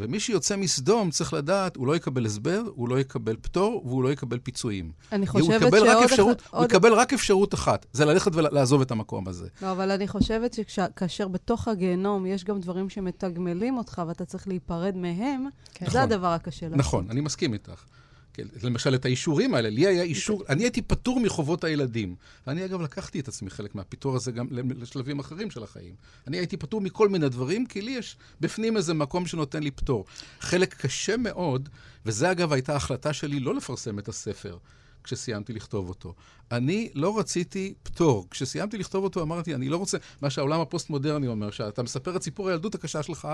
ומי 0.00 0.20
שיוצא 0.20 0.56
מסדום 0.56 1.10
צריך 1.10 1.34
לדעת, 1.34 1.76
הוא 1.76 1.86
לא 1.86 1.96
יקבל 1.96 2.26
הסבר, 2.26 2.62
הוא 2.74 2.88
לא 2.88 3.00
יקבל 3.00 3.36
פטור, 3.42 3.82
והוא 3.86 4.02
לא 4.02 4.12
יקבל 4.12 4.38
פיצויים. 4.38 4.92
אני 5.12 5.26
חושבת 5.26 5.70
שעוד... 5.70 6.04
אפשרות, 6.04 6.42
עוד... 6.50 6.60
הוא 6.60 6.64
יקבל 6.64 6.92
רק 6.92 7.12
אפשרות 7.12 7.54
אחת, 7.54 7.86
זה 7.92 8.04
ללכת 8.04 8.34
ולעזוב 8.34 8.80
את 8.80 8.90
המקום 8.90 9.28
הזה. 9.28 9.48
לא, 9.62 9.72
אבל 9.72 9.90
אני 9.90 10.08
חושבת 10.08 10.56
שכאשר 10.68 11.28
בתוך 11.28 11.68
הגיהנום 11.68 12.26
יש 12.26 12.44
גם 12.44 12.60
דברים 12.60 12.88
שמתגמלים 12.88 13.78
אותך 13.78 14.02
ואתה 14.08 14.24
צריך 14.24 14.48
להיפרד 14.48 14.96
מהם, 14.96 15.46
כן. 15.74 15.86
זה 15.86 15.90
נכון, 15.90 16.02
הדבר 16.02 16.26
הקשה. 16.32 16.68
נכון, 16.68 17.06
אני 17.10 17.20
מסכים 17.20 17.52
איתך. 17.52 17.84
כן, 18.32 18.46
למשל, 18.62 18.94
את 18.94 19.04
האישורים 19.04 19.54
האלה, 19.54 19.70
לי 19.70 19.86
היה 19.86 20.02
אישור, 20.02 20.42
אני 20.48 20.62
הייתי 20.62 20.82
פטור 20.82 21.20
מחובות 21.20 21.64
הילדים. 21.64 22.14
אני 22.48 22.64
אגב 22.64 22.80
לקחתי 22.80 23.20
את 23.20 23.28
עצמי 23.28 23.50
חלק 23.50 23.74
מהפיתור 23.74 24.16
הזה 24.16 24.32
גם 24.32 24.46
לשלבים 24.50 25.18
אחרים 25.18 25.50
של 25.50 25.62
החיים. 25.62 25.94
אני 26.26 26.36
הייתי 26.36 26.56
פטור 26.56 26.80
מכל 26.80 27.08
מיני 27.08 27.28
דברים, 27.28 27.66
כי 27.66 27.82
לי 27.82 27.90
יש 27.90 28.16
בפנים 28.40 28.76
איזה 28.76 28.94
מקום 28.94 29.26
שנותן 29.26 29.62
לי 29.62 29.70
פטור. 29.70 30.04
חלק 30.40 30.74
קשה 30.74 31.16
מאוד, 31.16 31.68
וזה 32.06 32.30
אגב 32.30 32.52
הייתה 32.52 32.76
החלטה 32.76 33.12
שלי 33.12 33.40
לא 33.40 33.54
לפרסם 33.54 33.98
את 33.98 34.08
הספר. 34.08 34.58
כשסיימתי 35.04 35.52
לכתוב 35.52 35.88
אותו. 35.88 36.14
אני 36.52 36.90
לא 36.94 37.18
רציתי 37.18 37.74
פטור. 37.82 38.26
כשסיימתי 38.30 38.78
לכתוב 38.78 39.04
אותו 39.04 39.22
אמרתי, 39.22 39.54
אני 39.54 39.68
לא 39.68 39.76
רוצה, 39.76 39.98
מה 40.22 40.30
שהעולם 40.30 40.60
הפוסט-מודרני 40.60 41.26
אומר, 41.26 41.50
שאתה 41.50 41.82
מספר 41.82 42.16
את 42.16 42.22
סיפור 42.22 42.48
הילדות 42.48 42.74
הקשה 42.74 43.02
שלך, 43.02 43.28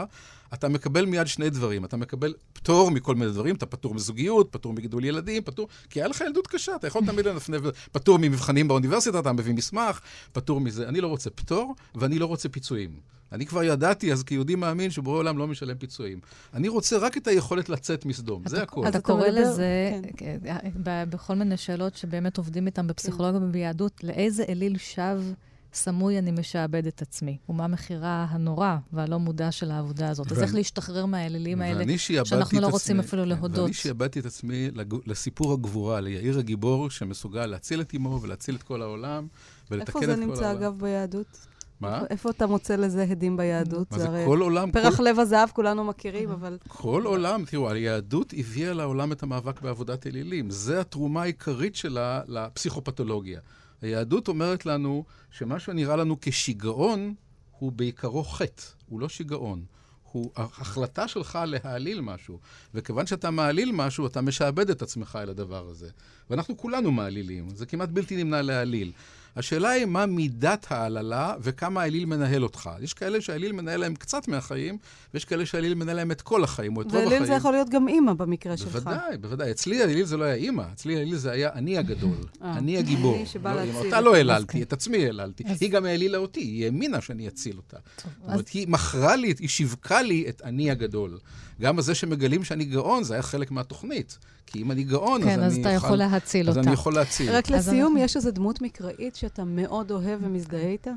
אתה 0.54 0.68
מקבל 0.68 1.06
מיד 1.06 1.26
שני 1.26 1.50
דברים. 1.50 1.84
אתה 1.84 1.96
מקבל 1.96 2.34
פטור 2.52 2.90
מכל 2.90 3.14
מיני 3.14 3.30
דברים, 3.30 3.54
אתה 3.54 3.66
פטור 3.66 3.94
מזוגיות, 3.94 4.48
פטור 4.50 4.72
מגידול 4.72 5.04
ילדים, 5.04 5.42
פטור... 5.42 5.68
כי 5.90 6.00
היה 6.00 6.08
לך 6.08 6.20
ילדות 6.20 6.46
קשה, 6.46 6.76
אתה 6.76 6.86
יכול 6.86 7.02
תמיד 7.06 7.28
לנפנף, 7.28 7.60
פטור 7.92 8.18
ממבחנים 8.18 8.68
באוניברסיטה, 8.68 9.18
אתה 9.18 9.32
מביא 9.32 9.54
מסמך, 9.54 10.00
פטור 10.32 10.60
מזה. 10.60 10.88
אני 10.88 11.00
לא 11.00 11.08
רוצה 11.08 11.30
פטור, 11.30 11.74
ואני 11.94 12.18
לא 12.18 12.26
רוצה 12.26 12.48
פיצויים. 12.48 13.15
אני 13.32 13.46
כבר 13.46 13.62
ידעתי 13.62 14.12
אז 14.12 14.22
כיהודי 14.22 14.54
מאמין 14.54 14.90
שבורא 14.90 15.18
עולם 15.18 15.38
לא 15.38 15.46
משלם 15.46 15.78
פיצויים. 15.78 16.20
אני 16.54 16.68
רוצה 16.68 16.98
רק 16.98 17.16
את 17.16 17.26
היכולת 17.26 17.68
לצאת 17.68 18.06
מסדום, 18.06 18.42
זה 18.46 18.62
הכול. 18.62 18.88
אתה 18.88 19.00
קורא 19.00 19.26
לזה, 19.26 20.00
כן. 20.16 20.38
כן, 20.44 20.62
בכל 20.84 21.34
מיני 21.34 21.56
שאלות 21.56 21.96
שבאמת 21.96 22.38
עובדים 22.38 22.66
איתם 22.66 22.86
בפסיכולוגיה 22.86 23.40
וביהדות, 23.42 24.04
לאיזה 24.04 24.44
אליל 24.48 24.78
שווא 24.78 25.32
סמוי 25.72 26.18
אני 26.18 26.30
משעבד 26.30 26.86
את 26.86 27.02
עצמי? 27.02 27.38
ומה 27.48 27.66
מחירה 27.66 28.26
הנורא 28.30 28.76
והלא 28.92 29.18
מודע 29.18 29.52
של 29.52 29.70
העבודה 29.70 30.08
הזאת? 30.08 30.32
אז 30.32 30.42
איך 30.42 30.54
להשתחרר 30.54 31.06
מהאלילים 31.06 31.62
האלה, 31.62 31.98
שאנחנו 31.98 32.60
לא 32.60 32.66
רוצים 32.66 33.00
אפילו 33.00 33.24
להודות? 33.24 33.58
ואני 33.58 33.72
שעבדתי 33.72 34.20
את 34.20 34.26
עצמי 34.26 34.70
לסיפור 35.06 35.52
הגבורה, 35.52 36.00
ליאיר 36.00 36.38
הגיבור, 36.38 36.90
שמסוגל 36.90 37.46
להציל 37.46 37.80
את 37.80 37.94
אמו 37.96 38.22
ולהציל 38.22 38.54
את 38.54 38.62
כל 38.62 38.82
העולם, 38.82 39.26
ולתקן 39.70 39.90
את 39.90 39.92
כל 39.92 40.04
העולם. 40.04 40.10
איפה 40.10 40.20
זה 40.20 40.26
נמצא, 40.26 40.52
אגב, 40.52 40.78
ביהדות? 40.78 41.46
מה? 41.80 42.02
איפה 42.10 42.30
אתה 42.30 42.46
מוצא 42.46 42.76
לזה 42.76 43.02
הדים 43.02 43.36
ביהדות? 43.36 43.92
מה 43.92 43.98
זה 43.98 44.24
כל 44.26 44.40
עולם? 44.40 44.72
פרח 44.72 45.00
לב 45.00 45.18
הזהב 45.18 45.48
כולנו 45.48 45.84
מכירים, 45.84 46.30
אבל... 46.30 46.58
כל 46.68 47.02
עולם, 47.04 47.44
תראו, 47.44 47.70
היהדות 47.70 48.34
הביאה 48.36 48.72
לעולם 48.72 49.12
את 49.12 49.22
המאבק 49.22 49.60
בעבודת 49.60 50.06
אלילים. 50.06 50.50
זו 50.50 50.80
התרומה 50.80 51.22
העיקרית 51.22 51.76
שלה 51.76 52.20
לפסיכופתולוגיה. 52.26 53.40
היהדות 53.82 54.28
אומרת 54.28 54.66
לנו 54.66 55.04
שמה 55.30 55.60
שנראה 55.60 55.96
לנו 55.96 56.16
כשיגעון 56.20 57.14
הוא 57.58 57.72
בעיקרו 57.72 58.24
חטא, 58.24 58.62
הוא 58.88 59.00
לא 59.00 59.08
שיגעון. 59.08 59.64
הוא 60.12 60.30
החלטה 60.36 61.08
שלך 61.08 61.38
להעליל 61.46 62.00
משהו. 62.00 62.38
וכיוון 62.74 63.06
שאתה 63.06 63.30
מעליל 63.30 63.72
משהו, 63.72 64.06
אתה 64.06 64.20
משעבד 64.20 64.70
את 64.70 64.82
עצמך 64.82 65.18
אל 65.22 65.30
הדבר 65.30 65.68
הזה. 65.68 65.88
ואנחנו 66.30 66.56
כולנו 66.56 66.90
מעלילים, 66.92 67.50
זה 67.50 67.66
כמעט 67.66 67.88
בלתי 67.88 68.24
נמנע 68.24 68.42
להעליל. 68.42 68.92
השאלה 69.36 69.68
היא 69.68 69.84
מה 69.84 70.06
מידת 70.06 70.66
ההעללה 70.70 71.34
וכמה 71.40 71.82
האליל 71.82 72.06
מנהל 72.06 72.42
אותך. 72.42 72.70
יש 72.80 72.94
כאלה 72.94 73.20
שהאליל 73.20 73.52
מנהל 73.52 73.80
להם 73.80 73.94
קצת 73.94 74.28
מהחיים, 74.28 74.78
ויש 75.14 75.24
כאלה 75.24 75.46
שהאליל 75.46 75.74
מנהל 75.74 75.96
להם 75.96 76.10
את 76.10 76.22
כל 76.22 76.44
החיים, 76.44 76.76
או 76.76 76.82
את 76.82 76.86
רוב 76.86 76.94
החיים. 76.94 77.12
ואליל 77.12 77.26
זה 77.26 77.32
יכול 77.32 77.52
להיות 77.52 77.68
גם 77.68 77.88
אימא 77.88 78.12
במקרה 78.12 78.56
שלך. 78.56 78.72
בוודאי, 78.72 79.16
בוודאי. 79.20 79.50
אצלי 79.50 79.82
האליל 79.82 80.04
זה 80.04 80.16
לא 80.16 80.24
היה 80.24 80.34
אימא, 80.34 80.64
אצלי 80.72 80.96
האליל 80.96 81.16
זה 81.16 81.30
היה 81.30 81.52
אני 81.52 81.78
הגדול, 81.78 82.16
אה. 82.42 82.58
אני 82.58 82.78
הגיבור. 82.78 83.16
אני 83.16 83.26
שבא 83.26 83.54
לא 83.54 83.64
להציל. 83.64 83.76
אותה 83.76 84.00
לא 84.00 84.14
העללתי, 84.14 84.62
את 84.62 84.72
עצמי 84.72 85.04
העללתי. 85.04 85.44
היא 85.60 85.70
גם 85.70 85.84
העלילה 85.84 86.18
אותי, 86.18 86.40
היא 86.40 86.64
האמינה 86.64 87.00
שאני 87.00 87.28
אציל 87.28 87.56
אותה. 87.56 87.76
זאת 87.96 88.06
אומרת, 88.28 88.48
היא 88.48 88.68
מכרה 88.68 89.16
לי, 89.16 89.34
היא 89.38 89.48
שיווקה 89.48 90.02
לי 90.02 90.24
את 90.28 90.42
אני 90.44 90.70
הגדול. 90.70 91.18
גם 91.60 91.76
בזה 91.76 91.94
שמגלים 91.94 92.44
שאני 92.44 92.64
גאון, 92.64 93.04
זה 93.04 93.14
היה 93.14 93.22
חלק 93.22 93.50
מהתוכנית. 93.50 94.18
כי 94.56 94.62
אם 94.62 94.72
אני 94.72 94.84
גאון, 94.84 95.22
כן, 95.22 95.40
אז, 95.40 95.52
אז 95.52 95.58
אני 95.58 95.60
יכול... 95.60 95.68
כן, 95.68 95.74
אז 95.74 95.76
אתה 95.76 95.86
יכול 95.86 95.98
להציל 95.98 96.48
אז 96.48 96.56
אותה. 96.56 96.60
אז 96.60 96.66
אני 96.66 96.74
יכול 96.74 96.94
להציל. 96.94 97.30
רק 97.30 97.50
לסיום, 97.50 97.92
אנחנו... 97.92 97.98
יש 97.98 98.16
איזו 98.16 98.30
דמות 98.30 98.62
מקראית 98.62 99.16
שאתה 99.16 99.44
מאוד 99.44 99.90
אוהב 99.90 100.20
ומזדהה 100.22 100.66
איתה? 100.66 100.90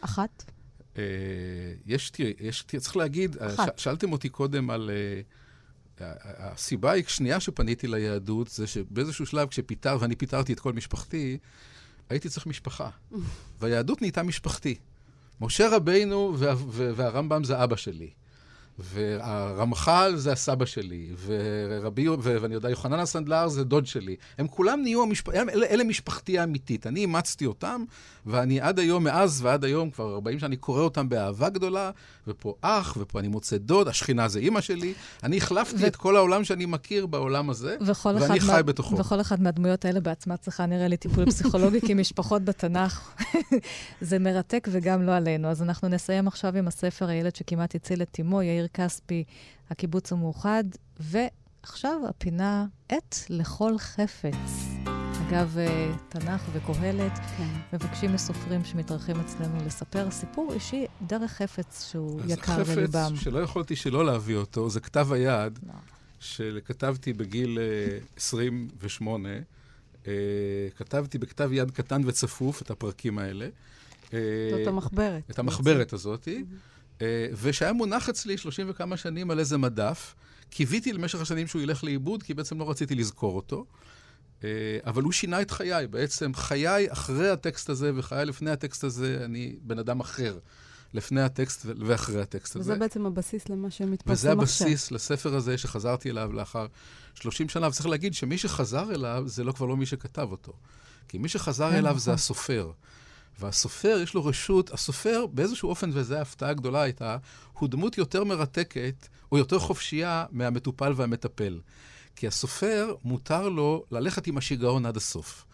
אחת? 0.00 0.44
אה, 0.98 1.02
יש, 1.86 2.10
תראי, 2.10 2.32
יש, 2.40 2.64
צריך 2.78 2.96
להגיד, 2.96 3.36
ש, 3.56 3.60
שאלתם 3.76 4.12
אותי 4.12 4.28
קודם 4.28 4.70
על... 4.70 4.90
Uh, 4.90 5.24
הסיבה 6.22 6.94
השנייה 6.94 7.40
שפניתי 7.40 7.86
ליהדות 7.86 8.48
זה 8.48 8.66
שבאיזשהו 8.66 9.26
שלב 9.26 9.48
כשפיטר, 9.48 9.96
ואני 10.00 10.16
פיטרתי 10.16 10.52
את 10.52 10.60
כל 10.60 10.72
משפחתי, 10.72 11.38
הייתי 12.08 12.28
צריך 12.28 12.46
משפחה. 12.46 12.90
והיהדות 13.60 14.00
נהייתה 14.00 14.22
משפחתי. 14.22 14.74
משה 15.40 15.76
רבינו 15.76 16.34
וה, 16.38 16.54
והרמב"ם 16.68 17.44
זה 17.44 17.64
אבא 17.64 17.76
שלי. 17.76 18.10
והרמח"ל 18.78 20.12
זה 20.16 20.32
הסבא 20.32 20.64
שלי, 20.64 21.10
ורבי, 21.26 22.08
ואני 22.08 22.54
יודע, 22.54 22.70
יוחנן 22.70 22.98
הסנדלר 22.98 23.48
זה 23.48 23.64
דוד 23.64 23.86
שלי. 23.86 24.16
הם 24.38 24.48
כולם 24.48 24.82
נהיו, 24.82 25.02
המשפ... 25.02 25.28
אלה, 25.28 25.66
אלה 25.66 25.84
משפחתי 25.84 26.38
האמיתית. 26.38 26.86
אני 26.86 27.00
אימצתי 27.00 27.46
אותם, 27.46 27.84
ואני 28.26 28.60
עד 28.60 28.78
היום, 28.78 29.04
מאז 29.04 29.40
ועד 29.42 29.64
היום, 29.64 29.90
כבר 29.90 30.14
40 30.14 30.38
שנה, 30.38 30.46
אני 30.46 30.56
קורא 30.56 30.80
אותם 30.80 31.08
באהבה 31.08 31.48
גדולה, 31.48 31.90
ופה 32.26 32.54
אח, 32.60 32.96
ופה 33.00 33.20
אני 33.20 33.28
מוצא 33.28 33.56
דוד, 33.56 33.88
השכינה 33.88 34.28
זה 34.28 34.38
אימא 34.38 34.60
שלי. 34.60 34.94
אני 35.22 35.36
החלפתי 35.36 35.84
ו... 35.84 35.86
את 35.86 35.96
כל 35.96 36.16
העולם 36.16 36.44
שאני 36.44 36.66
מכיר 36.66 37.06
בעולם 37.06 37.50
הזה, 37.50 37.76
ואני 38.04 38.40
חי 38.40 38.46
מה... 38.46 38.62
בתוכו. 38.62 38.98
וכל 38.98 39.20
אחד 39.20 39.42
מהדמויות 39.42 39.84
האלה 39.84 40.00
בעצמה 40.00 40.36
צריכה 40.36 40.66
נראה 40.66 40.88
לי 40.88 40.96
טיפול 40.96 41.26
פסיכולוגי, 41.26 41.80
כי 41.80 41.94
משפחות 41.94 42.44
בתנ"ך 42.44 43.10
זה 44.00 44.18
מרתק 44.18 44.68
וגם 44.70 45.02
לא 45.02 45.12
עלינו. 45.12 45.48
אז 45.48 45.62
אנחנו 45.62 45.88
נסיים 45.88 46.28
עכשיו 46.28 46.56
עם 46.56 46.68
הספר 46.68 47.08
הילד 47.08 47.36
שכמעט 47.36 47.74
הציל 47.74 48.02
את 48.02 48.16
אמו, 48.20 48.42
יאיר 48.42 48.63
כספי, 48.68 49.24
הקיבוץ 49.70 50.12
המאוחד, 50.12 50.64
ועכשיו 51.00 52.00
הפינה 52.08 52.66
עת 52.88 53.24
לכל 53.30 53.78
חפץ. 53.78 54.74
אגב, 55.28 55.58
אה, 55.58 55.92
תנ"ך 56.08 56.42
וקהלת 56.52 57.18
כן. 57.36 57.48
מבקשים 57.72 58.12
מסופרים 58.12 58.64
שמתארחים 58.64 59.20
אצלנו 59.20 59.66
לספר 59.66 60.10
סיפור 60.10 60.52
אישי 60.52 60.86
דרך 61.06 61.32
חפץ 61.32 61.90
שהוא 61.90 62.20
יקר 62.28 62.62
לליבם. 62.68 62.98
אז 62.98 63.12
חפץ 63.12 63.20
שלא 63.22 63.38
יכולתי 63.38 63.76
שלא 63.76 64.06
להביא 64.06 64.36
אותו, 64.36 64.70
זה 64.70 64.80
כתב 64.80 65.12
היד 65.12 65.58
לא. 65.66 65.72
שכתבתי 66.20 67.12
בגיל 67.12 67.58
28. 68.16 69.28
אה, 69.28 69.38
uh, 69.38 70.08
אה, 70.08 70.12
כתבתי 70.76 71.18
בכתב 71.18 71.50
יד 71.52 71.70
קטן 71.70 72.02
וצפוף 72.06 72.62
את 72.62 72.70
הפרקים 72.70 73.18
האלה. 73.18 73.48
זאת 74.10 74.66
המחברת. 74.66 75.30
את 75.30 75.38
המחברת 75.38 75.92
הזאתי. 75.92 76.44
ושהיה 77.42 77.72
מונח 77.72 78.08
אצלי 78.08 78.38
30 78.38 78.66
וכמה 78.70 78.96
שנים 78.96 79.30
על 79.30 79.38
איזה 79.38 79.58
מדף. 79.58 80.14
קיוויתי 80.50 80.92
למשך 80.92 81.20
השנים 81.20 81.46
שהוא 81.46 81.62
ילך 81.62 81.84
לאיבוד, 81.84 82.22
כי 82.22 82.34
בעצם 82.34 82.58
לא 82.58 82.70
רציתי 82.70 82.94
לזכור 82.94 83.36
אותו. 83.36 83.64
אה, 84.44 84.48
אבל 84.86 85.02
הוא 85.02 85.12
שינה 85.12 85.40
את 85.40 85.50
חיי. 85.50 85.86
בעצם 85.86 86.34
חיי 86.34 86.92
אחרי 86.92 87.30
הטקסט 87.30 87.68
הזה 87.68 87.90
וחיי 87.94 88.24
לפני 88.24 88.50
הטקסט 88.50 88.84
הזה, 88.84 89.22
אני 89.24 89.56
בן 89.62 89.78
אדם 89.78 90.00
אחר. 90.00 90.38
לפני 90.94 91.22
הטקסט 91.22 91.66
ואחרי 91.86 92.20
הטקסט 92.20 92.56
וזה 92.56 92.60
הזה. 92.60 92.72
וזה 92.72 92.80
בעצם 92.80 93.06
הבסיס 93.06 93.48
למה 93.48 93.70
שמתפרסם 93.70 94.10
עכשיו. 94.10 94.14
וזה 94.14 94.32
הבסיס 94.32 94.82
עכשיו. 94.82 94.96
לספר 94.96 95.34
הזה 95.34 95.58
שחזרתי 95.58 96.10
אליו 96.10 96.32
לאחר 96.32 96.66
30 97.14 97.48
שנה. 97.48 97.68
וצריך 97.68 97.86
להגיד 97.86 98.14
שמי 98.14 98.38
שחזר 98.38 98.94
אליו, 98.94 99.22
זה 99.26 99.44
לא 99.44 99.52
כבר 99.52 99.66
לא 99.66 99.76
מי 99.76 99.86
שכתב 99.86 100.28
אותו. 100.30 100.52
כי 101.08 101.18
מי 101.18 101.28
שחזר 101.28 101.70
כן, 101.70 101.76
אליו 101.76 101.90
נכון. 101.90 101.98
זה 101.98 102.12
הסופר. 102.12 102.70
והסופר, 103.40 104.00
יש 104.02 104.14
לו 104.14 104.24
רשות, 104.24 104.72
הסופר 104.72 105.26
באיזשהו 105.26 105.68
אופן, 105.68 105.90
וזו 105.92 106.14
ההפתעה 106.14 106.50
הגדולה 106.50 106.82
הייתה, 106.82 107.16
הוא 107.52 107.68
דמות 107.68 107.98
יותר 107.98 108.24
מרתקת, 108.24 109.08
או 109.32 109.38
יותר 109.38 109.58
חופשייה 109.58 110.26
מהמטופל 110.30 110.92
והמטפל. 110.96 111.60
כי 112.16 112.26
הסופר, 112.26 112.94
מותר 113.04 113.48
לו 113.48 113.84
ללכת 113.90 114.26
עם 114.26 114.38
השיגעון 114.38 114.86
עד 114.86 114.96
הסוף. 114.96 115.44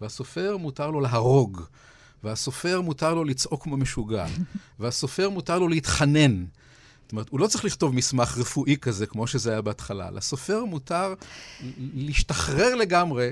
והסופר, 0.00 0.56
מותר 0.56 0.90
לו 0.90 1.00
להרוג. 1.00 1.62
והסופר, 2.24 2.80
מותר 2.80 3.14
לו 3.14 3.24
לצעוק 3.24 3.62
כמו 3.62 3.76
משוגע. 3.76 4.26
והסופר, 4.80 5.30
מותר 5.30 5.58
לו 5.58 5.68
להתחנן. 5.68 6.44
זאת 7.02 7.12
אומרת, 7.12 7.28
הוא 7.28 7.40
לא 7.40 7.46
צריך 7.46 7.64
לכתוב 7.64 7.94
מסמך 7.94 8.38
רפואי 8.38 8.76
כזה, 8.80 9.06
כמו 9.06 9.26
שזה 9.26 9.50
היה 9.50 9.62
בהתחלה. 9.62 10.10
לסופר 10.10 10.64
מותר 10.64 11.14
להשתחרר 11.78 12.74
לגמרי 12.74 13.30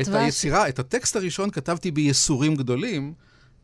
את 0.00 0.08
היצירה. 0.08 0.66
ש... 0.66 0.68
את 0.68 0.78
הטקסט 0.78 1.16
הראשון 1.16 1.50
כתבתי 1.50 1.90
בייסורים 1.90 2.54
גדולים. 2.54 3.14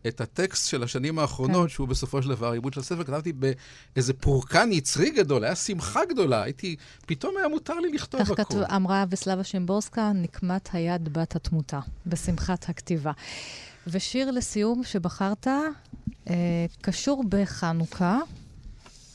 את 0.08 0.20
הטקסט 0.20 0.68
של 0.68 0.82
השנים 0.82 1.18
האחרונות, 1.18 1.62
כן. 1.62 1.68
שהוא 1.68 1.88
בסופו 1.88 2.22
של 2.22 2.28
דבר 2.28 2.52
עיבוד 2.52 2.74
של 2.74 2.80
הספר, 2.80 3.04
כתבתי 3.04 3.32
באיזה 3.32 4.12
פורקן 4.12 4.72
יצרי 4.72 5.10
גדול, 5.10 5.44
היה 5.44 5.54
שמחה 5.54 6.04
גדולה, 6.04 6.42
הייתי, 6.42 6.76
פתאום 7.06 7.34
היה 7.38 7.48
מותר 7.48 7.80
לי 7.80 7.92
לכתוב 7.92 8.20
הכול. 8.20 8.36
כך 8.36 8.44
כתוב, 8.44 8.62
אמרה 8.62 9.04
וסלבה 9.10 9.44
שימבורסקה, 9.44 10.12
נקמת 10.14 10.68
היד 10.72 11.12
בת 11.12 11.36
התמותה, 11.36 11.80
בשמחת 12.06 12.68
הכתיבה. 12.68 13.12
ושיר 13.86 14.30
לסיום 14.30 14.84
שבחרת, 14.84 15.46
אה, 16.30 16.66
קשור 16.80 17.24
בחנוכה. 17.28 18.18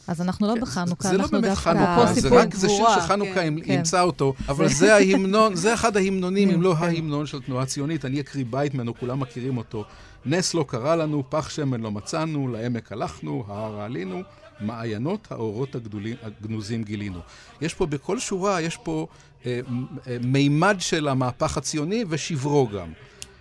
אז 0.07 0.21
אנחנו 0.21 0.47
לא 0.47 0.53
כן, 0.53 0.61
בחנוכה, 0.61 1.09
זה 1.09 1.17
לא 1.17 1.23
אנחנו 1.23 1.41
באמת 1.41 1.49
דווקא... 1.49 1.73
חנוכה, 1.73 2.13
זה 2.13 2.29
רק, 2.29 2.55
זה 2.55 2.69
שיר 2.69 2.85
שחנוכה 2.95 3.33
כן. 3.33 3.55
כן. 3.63 3.71
אימצה 3.71 4.01
אותו, 4.01 4.33
אבל 4.49 4.69
זה 4.69 4.95
ההמנון, 4.95 5.55
זה 5.55 5.73
אחד 5.73 5.97
ההמנונים, 5.97 6.49
אם 6.49 6.61
לא. 6.61 6.75
ההמנון 6.77 7.25
של 7.25 7.41
תנועה 7.41 7.65
ציונית. 7.65 8.05
אני 8.05 8.19
אקריא 8.19 8.45
בית 8.49 8.73
ממנו, 8.73 8.97
כולם 8.99 9.19
מכירים 9.19 9.57
אותו. 9.57 9.85
נס 10.25 10.53
לא 10.53 10.65
קרה 10.67 10.95
לנו, 10.95 11.23
פח 11.29 11.49
שמן 11.49 11.81
לא 11.81 11.91
מצאנו, 11.91 12.47
לעמק 12.47 12.91
הלכנו, 12.91 13.45
ההר 13.47 13.81
עלינו, 13.81 14.21
מעיינות 14.59 15.27
האורות 15.31 15.75
הגדולים- 15.75 16.15
הגנוזים 16.23 16.83
גילינו. 16.83 17.19
יש 17.61 17.73
פה 17.73 17.85
בכל 17.85 18.19
שורה, 18.19 18.61
יש 18.61 18.77
פה 18.77 19.07
אה, 19.45 19.59
אה, 20.07 20.17
מימד 20.23 20.75
של 20.79 21.07
המהפך 21.07 21.57
הציוני 21.57 22.05
ושברו 22.09 22.67
גם. 22.67 22.87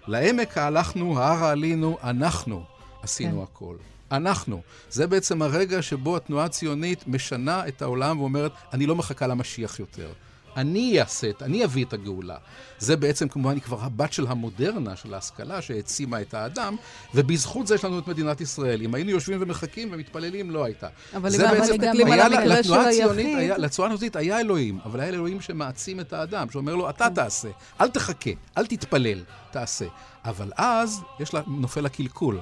לעמק 0.07 0.59
הלכנו, 0.59 1.19
ההר 1.21 1.45
עלינו, 1.45 1.99
אנחנו 2.03 2.65
עשינו 3.03 3.37
כן. 3.37 3.43
הכל. 3.43 3.77
אנחנו. 4.13 4.61
זה 4.91 5.07
בעצם 5.07 5.43
הרגע 5.43 5.83
שבו 5.83 6.17
התנועה 6.17 6.45
הציונית 6.45 7.09
משנה 7.09 7.69
את 7.69 7.83
העולם 7.83 8.21
ואומרת, 8.21 8.53
אני 8.73 8.87
לא 8.87 8.97
מחכה 8.97 9.27
למשיח 9.27 9.81
יותר. 9.81 10.13
אני 10.57 11.01
אעשה 11.01 11.31
את, 11.31 11.43
אני 11.43 11.65
אביא 11.65 11.85
את 11.85 11.93
הגאולה. 11.93 12.37
זה 12.79 12.97
בעצם 12.97 13.29
כמובן 13.29 13.55
היא 13.55 13.63
כבר 13.63 13.81
הבת 13.81 14.13
של 14.13 14.27
המודרנה, 14.27 14.97
של 14.97 15.15
ההשכלה, 15.15 15.63
שהעצימה 15.63 16.21
את 16.21 16.35
האדם, 16.35 16.77
ובזכות 17.15 17.67
זה 17.67 17.75
יש 17.75 17.85
לנו 17.85 17.99
את 17.99 18.07
מדינת 18.09 18.41
ישראל. 18.41 18.83
אם 18.83 18.95
היינו 18.95 19.11
יושבים 19.11 19.39
ומחכים 19.43 19.89
ומתפללים, 19.93 20.51
לא 20.51 20.65
הייתה. 20.65 20.89
אבל 21.17 21.31
זה 21.31 21.37
אם 21.37 21.51
בעצם- 21.51 21.63
אנחנו 21.63 21.75
מסתכלים 21.75 22.07
על 22.07 22.13
היה 22.13 22.27
המקרה 22.27 22.43
של 22.45 22.51
לתנועה 22.61 22.89
הציונית 22.89 23.27
היחיד, 23.39 23.51
לתנועה 23.59 23.93
הציונית 23.93 24.17
היה 24.17 24.41
אלוהים, 24.41 24.79
אבל 24.85 25.01
היה 25.01 25.09
אלוהים 25.09 25.41
שמעצים 25.41 26.01
את 26.01 26.13
האדם, 26.13 26.51
שאומר 26.51 26.75
לו, 26.75 26.91
אתה 26.91 27.11
תעשה, 27.15 27.49
אל 27.81 27.89
תחכה, 27.91 28.31
אל 28.59 28.67
תתפלל, 28.67 29.23
תעשה. 29.51 29.87
אבל 30.25 30.53
אז 30.57 31.01
יש 31.21 31.35
לה, 31.35 31.41
נופל 31.47 31.87
הקלקול, 31.87 32.41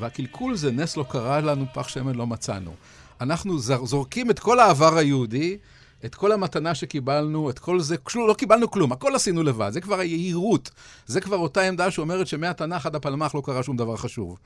והקלקול 0.00 0.56
זה 0.56 0.70
נס 0.70 0.96
לא 0.96 1.04
קרה 1.08 1.40
לנו, 1.40 1.64
פח 1.74 1.88
שמן 1.88 2.14
לא 2.14 2.26
מצאנו. 2.26 2.74
אנחנו 3.20 3.58
זורקים 3.58 4.30
את 4.30 4.38
כל 4.38 4.60
העבר 4.60 4.96
היהודי, 4.98 5.58
את 6.04 6.14
כל 6.14 6.32
המתנה 6.32 6.74
שקיבלנו, 6.74 7.50
את 7.50 7.58
כל 7.58 7.80
זה, 7.80 7.96
כלום, 7.96 8.28
לא 8.28 8.34
קיבלנו 8.34 8.70
כלום, 8.70 8.92
הכל 8.92 9.14
עשינו 9.14 9.42
לבד. 9.42 9.70
זה 9.72 9.80
כבר 9.80 10.00
היהירות. 10.00 10.70
זה 11.06 11.20
כבר 11.20 11.36
אותה 11.36 11.60
עמדה 11.62 11.90
שאומרת 11.90 12.26
שמהתנ"ך 12.26 12.86
עד 12.86 12.94
הפלמ"ח 12.94 13.34
לא 13.34 13.42
קרה 13.44 13.62
שום 13.62 13.76
דבר 13.76 13.96
חשוב. 13.96 14.38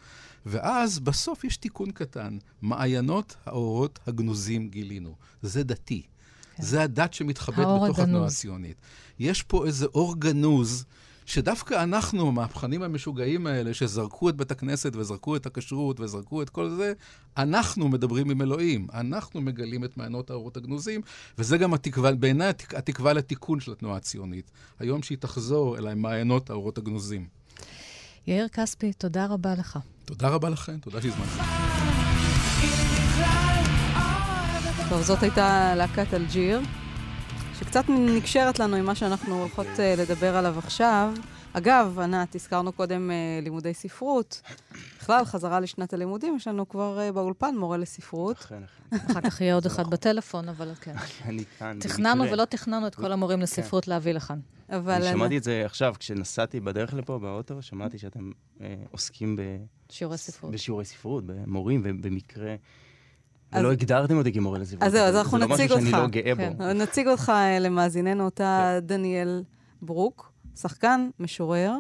ואז 0.47 0.99
בסוף 0.99 1.45
יש 1.45 1.57
תיקון 1.57 1.91
קטן, 1.91 2.38
מעיינות 2.62 3.37
האורות 3.47 3.99
הגנוזים 4.07 4.69
גילינו. 4.69 5.15
זה 5.43 5.62
דתי. 5.62 6.03
כן. 6.57 6.62
זה 6.62 6.83
הדת 6.83 7.15
שמתחבאת 7.15 7.67
בתוך 7.85 7.99
התנועה. 7.99 8.27
הציונית. 8.27 8.77
יש 9.19 9.43
פה 9.43 9.67
איזה 9.67 9.87
אור 9.87 10.17
גנוז, 10.19 10.85
שדווקא 11.26 11.82
אנחנו, 11.82 12.28
המהפכנים 12.28 12.82
המשוגעים 12.82 13.46
האלה, 13.46 13.74
שזרקו 13.74 14.28
את 14.28 14.37
בית 14.37 14.50
הכנסת 14.50 14.96
וזרקו 14.96 15.37
את 15.37 15.46
הכשרות 15.46 16.00
וזרקו 16.00 16.42
את 16.42 16.50
כל 16.50 16.70
זה, 16.70 16.92
אנחנו 17.37 17.88
מדברים 17.88 18.30
עם 18.30 18.42
אלוהים. 18.42 18.87
אנחנו 18.94 19.40
מגלים 19.40 19.85
את 19.85 19.96
מעיינות 19.96 20.30
האורות 20.30 20.56
הגנוזים, 20.56 21.00
וזה 21.38 21.58
גם 21.58 21.74
התקווה, 21.74 22.12
בעיניי 22.12 22.48
התק- 22.48 22.74
התקווה 22.74 23.12
לתיקון 23.12 23.61
של 23.61 23.72
התנועה 23.72 23.96
הציונית. 23.96 24.50
היום 24.80 25.02
שהיא 25.02 25.18
תחזור 25.18 25.78
אל 25.78 25.94
מעיינות 25.94 26.50
האורות 26.50 26.78
הגנוזים. 26.78 27.26
יאיר 28.26 28.48
כספי, 28.48 28.92
תודה 28.92 29.26
רבה 29.26 29.54
לך. 29.54 29.78
תודה 30.04 30.28
רבה 30.28 30.48
לכם, 30.48 30.78
תודה 30.78 31.02
שהזמנתם. 31.02 31.42
טוב, 34.88 35.02
זאת 35.02 35.22
הייתה 35.22 35.74
להקת 35.74 36.14
אלג'יר, 36.14 36.61
שקצת 37.62 37.85
נקשרת 37.88 38.59
לנו 38.59 38.77
עם 38.77 38.85
מה 38.85 38.94
שאנחנו 38.94 39.40
הולכות 39.40 39.66
אה, 39.79 39.94
לדבר 39.98 40.37
עליו 40.37 40.59
עכשיו. 40.59 41.14
אגב, 41.53 41.98
ענת, 41.98 42.35
הזכרנו 42.35 42.72
קודם 42.72 43.11
אה, 43.11 43.14
לימודי 43.42 43.75
ספרות. 43.75 44.42
בכלל, 44.98 45.25
חזרה 45.25 45.61
לשנת 45.61 45.92
הלימודים, 45.92 46.37
יש 46.37 46.48
לנו 46.48 46.68
כבר 46.68 47.01
אה, 47.01 47.12
באולפן 47.12 47.57
מורה 47.57 47.77
לספרות. 47.77 48.37
אכן, 48.37 48.62
אכן. 48.90 48.96
אחר 49.11 49.20
כך 49.20 49.40
יהיה 49.40 49.55
עוד 49.55 49.66
אחד 49.66 49.90
בטלפון, 49.90 50.48
אבל 50.48 50.72
כן. 50.81 50.94
אני 51.29 51.44
כאן. 51.59 51.79
תכננו. 51.81 52.25
ולא 52.25 52.44
תכננו 52.44 52.87
את 52.87 52.94
כל 52.94 53.12
המורים 53.12 53.40
לספרות 53.40 53.88
להביא 53.88 54.12
לכאן. 54.12 54.40
אבל... 54.68 54.92
אני 54.92 55.12
שמעתי 55.12 55.38
את 55.38 55.44
זה 55.44 55.62
עכשיו, 55.64 55.94
כשנסעתי 55.98 56.61
בדרך 56.61 56.94
לפה, 56.94 57.18
באוטו, 57.18 57.62
שמעתי 57.62 57.98
שאתם 57.98 58.31
עוסקים 58.90 59.37
ב... 59.37 59.40
שיעורי 59.90 60.18
ספרות. 60.18 60.53
בשיעורי 60.53 60.85
ספרות, 60.85 61.27
במורים, 61.27 61.83
ובמקרה... 61.85 62.55
אז- 63.53 63.61
ולא 63.61 63.73
הגדרתם 63.73 64.19
אותי 64.19 64.33
כמורה 64.33 64.59
לספרות. 64.59 64.83
אז 64.83 64.93
זהו, 64.93 65.05
אז 65.07 65.17
אנחנו 65.17 65.38
זה 65.38 65.45
נציג 65.47 65.51
לא 65.71 65.77
משהו 65.77 65.77
שאני 65.77 65.87
אותך. 65.87 65.99
לא 65.99 66.07
גאה 66.07 66.37
כן. 66.37 66.53
בו. 66.59 66.73
נציג 66.73 67.09
אותך 67.09 67.33
אה, 67.35 67.59
למאזיננו, 67.59 68.25
אותה 68.25 68.79
דניאל 68.83 69.43
ברוק, 69.83 70.33
שחקן, 70.61 71.09
משורר. 71.21 71.73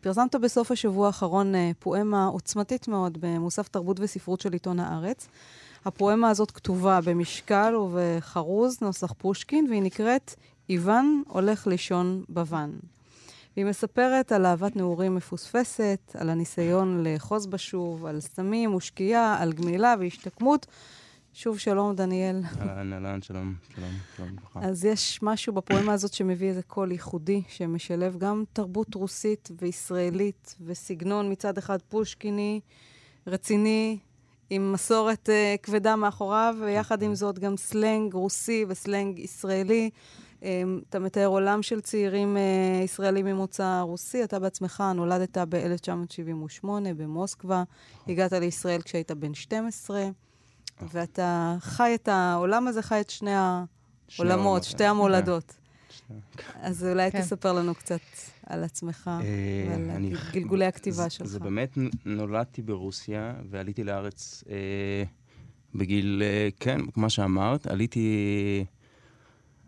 פרסמת 0.00 0.34
בסוף 0.34 0.70
השבוע 0.70 1.06
האחרון 1.06 1.54
אה, 1.54 1.70
פואמה 1.78 2.26
עוצמתית 2.26 2.88
מאוד 2.88 3.18
במוסף 3.20 3.68
תרבות 3.68 4.00
וספרות 4.00 4.40
של 4.40 4.52
עיתון 4.52 4.80
הארץ. 4.80 5.28
הפואמה 5.84 6.30
הזאת 6.30 6.50
כתובה 6.50 7.00
במשקל 7.04 7.74
ובחרוז, 7.76 8.78
נוסח 8.82 9.12
פושקין, 9.18 9.66
והיא 9.70 9.82
נקראת 9.82 10.34
"איוון 10.70 11.22
הולך 11.28 11.66
לישון 11.66 12.22
בוואן". 12.28 12.70
והיא 13.56 13.66
מספרת 13.66 14.32
על 14.32 14.46
אהבת 14.46 14.76
נעורים 14.76 15.14
מפוספסת, 15.14 16.16
על 16.18 16.30
הניסיון 16.30 17.04
לאחוז 17.04 17.46
בשוב, 17.46 18.06
על 18.06 18.20
סמים 18.20 18.74
ושקיעה, 18.74 19.42
על 19.42 19.52
גמילה 19.52 19.94
והשתקמות. 20.00 20.66
שוב 21.32 21.58
שלום, 21.58 21.94
דניאל. 21.94 22.40
אהלן, 22.60 22.92
אהלן, 22.92 23.22
שלום, 23.22 23.54
שלום, 23.74 23.90
שלום 24.16 24.28
וברכה. 24.32 24.68
אז 24.68 24.84
יש 24.84 25.18
משהו 25.22 25.52
בפואמה 25.52 25.92
הזאת 25.92 26.12
שמביא 26.12 26.48
איזה 26.48 26.62
קול 26.62 26.92
ייחודי, 26.92 27.42
שמשלב 27.48 28.18
גם 28.18 28.44
תרבות 28.52 28.94
רוסית 28.94 29.50
וישראלית, 29.60 30.56
וסגנון 30.60 31.32
מצד 31.32 31.58
אחד 31.58 31.78
פושקיני, 31.88 32.60
רציני, 33.26 33.98
עם 34.50 34.72
מסורת 34.72 35.28
uh, 35.28 35.58
כבדה 35.62 35.96
מאחוריו, 35.96 36.56
ויחד 36.60 37.02
עם 37.02 37.14
זאת 37.14 37.38
גם 37.38 37.56
סלנג 37.56 38.14
רוסי 38.14 38.64
וסלנג 38.68 39.18
ישראלי. 39.18 39.90
Um, 40.40 40.44
אתה 40.90 40.98
מתאר 40.98 41.26
עולם 41.26 41.62
של 41.62 41.80
צעירים 41.80 42.36
uh, 42.36 42.40
ישראלים 42.84 43.26
ממוצא 43.26 43.80
רוסי. 43.80 44.24
אתה 44.24 44.38
בעצמך 44.38 44.84
נולדת 44.94 45.38
ב-1978 45.48 46.64
במוסקבה, 46.96 47.62
הגעת 48.08 48.32
לישראל 48.32 48.82
כשהיית 48.82 49.10
בן 49.12 49.34
12, 49.34 50.08
ואתה 50.92 51.56
חי 51.60 51.92
את 51.94 52.08
העולם 52.08 52.68
הזה, 52.68 52.82
חי 52.82 53.00
את 53.00 53.10
שני 53.10 53.30
העולמות, 53.34 54.64
שתי 54.64 54.78
כן. 54.78 54.84
המולדות. 54.90 55.56
שני- 55.90 56.16
אז 56.60 56.84
אולי 56.84 57.10
כן. 57.10 57.20
תספר 57.20 57.52
לנו 57.52 57.74
קצת 57.74 58.00
על 58.46 58.64
עצמך 58.64 59.10
אה, 59.22 59.22
ועל 59.70 59.90
אני- 59.90 60.12
גלגולי 60.32 60.64
הכתיבה 60.66 61.02
זה- 61.02 61.10
שלך. 61.10 61.26
זה 61.26 61.40
באמת, 61.40 61.78
נולדתי 62.04 62.62
ברוסיה 62.62 63.34
ועליתי 63.50 63.84
לארץ 63.84 64.44
אה, 64.50 64.54
בגיל, 65.74 66.22
אה, 66.24 66.48
כן, 66.60 66.80
כמו 66.90 67.10
שאמרת, 67.10 67.66
עליתי... 67.66 68.64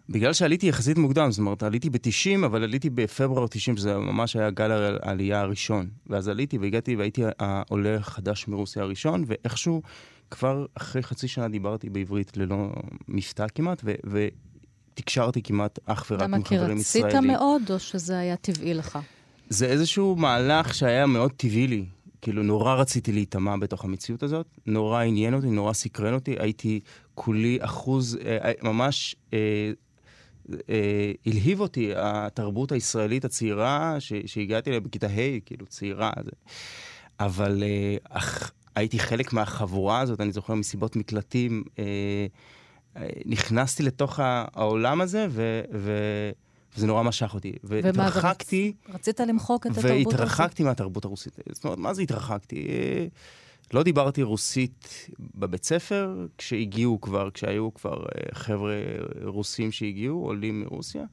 בגלל 0.09 0.33
שעליתי 0.33 0.67
יחסית 0.67 0.99
מוקדם, 0.99 1.31
זאת 1.31 1.39
אומרת, 1.39 1.63
עליתי 1.63 1.91
ב-90, 1.91 2.47
אבל 2.47 2.63
עליתי 2.63 2.91
בפברואר 2.91 3.47
90, 3.47 3.77
שזה 3.77 3.97
ממש 3.97 4.37
היה 4.37 4.51
גל 4.51 4.71
העל- 4.71 4.99
העלייה 5.03 5.41
הראשון. 5.41 5.89
ואז 6.07 6.29
עליתי 6.29 6.59
והגעתי 6.59 6.97
והייתי 6.97 7.23
העולה 7.39 7.95
החדש 7.97 8.49
מרוסיה 8.49 8.83
הראשון, 8.83 9.25
ואיכשהו 9.27 9.83
כבר 10.31 10.67
אחרי 10.75 11.03
חצי 11.03 11.29
שנה 11.29 11.49
דיברתי 11.49 11.91
בעברית 11.91 12.37
ללא 12.37 12.57
מבטא 13.09 13.47
כמעט, 13.55 13.83
ו- 13.85 13.95
ותקשרתי 14.95 15.43
כמעט 15.43 15.79
אך 15.87 16.07
ורק 16.11 16.23
למה? 16.23 16.37
עם 16.37 16.43
כי 16.43 16.59
חברים 16.59 16.79
רצית 16.79 16.81
ישראלים. 17.07 17.31
מאוד, 17.31 17.63
או 17.71 17.79
שזה 17.79 18.19
היה 18.19 18.37
טבעי 18.37 18.75
לך? 18.75 18.99
זה 19.49 19.67
איזשהו 19.67 20.17
מהלך 20.17 20.75
שהיה 20.75 21.07
מאוד 21.07 21.33
טבעי 21.33 21.67
לי. 21.67 21.85
כאילו, 22.23 22.43
נורא 22.43 22.75
רציתי 22.75 23.13
להיטמע 23.13 23.57
בתוך 23.57 23.85
המציאות 23.85 24.23
הזאת, 24.23 24.47
נורא 24.67 25.03
עניין 25.03 25.35
אותי, 25.35 25.47
נורא 25.47 25.73
סקרן 25.73 26.15
אותי, 26.15 26.37
הייתי 26.39 26.81
כולי 27.15 27.59
אחוז, 27.61 28.19
אה, 28.25 28.39
אה, 28.45 28.53
ממש 28.63 29.17
אה, 29.33 29.71
אה, 30.69 31.13
הלהיב 31.27 31.61
אותי 31.61 31.93
התרבות 31.97 32.73
הישראלית 32.73 33.25
הצעירה 33.25 33.97
ש, 33.99 34.13
שהגעתי 34.27 34.71
אליה 34.71 34.81
בכיתה 34.81 35.07
ה', 35.07 35.41
כאילו, 35.47 35.67
צעירה. 35.67 36.11
זה. 36.25 36.31
אבל 37.21 37.63
אה, 37.63 37.97
אך, 38.09 38.53
הייתי 38.75 38.99
חלק 38.99 39.33
מהחבורה 39.33 40.01
הזאת, 40.01 40.21
אני 40.21 40.33
זוכר 40.33 40.55
מסיבות 40.55 40.97
מקלטים, 40.97 41.65
אה, 41.79 41.85
אה, 42.97 43.09
נכנסתי 43.27 43.83
לתוך 43.83 44.21
העולם 44.23 45.01
הזה, 45.01 45.27
ו... 45.31 45.61
ו 45.75 45.93
וזה 46.77 46.87
נורא 46.87 47.03
משך 47.03 47.35
אותי. 47.35 47.53
והתרחקתי, 47.65 48.73
רצית 48.89 49.21
למחוק 49.21 49.67
את 49.67 49.71
התרבות 49.71 49.91
הרוסית? 49.91 50.07
והתרחקתי 50.07 50.63
מהתרבות 50.63 51.05
הרוסית. 51.05 51.39
זאת 51.53 51.65
אומרת, 51.65 51.79
מה 51.79 51.95
זה 51.95 52.03
התרחקתי? 52.03 52.69
לא 53.75 53.83
דיברתי 53.83 54.23
רוסית 54.23 55.09
בבית 55.35 55.65
ספר, 55.65 56.27
כשהגיעו 56.39 57.01
כבר, 57.01 57.31
כשהיו 57.31 57.75
כבר 57.75 58.03
אה, 58.03 58.35
חבר'ה 58.35 58.75
רוסים 59.23 59.73
שהגיעו, 59.73 60.25
עולים 60.25 60.61
מרוסיה. 60.61 61.05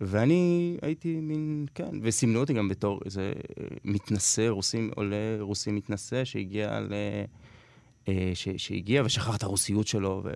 ואני 0.00 0.76
הייתי 0.82 1.20
מין, 1.20 1.66
כן, 1.74 1.90
וסימנו 2.02 2.40
אותי 2.40 2.52
גם 2.52 2.68
בתור 2.68 3.00
איזה 3.04 3.32
אה, 3.60 3.64
מתנשא, 3.84 4.48
רוסי, 4.48 4.88
עולה 4.96 5.36
רוסי 5.40 5.72
מתנשא, 5.72 6.24
שהגיע 6.24 6.80
ל... 6.80 6.94
אה, 8.08 8.30
ש, 8.34 8.48
שהגיע 8.56 9.02
ושכח 9.04 9.36
את 9.36 9.42
הרוסיות 9.42 9.86
שלו. 9.86 10.20
ו. 10.24 10.30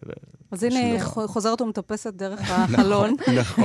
אז 0.51 0.63
הנה, 0.63 0.79
היא 0.79 0.99
שלא. 0.99 1.27
חוזרת 1.27 1.61
ומטפסת 1.61 2.15
דרך 2.15 2.51
החלון. 2.51 3.17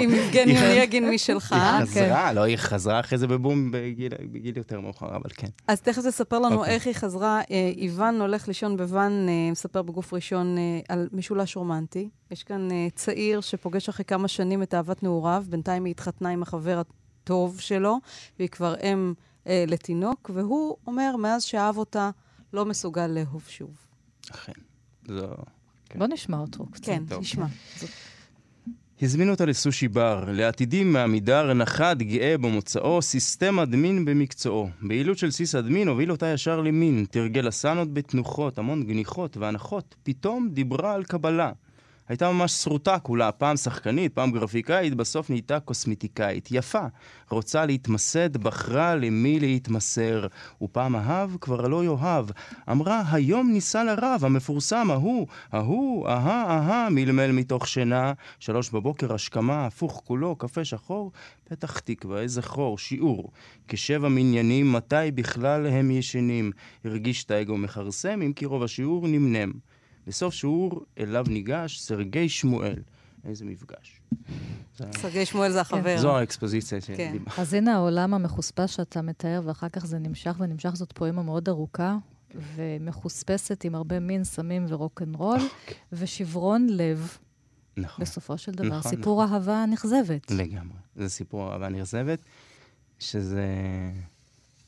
עם 0.02 0.10
יבגני 0.10 0.62
אוניגין 0.62 1.10
משלך. 1.10 1.52
היא 1.52 1.62
כן. 1.62 1.86
חזרה, 1.86 2.34
לא, 2.34 2.41
היא 2.41 2.58
חזרה 2.58 3.00
אחרי 3.00 3.18
זה 3.18 3.28
בבום 3.28 3.72
בגיל, 3.72 4.58
יותר 4.58 4.80
מאוחר, 4.80 5.15
אבל 5.15 5.30
כן. 5.36 5.48
אז 5.68 5.82
תכף 5.82 6.02
תספר 6.02 6.39
לנו 6.39 6.56
אוקיי. 6.56 6.74
איך 6.74 6.88
היא 6.88 6.96
חזרה. 6.96 7.41
אה, 7.52 7.72
איוון 7.78 8.22
הולך 8.22 8.48
לישון 8.48 8.78
בוואן, 8.78 9.26
אה, 9.30 9.52
מספר 9.52 9.82
בגוף 9.82 10.13
ראשון 10.13 10.56
על 10.89 11.10
משולש 11.12 11.56
רומנטי. 11.56 12.10
יש 12.32 12.44
כאן 12.44 12.68
צעיר 12.96 13.41
שפוגש 13.41 13.89
אחרי 13.89 14.06
כמה 14.06 14.28
שנים 14.28 14.63
את 14.63 14.74
אהבת 14.74 15.04
נעוריו, 15.04 15.46
בינתיים 15.50 15.86
היא 15.86 15.91
התחתנה 15.91 16.30
עם 16.30 16.41
החבר 16.41 16.82
הטוב 17.24 17.60
שלו, 17.60 17.98
והיא 18.39 18.50
כבר 18.50 18.76
אם 18.84 19.13
לתינוק, 19.46 20.32
והוא 20.34 20.76
אומר, 20.88 21.15
מאז 21.15 21.44
שאהב 21.44 21.78
אותה, 21.78 22.10
לא 22.54 22.65
מסוגל 22.65 23.08
לאהוב 23.08 23.44
שוב. 23.48 23.85
אכן. 24.32 24.54
זו... 25.08 25.28
בוא 25.96 26.08
נשמע 26.08 26.38
אותו 26.38 26.66
קצת. 26.66 26.86
כן, 26.86 27.04
טוב. 27.10 27.22
נשמע. 27.22 27.46
הזמין 29.02 29.30
אותה 29.30 29.46
לסושי 29.46 29.88
בר, 29.88 30.24
לעתידים 30.28 30.94
מעמידר 30.94 31.54
נחת 31.54 31.98
גאה 31.98 32.38
במוצאו, 32.38 33.02
סיסטם 33.02 33.60
אדמין 33.60 34.06
במקצועו. 34.06 34.70
בעילות 34.82 35.18
של 35.18 35.32
סיס 35.32 35.56
אדמין 35.56 35.88
הוביל 35.88 36.12
אותה 36.12 36.28
ישר 36.28 36.62
למין, 36.62 37.06
תרגל 37.12 37.48
אסנות 37.48 37.94
בתנוחות, 37.94 38.58
המון 38.58 38.84
גניחות 38.84 39.38
והנחות, 39.38 39.96
פתאום 40.04 40.50
דיברה 40.54 40.94
על 40.94 41.04
קבלה. 41.04 41.52
הייתה 42.08 42.32
ממש 42.32 42.52
שרוטה 42.52 43.00
כולה, 43.00 43.32
פעם 43.32 43.58
שחקנית, 43.58 44.13
פעם 44.13 44.32
גרפיקאית, 44.32 44.94
בסוף 44.94 45.30
נהייתה 45.30 45.60
קוסמטיקאית. 45.60 46.50
יפה, 46.52 46.86
רוצה 47.30 47.65
להתמסד, 47.65 48.38
בחרה 48.38 48.96
למי 48.96 49.39
להתמסר. 49.39 50.28
ופעם 50.62 50.96
אהב, 50.96 51.30
כבר 51.41 51.68
לא 51.68 51.84
יאהב. 51.84 52.26
אמרה, 52.72 53.04
היום 53.12 53.52
ניסה 53.52 53.84
לרב, 53.84 54.26
המפורסם, 54.26 54.91
ההוא, 54.91 55.28
ההוא, 55.52 56.08
אהה, 56.08 56.46
אהה, 56.46 56.89
מלמל 56.89 57.32
מתוך 57.32 57.68
שינה. 57.68 58.13
שלוש 58.39 58.70
בבוקר, 58.70 59.13
השכמה, 59.13 59.65
הפוך 59.65 60.02
כולו, 60.06 60.36
קפה 60.36 60.65
שחור, 60.65 61.12
פתח 61.44 61.80
תקווה, 61.80 62.22
איזה 62.22 62.41
חור, 62.41 62.78
שיעור. 62.78 63.32
כשבע 63.68 64.10
מניינים, 64.10 64.74
מתי 64.74 65.12
בכלל 65.15 65.68
הם 65.68 65.91
ישנים? 65.91 66.52
הרגיש 66.86 67.24
את 67.24 67.32
האגו 67.32 67.58
מכרסם, 67.58 68.22
אם 68.22 68.34
כי 68.34 68.46
רוב 68.46 68.63
השיעור 68.63 69.08
נמנם. 69.08 69.52
בסוף 70.08 70.34
שיעור 70.34 70.86
אליו 70.98 71.26
ניגש 71.30 71.80
סרגי 71.80 72.30
שמואל. 72.30 72.82
איזה 73.26 73.46
מפגש. 73.46 74.02
סרגי 74.91 75.26
שמואל 75.26 75.52
זה 75.52 75.62
החבר. 75.62 75.98
זו 75.98 76.18
האקספוזיציה 76.18 76.82
כן. 76.82 77.10
שדיברתי. 77.10 77.41
אז 77.41 77.54
הנה 77.54 77.76
העולם 77.76 78.13
המחוספס 78.13 78.70
שאתה 78.70 79.02
מתאר, 79.02 79.41
ואחר 79.44 79.70
כך 79.70 79.86
זה 79.86 80.00
נמשך 80.00 80.36
ונמשך. 80.39 80.70
זאת 80.74 80.91
פואמה 80.91 81.24
מאוד 81.24 81.50
ארוכה 81.50 81.98
ומחוספסת 82.56 83.63
עם 83.63 83.76
הרבה 83.76 84.00
מין, 84.00 84.24
סמים 84.24 84.65
ורוקנרול, 84.70 85.39
ושברון 85.91 86.68
לב, 86.70 87.18
נכון. 87.78 88.06
בסופו 88.06 88.38
של 88.38 88.52
דבר. 88.52 88.78
נכון, 88.78 88.91
סיפור 88.91 89.24
אהבה 89.24 89.65
נכזבת. 89.65 90.32
לגמרי. 90.32 90.78
זה 90.96 91.10
סיפור 91.10 91.54
אהבה 91.54 91.70
נרזבת, 91.70 92.20
שזה... 93.00 93.46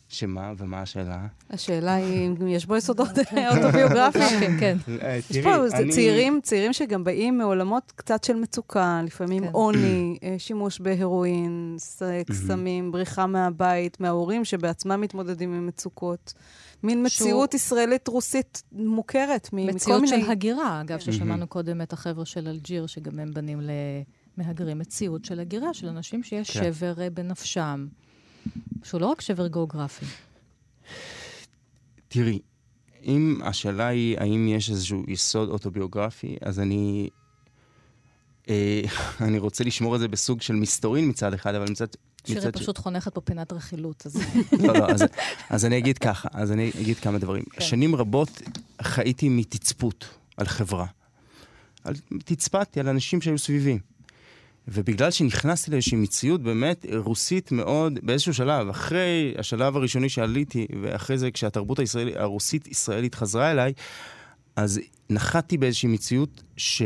שמה 0.10 0.54
ומה 0.58 0.82
השאלה? 0.82 1.28
השאלה 1.50 1.94
היא 1.94 2.28
אם 2.28 2.48
יש 2.48 2.66
בו 2.66 2.76
יסודות 2.76 3.10
אוטוביוגרפיים. 3.56 4.60
כן. 4.60 4.78
אה, 5.02 5.16
יש 5.16 5.38
פה 5.38 5.56
צעירים, 5.92 6.40
צעירים 6.44 6.74
שגם 6.74 7.04
באים 7.04 7.38
מעולמות 7.38 7.92
קצת 7.96 8.24
של 8.24 8.36
מצוקה, 8.36 9.02
לפעמים 9.06 9.44
כן. 9.44 9.50
עוני, 9.52 10.18
אה, 10.24 10.36
שימוש 10.38 10.80
בהרואין, 10.80 11.76
סקס, 11.80 12.48
סמים, 12.48 12.92
בריחה 12.92 13.28
מהבית, 13.28 14.00
מההורים 14.00 14.46
שבעצמם 14.46 15.02
מתמודדים 15.02 15.54
עם 15.54 15.68
מצוקות. 15.68 16.34
מין 16.84 17.06
מציאות 17.06 17.54
ישראלית-רוסית 17.54 18.64
מוכרת 18.72 19.50
מכל 19.54 19.74
מציאות 19.76 20.02
מיני... 20.02 20.22
של 20.24 20.32
הגירה, 20.32 20.82
אגב, 20.82 21.00
כן. 21.00 21.12
ששמענו 21.12 21.48
קודם 21.48 21.82
את 21.82 21.94
החבר'ה 21.94 22.26
של 22.26 22.48
אלג'יר, 22.48 22.88
שגם 22.88 23.20
הם 23.20 23.32
בנים 23.34 23.62
למהגרים. 24.38 24.80
מציאות 24.80 25.26
של 25.26 25.40
הגירה, 25.40 25.74
של 25.74 25.88
אנשים 25.88 26.24
שיש 26.24 26.58
כן. 26.58 26.74
שבר 26.74 27.02
אה, 27.02 27.10
בנפשם, 27.10 27.88
שהוא 28.84 29.02
לא 29.02 29.06
רק 29.06 29.22
שבר 29.22 29.48
גיאוגרפי. 29.48 30.06
תראי, 32.08 32.40
אם 33.04 33.40
השאלה 33.44 33.88
היא 33.88 34.18
האם 34.20 34.48
יש 34.48 34.70
איזשהו 34.70 35.04
יסוד 35.08 35.50
אוטוביוגרפי, 35.50 36.38
אז 36.42 36.60
אני... 36.60 37.10
אה, 38.50 38.82
אני 39.28 39.40
רוצה 39.40 39.64
לשמור 39.64 39.96
את 39.96 40.00
זה 40.00 40.08
בסוג 40.08 40.42
של 40.42 40.54
מסתורין 40.54 41.10
מצד 41.10 41.34
אחד, 41.34 41.56
אבל 41.56 41.66
מצד... 41.72 41.88
שירי 42.28 42.40
מצד 42.40 42.58
ש- 42.58 42.62
פשוט 42.62 42.78
חונכת 42.78 43.14
פה 43.14 43.22
פינת 43.22 43.54
רכילות, 43.54 44.06
אז 44.06 44.22
לא, 44.68 44.74
לא, 44.74 44.86
אז, 44.90 45.04
אז 45.50 45.66
אני 45.66 45.78
אגיד 45.78 45.98
ככה, 45.98 46.30
אז 46.32 46.52
אני 46.52 46.72
אגיד 46.82 46.98
כמה 46.98 47.18
דברים. 47.18 47.44
כן. 47.52 47.62
שנים 47.62 47.96
רבות 47.96 48.42
חייתי 48.82 49.30
מתצפות 49.30 50.06
על 50.38 50.46
חברה. 50.46 50.86
על, 51.84 51.96
תצפתי 52.26 52.80
על 52.80 52.88
אנשים 52.88 53.22
שהיו 53.22 53.38
סביבי. 53.38 53.80
ובגלל 54.68 55.12
שנכנסתי 55.12 55.72
לאיזושהי 55.72 55.98
מציאות 55.98 56.42
באמת 56.44 56.86
רוסית 56.96 57.52
מאוד, 57.52 58.00
באיזשהו 58.04 58.34
שלב, 58.34 58.70
אחרי 58.70 59.34
השלב 59.38 59.76
הראשוני 59.78 60.10
שעליתי, 60.10 60.68
ואחרי 60.82 61.18
זה 61.18 61.32
כשהתרבות 61.32 61.80
הישראלית, 61.80 62.16
הרוסית-ישראלית 62.16 63.16
חזרה 63.16 63.52
אליי, 63.52 63.74
אז 64.56 64.80
נחתתי 65.10 65.58
באיזושהי 65.58 65.90
מציאות 65.90 66.44
ש... 66.58 66.82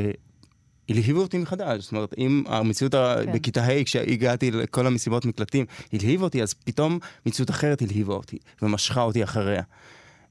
הלהיבו 0.90 1.20
אותי 1.22 1.38
מחדש. 1.38 1.84
זאת 1.84 1.92
אומרת, 1.92 2.14
אם 2.18 2.44
המציאות 2.48 2.92
כן. 2.96 3.32
בכיתה 3.34 3.64
ה', 3.66 3.84
כשהגעתי 3.84 4.52
לכל 4.52 4.88
המסיבות 4.88 5.26
מקלטים, 5.26 5.66
הלהיבה 5.94 6.24
אותי, 6.24 6.44
אז 6.44 6.54
פתאום 6.54 7.00
מציאות 7.26 7.50
אחרת 7.50 7.82
הלהיבה 7.82 8.14
אותי, 8.14 8.38
ומשכה 8.62 9.02
אותי 9.02 9.24
אחריה. 9.24 9.62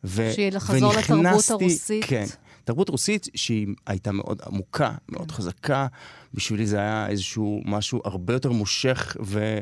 ו- 0.05 0.31
לחזור 0.53 0.93
לתרבות 0.93 1.11
ונכנסתי- 1.27 1.53
הרוסית. 1.53 2.05
כן. 2.05 2.25
תרבות 2.71 2.89
רוסית 2.89 3.29
שהיא 3.35 3.67
הייתה 3.87 4.13
מאוד 4.13 4.43
עמוקה, 4.47 4.95
מאוד. 5.09 5.31
חזקה. 5.31 5.87
בשבילי 6.35 6.67
זה 6.67 6.79
היה 6.79 7.09
איזשהו 7.09 7.63
משהו 7.65 8.01
הרבה 8.05 8.33
יותר 8.33 8.53
מושך 8.53 9.17
ו... 9.25 9.59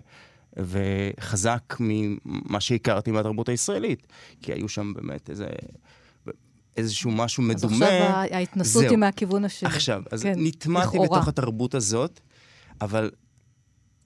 וחזק 0.57 1.77
ממה 1.81 2.61
שהכרתי 2.61 3.11
מהתרבות 3.11 3.49
הישראלית. 3.49 4.07
כי 4.43 4.53
היו 4.53 4.69
שם 4.69 4.93
באמת 4.95 5.31
איזה... 5.31 5.47
איזשהו 6.77 7.11
משהו 7.11 7.43
אז 7.43 7.49
מדומה. 7.49 7.87
עכשיו 7.87 8.07
ה- 8.07 8.37
ההתנסות 8.37 8.83
זהו. 8.83 8.91
היא 8.91 8.99
מהכיוון 8.99 9.45
השני. 9.45 9.69
עכשיו, 9.69 10.03
אז 10.11 10.23
כן, 10.23 10.35
כן, 10.35 10.41
נטמעתי 10.43 10.89
לכאורה. 10.89 11.19
בתוך 11.19 11.29
התרבות 11.29 11.75
הזאת, 11.75 12.21
אבל 12.81 13.11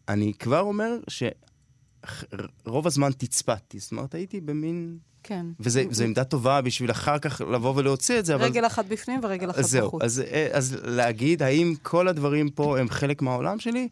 אני 0.08 0.34
כבר 0.34 0.60
אומר 0.60 0.96
שרוב 1.08 2.86
הזמן 2.86 3.12
תצפתי. 3.12 3.78
זאת 3.78 3.92
אומרת, 3.92 4.14
הייתי 4.14 4.40
במין... 4.40 4.98
כן. 5.22 5.46
וזו 5.60 6.04
עמדה 6.04 6.24
טובה 6.24 6.60
בשביל 6.60 6.90
אחר 6.90 7.18
כך 7.18 7.40
לבוא 7.40 7.72
ולהוציא 7.76 8.18
את 8.18 8.24
זה, 8.24 8.34
אבל... 8.34 8.44
רגל 8.44 8.66
אחת 8.66 8.84
בפנים 8.86 9.20
ורגל 9.22 9.50
אחת 9.50 9.62
זהו, 9.62 9.88
בחוץ. 9.88 10.02
אז, 10.02 10.20
אה, 10.20 10.48
אז 10.52 10.76
להגיד 10.84 11.42
האם 11.42 11.74
כל 11.82 12.08
הדברים 12.08 12.50
פה 12.50 12.78
הם 12.78 12.88
חלק 12.88 13.22
מהעולם 13.22 13.58
שלי, 13.58 13.88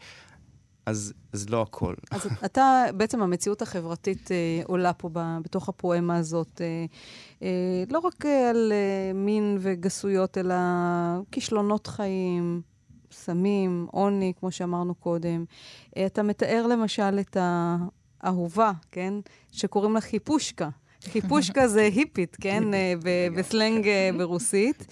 אז, 0.86 1.12
אז 1.32 1.48
לא 1.48 1.62
הכל. 1.62 1.94
אז 2.10 2.28
אתה, 2.44 2.84
בעצם 2.96 3.22
המציאות 3.22 3.62
החברתית 3.62 4.30
אה, 4.32 4.62
עולה 4.64 4.92
פה 4.92 5.10
ב, 5.12 5.38
בתוך 5.42 5.68
הפואמה 5.68 6.16
הזאת, 6.16 6.60
אה, 6.60 6.84
אה, 7.42 7.84
לא 7.90 7.98
רק 7.98 8.26
אה, 8.26 8.50
על 8.50 8.72
אה, 8.72 9.12
מין 9.14 9.58
וגסויות, 9.60 10.38
אלא 10.38 10.54
כישלונות 11.30 11.86
חיים, 11.86 12.62
סמים, 13.12 13.86
עוני, 13.90 14.32
כמו 14.40 14.50
שאמרנו 14.50 14.94
קודם. 14.94 15.44
אה, 15.96 16.06
אתה 16.06 16.22
מתאר 16.22 16.66
למשל 16.66 17.18
את 17.20 17.36
האהובה, 17.40 18.72
כן? 18.90 19.14
שקוראים 19.52 19.94
לה 19.94 20.00
חיפושקה. 20.00 20.68
חיפושקה 21.04 21.68
זה 21.74 21.80
היפית, 21.80 22.36
כן? 22.40 22.74
אה, 22.74 22.94
בסלנג 23.36 23.88
אה, 23.88 24.10
ברוסית. 24.18 24.86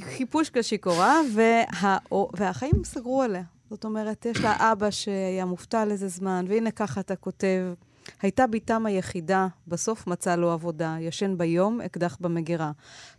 חיפושקה 0.00 0.62
שיכורה, 0.62 1.20
וה... 1.34 1.98
והחיים 2.36 2.84
סגרו 2.84 3.22
עליה. 3.22 3.42
זאת 3.70 3.84
אומרת, 3.84 4.26
יש 4.26 4.40
לה 4.40 4.72
אבא 4.72 4.90
שהיה 4.90 5.44
מובטל 5.44 5.88
איזה 5.90 6.08
זמן, 6.08 6.44
והנה 6.48 6.70
ככה 6.70 7.00
אתה 7.00 7.16
כותב. 7.16 7.74
הייתה 8.22 8.46
בתם 8.46 8.86
היחידה, 8.86 9.46
בסוף 9.68 10.06
מצאה 10.06 10.36
לו 10.36 10.50
עבודה, 10.52 10.96
ישן 11.00 11.38
ביום, 11.38 11.80
אקדח 11.80 12.16
במגירה. 12.20 12.72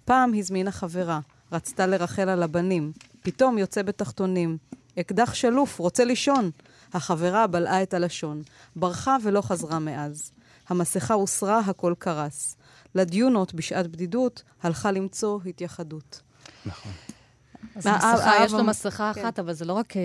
פעם 0.05 0.33
הזמינה 0.33 0.71
חברה, 0.71 1.19
רצתה 1.51 1.87
לרחל 1.87 2.29
על 2.29 2.43
הבנים, 2.43 2.91
פתאום 3.21 3.57
יוצא 3.57 3.81
בתחתונים. 3.81 4.57
אקדח 4.99 5.33
שלוף, 5.33 5.79
רוצה 5.79 6.05
לישון. 6.05 6.51
החברה 6.93 7.47
בלעה 7.47 7.83
את 7.83 7.93
הלשון, 7.93 8.41
ברחה 8.75 9.17
ולא 9.23 9.41
חזרה 9.41 9.79
מאז. 9.79 10.31
המסכה 10.69 11.13
הוסרה, 11.13 11.59
הכל 11.59 11.93
קרס. 11.99 12.57
לדיונות 12.95 13.53
בשעת 13.53 13.87
בדידות 13.87 14.43
הלכה 14.61 14.91
למצוא 14.91 15.39
התייחדות. 15.45 16.21
נכון. 16.65 16.91
אז 17.75 17.87
מסכה, 17.87 18.13
האב- 18.13 18.45
יש 18.45 18.53
לו 18.53 18.63
מסכה 18.63 19.11
כן. 19.15 19.21
אחת, 19.21 19.39
אבל 19.39 19.53
זה 19.53 19.65
לא 19.65 19.73
רק 19.73 19.97
אה, 19.97 20.01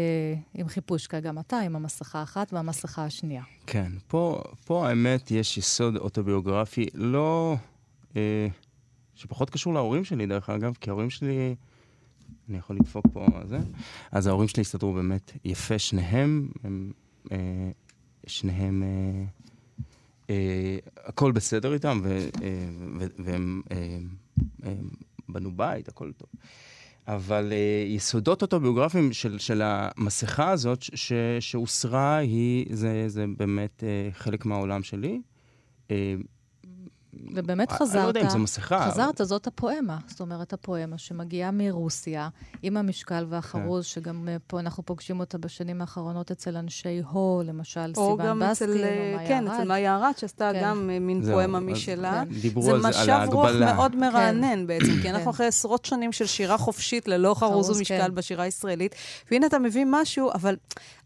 עם 0.54 0.68
חיפושקה, 0.68 1.20
גם 1.20 1.38
אתה 1.38 1.58
עם 1.58 1.76
המסכה 1.76 2.20
האחת 2.20 2.52
והמסכה 2.52 3.04
השנייה. 3.04 3.42
כן, 3.66 3.92
פה, 4.08 4.42
פה 4.64 4.88
האמת 4.88 5.30
יש 5.30 5.58
יסוד 5.58 5.96
אוטוביוגרפי, 5.96 6.86
לא... 6.94 7.56
אה, 8.16 8.46
שפחות 9.14 9.50
קשור 9.50 9.74
להורים 9.74 10.04
שלי, 10.04 10.26
דרך 10.26 10.50
אגב, 10.50 10.74
כי 10.80 10.90
ההורים 10.90 11.10
שלי... 11.10 11.54
אני 12.48 12.58
יכול 12.58 12.76
לדפוק 12.76 13.06
פה 13.12 13.26
זה. 13.48 13.58
אז 14.12 14.26
ההורים 14.26 14.48
שלי 14.48 14.60
הסתדרו 14.60 14.92
באמת 14.92 15.32
יפה, 15.44 15.78
שניהם, 15.78 16.48
הם, 16.64 16.92
אה, 17.32 17.38
שניהם, 18.26 18.82
אה, 18.82 18.88
אה, 18.88 19.24
הכל 21.04 21.32
בסדר 21.32 21.74
איתם, 21.74 22.00
אה, 22.06 22.28
והם 23.18 23.62
אה, 23.70 24.72
בנו 25.28 25.56
בית, 25.56 25.88
הכל 25.88 26.12
טוב. 26.12 26.28
אבל 27.08 27.52
uh, 27.52 27.88
יסודות 27.88 28.42
אוטוביוגרפיים 28.42 29.12
של, 29.12 29.38
של 29.38 29.62
המסכה 29.64 30.50
הזאת 30.50 30.84
שהוסרה, 31.40 32.20
זה, 32.70 33.04
זה 33.08 33.24
באמת 33.38 33.82
uh, 33.82 34.14
חלק 34.14 34.46
מהעולם 34.46 34.82
שלי. 34.82 35.20
Uh, 35.88 35.92
ובאמת 37.34 37.72
חזרת, 37.72 37.94
אני 37.94 38.02
לא 38.02 38.08
יודע 38.08 38.20
אם 38.20 38.28
זו 38.28 38.38
מסכה. 38.38 38.90
חזרת, 38.90 39.20
אבל... 39.20 39.28
זאת 39.28 39.46
הפואמה. 39.46 39.98
זאת 40.06 40.20
אומרת, 40.20 40.52
הפואמה 40.52 40.98
שמגיעה 40.98 41.50
מרוסיה, 41.50 42.28
עם 42.62 42.76
המשקל 42.76 43.26
והחרוז, 43.28 43.84
כן. 43.84 43.90
שגם 43.90 44.28
פה 44.46 44.60
אנחנו 44.60 44.82
פוגשים 44.82 45.20
אותה 45.20 45.38
בשנים 45.38 45.80
האחרונות 45.80 46.30
אצל 46.30 46.56
אנשי 46.56 47.02
הו, 47.12 47.42
למשל, 47.44 47.94
סיוון 47.94 48.38
בסקין, 48.38 48.70
או 48.70 48.74
מאיה 48.74 49.18
ארד. 49.18 49.28
כן, 49.28 49.48
אצל 49.48 49.68
מאיה 49.68 49.96
ארד, 49.96 50.12
שעשתה 50.16 50.50
כן. 50.52 50.62
גם 50.64 50.90
מין 51.00 51.22
זהו, 51.22 51.34
פואמה 51.34 51.60
משלה. 51.60 52.24
כן. 52.28 52.40
דיברו 52.40 52.70
על 52.70 52.82
זה, 52.82 53.02
על 53.02 53.10
ההגבלה. 53.10 53.52
זה 53.52 53.58
משב 53.58 53.64
רוח 53.64 53.74
מאוד 53.76 53.96
מרענן 53.96 54.58
כן. 54.58 54.66
בעצם, 54.66 54.92
כי 55.02 55.10
אנחנו 55.10 55.24
כן. 55.24 55.30
אחרי 55.30 55.46
עשרות 55.46 55.84
שנים 55.84 56.12
של 56.12 56.26
שירה 56.26 56.58
חופשית 56.58 57.08
ללא 57.08 57.34
חרוז 57.38 57.70
ומשקל 57.70 57.98
כן. 57.98 58.14
בשירה 58.14 58.44
הישראלית, 58.44 58.94
והנה 59.30 59.46
אתה 59.46 59.58
מביא 59.58 59.84
משהו, 59.88 60.30
אבל 60.34 60.56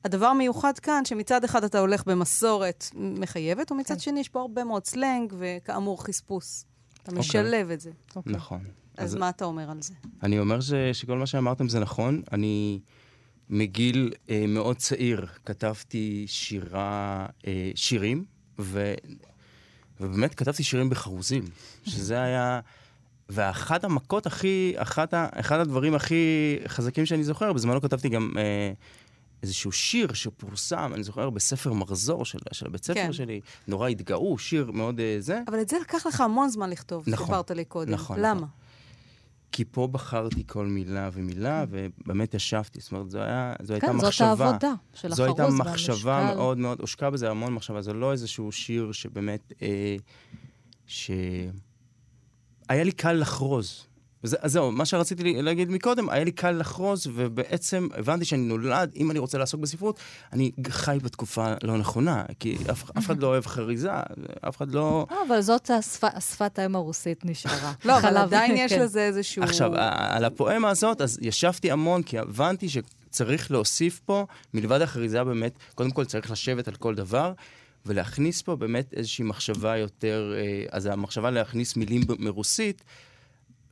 הדבר 0.04 0.26
המיוחד 0.26 0.78
כאן, 0.78 1.04
שמצד 1.04 1.44
אחד 1.44 1.64
אתה 1.64 1.78
הולך 1.78 2.06
במסורת 2.06 2.84
מחייבת, 2.94 3.72
ומצד 3.72 3.94
כן. 3.94 4.00
שני 4.00 4.20
יש 4.20 4.28
פה 4.28 4.40
הרבה 4.40 4.64
מאוד 4.64 4.84
סלנג, 4.86 5.34
וכאמור 5.38 5.97
חספוס. 6.00 6.64
אתה 6.92 7.02
okay. 7.02 7.16
אוקיי. 7.16 7.20
משלב 7.20 7.70
את 7.70 7.80
זה. 7.80 7.90
Okay. 7.90 8.16
אוקיי. 8.16 8.32
נכון. 8.32 8.64
אז, 8.96 9.10
אז 9.10 9.14
מה 9.14 9.28
אתה 9.28 9.44
אומר 9.44 9.70
על 9.70 9.82
זה? 9.82 9.94
אני 10.22 10.38
אומר 10.38 10.60
ש, 10.60 10.72
שכל 10.92 11.18
מה 11.18 11.26
שאמרתם 11.26 11.68
זה 11.68 11.80
נכון. 11.80 12.22
אני 12.32 12.80
מגיל 13.50 14.12
אה, 14.30 14.44
מאוד 14.48 14.76
צעיר 14.76 15.26
כתבתי 15.44 16.24
שירה, 16.28 17.26
אה, 17.46 17.70
שירים, 17.74 18.24
ו, 18.58 18.94
ובאמת 20.00 20.34
כתבתי 20.34 20.62
שירים 20.62 20.90
בחרוזים, 20.90 21.44
שזה 21.84 22.22
היה... 22.22 22.60
ואחת 23.28 23.84
המכות 23.84 24.26
הכי, 24.26 24.72
אחת 24.76 25.14
ה, 25.14 25.28
אחד 25.32 25.60
הדברים 25.60 25.94
הכי 25.94 26.56
חזקים 26.66 27.06
שאני 27.06 27.24
זוכר, 27.24 27.52
בזמנו 27.52 27.80
כתבתי 27.80 28.08
גם 28.08 28.32
אה, 28.38 28.72
איזשהו 29.42 29.72
שיר 29.72 30.12
שפורסם, 30.12 30.90
אני 30.94 31.02
זוכר, 31.02 31.30
בספר 31.30 31.72
מחזור 31.72 32.24
של, 32.24 32.38
של 32.52 32.66
הבית 32.66 32.84
ספר 32.84 32.94
כן. 32.94 33.12
שלי, 33.12 33.40
נורא 33.68 33.88
התגאו, 33.88 34.38
שיר 34.38 34.70
מאוד 34.70 34.98
uh, 34.98 35.02
זה. 35.18 35.40
אבל 35.48 35.60
את 35.60 35.68
זה 35.68 35.76
לקח 35.80 36.06
לך 36.06 36.20
המון 36.20 36.48
זמן 36.48 36.70
לכתוב, 36.70 37.04
נכון, 37.06 37.26
סיפרת 37.26 37.50
לי 37.50 37.64
קודם. 37.64 37.92
נכון. 37.92 38.20
למה? 38.20 38.34
נכון. 38.34 38.48
כי 39.52 39.64
פה 39.64 39.86
בחרתי 39.86 40.42
כל 40.46 40.66
מילה 40.66 41.10
ומילה, 41.12 41.64
כן. 41.70 41.88
ובאמת 42.04 42.34
ישבתי. 42.34 42.80
זאת 42.80 42.92
אומרת, 42.92 43.10
זו, 43.10 43.18
היה, 43.18 43.54
זו 43.62 43.72
הייתה 43.72 43.86
כן, 43.86 43.96
מחשבה. 43.96 44.28
כן, 44.28 44.36
זאת 44.36 44.40
העבודה 44.40 44.74
של 44.94 45.12
החרוז 45.12 45.20
והמשקל. 45.20 45.46
זו 45.46 45.50
הייתה 45.54 45.70
מחשבה 45.70 46.10
והמשקל. 46.10 46.36
מאוד 46.36 46.58
מאוד, 46.58 46.80
הושקע 46.80 47.10
בזה 47.10 47.30
המון 47.30 47.54
מחשבה. 47.54 47.82
זה 47.82 47.92
לא 47.92 48.12
איזשהו 48.12 48.52
שיר 48.52 48.92
שבאמת, 48.92 49.52
אה, 49.62 49.96
ש... 50.86 51.10
היה 52.68 52.84
לי 52.84 52.92
קל 52.92 53.12
לחרוז. 53.12 53.87
וזה, 54.24 54.36
אז 54.40 54.52
זהו, 54.52 54.72
מה 54.72 54.84
שרציתי 54.84 55.42
להגיד 55.42 55.70
מקודם, 55.70 56.08
היה 56.08 56.24
לי 56.24 56.32
קל 56.32 56.50
לחרוז, 56.50 57.06
ובעצם 57.14 57.88
הבנתי 57.94 58.24
שאני 58.24 58.42
נולד, 58.42 58.92
אם 58.96 59.10
אני 59.10 59.18
רוצה 59.18 59.38
לעסוק 59.38 59.60
בספרות, 59.60 59.98
אני 60.32 60.50
חי 60.68 60.98
בתקופה 61.02 61.54
לא 61.62 61.78
נכונה, 61.78 62.24
כי 62.40 62.58
אף, 62.70 62.90
אף 62.98 63.06
אחד 63.06 63.22
לא 63.22 63.26
אוהב 63.26 63.46
חריזה, 63.46 63.90
אף 64.48 64.56
אחד 64.56 64.74
לא... 64.74 65.06
לא 65.10 65.22
אבל 65.26 65.40
זאת 65.40 65.70
השפ, 65.70 66.04
שפת 66.20 66.58
האם 66.58 66.76
הרוסית 66.76 67.24
נשארה. 67.24 67.72
לא, 67.84 67.98
אבל 67.98 68.16
עדיין 68.16 68.56
יש 68.56 68.72
כן. 68.72 68.80
לזה 68.80 69.06
איזשהו... 69.06 69.42
עכשיו, 69.42 69.70
על 69.98 70.24
הפואמה 70.24 70.70
הזאת, 70.70 71.00
אז 71.00 71.18
ישבתי 71.22 71.70
המון, 71.70 72.02
כי 72.02 72.18
הבנתי 72.18 72.68
שצריך 72.68 73.50
להוסיף 73.50 74.00
פה, 74.04 74.26
מלבד 74.54 74.80
החריזה 74.80 75.24
באמת, 75.24 75.52
קודם 75.74 75.90
כל 75.90 76.04
צריך 76.04 76.30
לשבת 76.30 76.68
על 76.68 76.74
כל 76.74 76.94
דבר. 76.94 77.32
ולהכניס 77.86 78.42
פה 78.42 78.56
באמת 78.56 78.94
איזושהי 78.94 79.24
מחשבה 79.24 79.76
יותר, 79.76 80.34
אה, 80.36 80.64
אז 80.70 80.86
המחשבה 80.86 81.30
להכניס 81.30 81.76
מילים 81.76 82.02
מרוסית, 82.18 82.84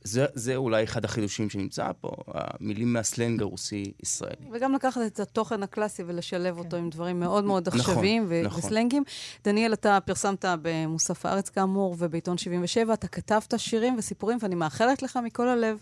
זה, 0.03 0.25
זה 0.33 0.55
אולי 0.55 0.83
אחד 0.83 1.05
החידושים 1.05 1.49
שנמצא 1.49 1.91
פה, 2.01 2.11
המילים 2.27 2.93
מהסלנג 2.93 3.41
הרוסי-ישראלי. 3.41 4.49
וגם 4.51 4.73
לקחת 4.73 5.01
את 5.07 5.19
התוכן 5.19 5.63
הקלאסי 5.63 6.03
ולשלב 6.07 6.53
כן. 6.53 6.59
אותו 6.59 6.77
עם 6.77 6.89
דברים 6.89 7.19
מאוד 7.19 7.43
מאוד 7.43 7.67
נכון, 7.67 7.79
עכשוויים 7.79 8.23
נכון, 8.23 8.35
ו- 8.37 8.43
נכון. 8.43 8.59
וסלנגים. 8.59 9.03
דניאל, 9.43 9.73
אתה 9.73 9.97
פרסמת 10.05 10.45
במוסף 10.61 11.25
הארץ 11.25 11.49
כאמור 11.49 11.95
ובעיתון 11.99 12.37
77, 12.37 12.93
אתה 12.93 13.07
כתבת 13.07 13.53
שירים 13.57 13.95
וסיפורים, 13.97 14.37
ואני 14.41 14.55
מאחלת 14.55 15.01
לך 15.01 15.19
מכל 15.23 15.47
הלב. 15.47 15.77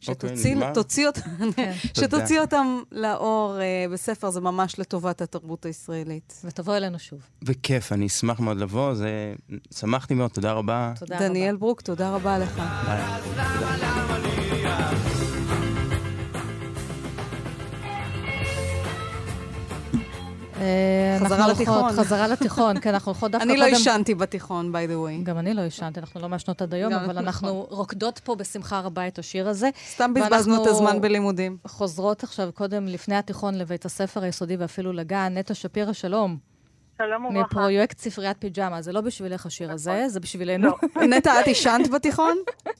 שתוציא 0.00 0.54
okay, 0.54 1.06
אותם, 1.06 1.52
כן. 1.56 1.72
שתוציא 2.00 2.40
אותם 2.40 2.80
לאור 2.92 3.56
uh, 3.58 3.92
בספר, 3.92 4.30
זה 4.30 4.40
ממש 4.40 4.78
לטובת 4.78 5.20
התרבות 5.20 5.66
הישראלית. 5.66 6.40
ותבוא 6.44 6.76
אלינו 6.76 6.98
שוב. 6.98 7.20
בכיף, 7.42 7.92
אני 7.92 8.06
אשמח 8.06 8.40
מאוד 8.40 8.56
לבוא, 8.56 8.94
זה... 8.94 9.34
שמחתי 9.74 10.14
מאוד, 10.14 10.30
תודה 10.30 10.52
רבה. 10.52 10.92
תודה 10.98 11.16
דניאל 11.16 11.26
רבה. 11.26 11.34
דניאל 11.34 11.56
ברוק, 11.56 11.80
תודה 11.80 12.10
רבה 12.14 12.38
לך. 12.38 12.62
ביי. 12.86 14.29
חזרה 21.24 21.48
לתיכון. 21.48 21.92
חזרה 21.92 22.28
לתיכון, 22.28 22.80
כן, 22.80 22.94
אנחנו 22.94 23.12
הולכות 23.12 23.30
דווקא 23.30 23.46
קודם... 23.46 23.60
אני 23.62 23.72
לא 23.72 23.76
עישנתי 23.76 24.14
בתיכון, 24.14 24.72
by 24.74 24.90
the 24.90 25.22
way. 25.22 25.24
גם 25.24 25.38
אני 25.38 25.54
לא 25.54 25.62
עישנתי, 25.62 26.00
אנחנו 26.00 26.20
לא 26.20 26.28
מעשנות 26.28 26.62
עד 26.62 26.74
היום, 26.74 26.92
אבל 26.92 27.18
אנחנו 27.18 27.66
רוקדות 27.70 28.18
פה 28.18 28.34
בשמחה 28.34 28.80
רבה 28.80 29.08
את 29.08 29.18
השיר 29.18 29.48
הזה. 29.48 29.70
סתם 29.90 30.14
בזבזנו 30.14 30.62
את 30.62 30.66
הזמן 30.66 31.00
בלימודים. 31.00 31.56
חוזרות 31.66 32.22
עכשיו 32.22 32.50
קודם, 32.54 32.86
לפני 32.86 33.16
התיכון, 33.16 33.54
לבית 33.54 33.84
הספר 33.84 34.22
היסודי 34.22 34.56
ואפילו 34.56 34.92
לגן. 34.92 35.38
נטע 35.38 35.54
שפירא, 35.54 35.92
שלום. 35.92 36.36
שלום 36.98 37.24
וברכה. 37.24 37.40
מפרויקט 37.40 37.98
ספריית 37.98 38.36
פיג'מה. 38.40 38.82
זה 38.82 38.92
לא 38.92 39.00
בשבילך 39.00 39.46
השיר 39.46 39.72
הזה, 39.72 39.92
נכון. 39.92 40.08
זה 40.08 40.20
בשבילנו. 40.20 40.68
לא. 40.96 41.02
נטע, 41.16 41.40
את 41.40 41.46
עישנת 41.46 41.90
בתיכון? 41.90 42.36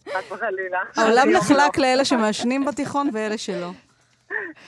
חס 0.08 0.32
וחלילה. 0.32 0.78
העולם 0.96 1.30
נחלק 1.30 1.78
לאלה 1.78 2.04
שמעשנים 2.04 2.64
בתיכון 2.64 3.10
ואלה 3.12 3.38
שלא. 3.38 3.70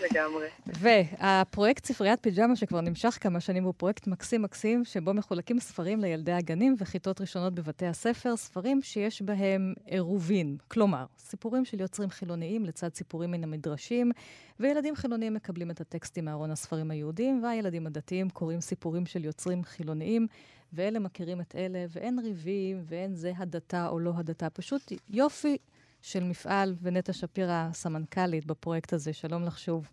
לגמרי. 0.01 0.47
והפרויקט 0.67 1.85
ספריית 1.85 2.21
פיג'מה, 2.23 2.57
שכבר 2.57 2.81
נמשך 2.81 3.19
כמה 3.21 3.41
שנים, 3.41 3.65
הוא 3.65 3.75
פרויקט 3.77 4.07
מקסים 4.07 4.43
מקסים, 4.43 4.85
שבו 4.85 5.15
מחולקים 5.15 5.61
ספרים 5.61 6.01
לילדי 6.01 6.33
הגנים 6.33 6.75
וכיתות 6.79 7.21
ראשונות 7.21 7.55
בבתי 7.55 7.87
הספר, 7.87 8.37
ספרים 8.37 8.83
שיש 8.83 9.23
בהם 9.23 9.75
עירובין. 9.85 10.57
כלומר, 10.69 11.05
סיפורים 11.19 11.65
של 11.65 11.81
יוצרים 11.81 12.11
חילוניים 12.11 12.65
לצד 12.65 12.95
סיפורים 12.95 13.31
מן 13.31 13.45
המדרשים, 13.45 14.13
וילדים 14.61 14.97
חילוניים 14.97 15.35
מקבלים 15.35 15.71
את 15.71 15.81
הטקסטים 15.81 16.25
מארון 16.25 16.51
הספרים 16.51 16.91
היהודיים, 16.91 17.45
והילדים 17.45 17.87
הדתיים 17.87 18.31
קוראים 18.31 18.61
סיפורים 18.61 19.07
של 19.07 19.25
יוצרים 19.25 19.65
חילוניים, 19.65 20.27
ואלה 20.73 20.99
מכירים 20.99 21.41
את 21.41 21.57
אלה, 21.57 21.85
ואין 21.89 22.19
ריבים, 22.19 22.83
ואין 22.85 23.15
זה 23.15 23.33
הדתה 23.37 23.89
או 23.89 23.99
לא 23.99 24.13
הדתה. 24.17 24.51
פשוט 24.51 24.93
יופי 25.11 25.57
של 26.03 26.25
מפעל, 26.25 26.75
ונטע 26.83 27.13
שפירא, 27.13 27.69
סמנכ"לית 27.73 28.47
בפרויקט 28.47 28.93
הזה. 28.93 29.13
שלום 29.13 29.45
לך 29.47 29.59
שוב. 29.59 29.89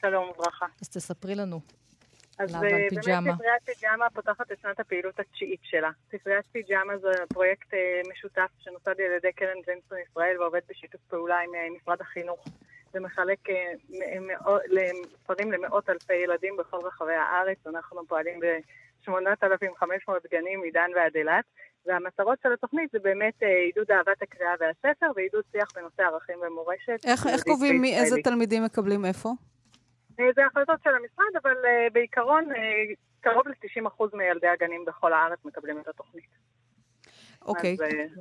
שלום 0.00 0.30
וברכה. 0.30 0.66
אז 0.82 0.88
תספרי 0.88 1.34
לנו. 1.34 1.60
אז 2.38 2.54
אה, 2.54 2.60
באמת 2.60 2.92
ספריית 3.34 3.62
פיג'מה 3.64 4.10
פותחת 4.10 4.52
את 4.52 4.58
שנת 4.62 4.80
הפעילות 4.80 5.20
התשיעית 5.20 5.60
שלה. 5.62 5.90
ספריית 6.12 6.46
פיג'מה 6.52 6.98
זה 6.98 7.10
פרויקט 7.28 7.74
אה, 7.74 8.00
משותף 8.12 8.50
שנוסד 8.58 9.00
על 9.00 9.12
ידי 9.16 9.32
קרן 9.32 9.60
ג'נסון 9.66 9.98
ישראל 10.10 10.40
ועובד 10.40 10.60
בשיתוף 10.68 11.00
פעולה 11.08 11.38
עם 11.38 11.54
אה, 11.54 11.66
משרד 11.76 12.00
החינוך. 12.00 12.44
ומחלק 12.94 13.38
ספרים 15.22 15.52
למאות 15.52 15.90
אלפי 15.90 16.14
ילדים 16.14 16.56
בכל 16.56 16.78
רחבי 16.86 17.14
הארץ. 17.14 17.58
אנחנו 17.66 18.06
פועלים 18.08 18.40
ב-8,500 18.40 20.12
גנים 20.32 20.60
מדן 20.60 20.90
ועד 20.96 21.16
אילת. 21.16 21.44
והמטרות 21.86 22.38
של 22.42 22.52
התוכנית 22.52 22.90
זה 22.92 22.98
באמת 22.98 23.42
אה, 23.42 23.48
עידוד 23.48 23.90
אהבת 23.90 24.22
הקריאה 24.22 24.52
והספר 24.60 25.06
ועידוד 25.16 25.44
שיח 25.52 25.68
בנושא 25.74 26.02
ערכים 26.02 26.38
ומורשת. 26.46 27.06
איך, 27.06 27.26
איך 27.26 27.42
קובעים 27.42 27.80
מי, 27.80 27.98
איזה 27.98 28.16
תלמידים 28.24 28.64
מקבלים 28.64 29.04
איפה? 29.04 29.28
אה, 30.20 30.24
זה 30.34 30.46
החלטות 30.46 30.82
של 30.84 30.90
המשרד, 30.90 31.42
אבל 31.42 31.56
uh, 31.56 31.92
בעיקרון 31.92 32.44
uh, 32.52 32.54
קרוב 33.20 33.48
ל-90% 33.48 34.16
מילדי 34.16 34.48
הגנים 34.48 34.84
בכל 34.84 35.12
הארץ 35.12 35.38
מקבלים 35.44 35.80
את 35.80 35.88
התוכנית. 35.88 36.28
אוקיי. 37.42 37.72
אז, 37.72 37.78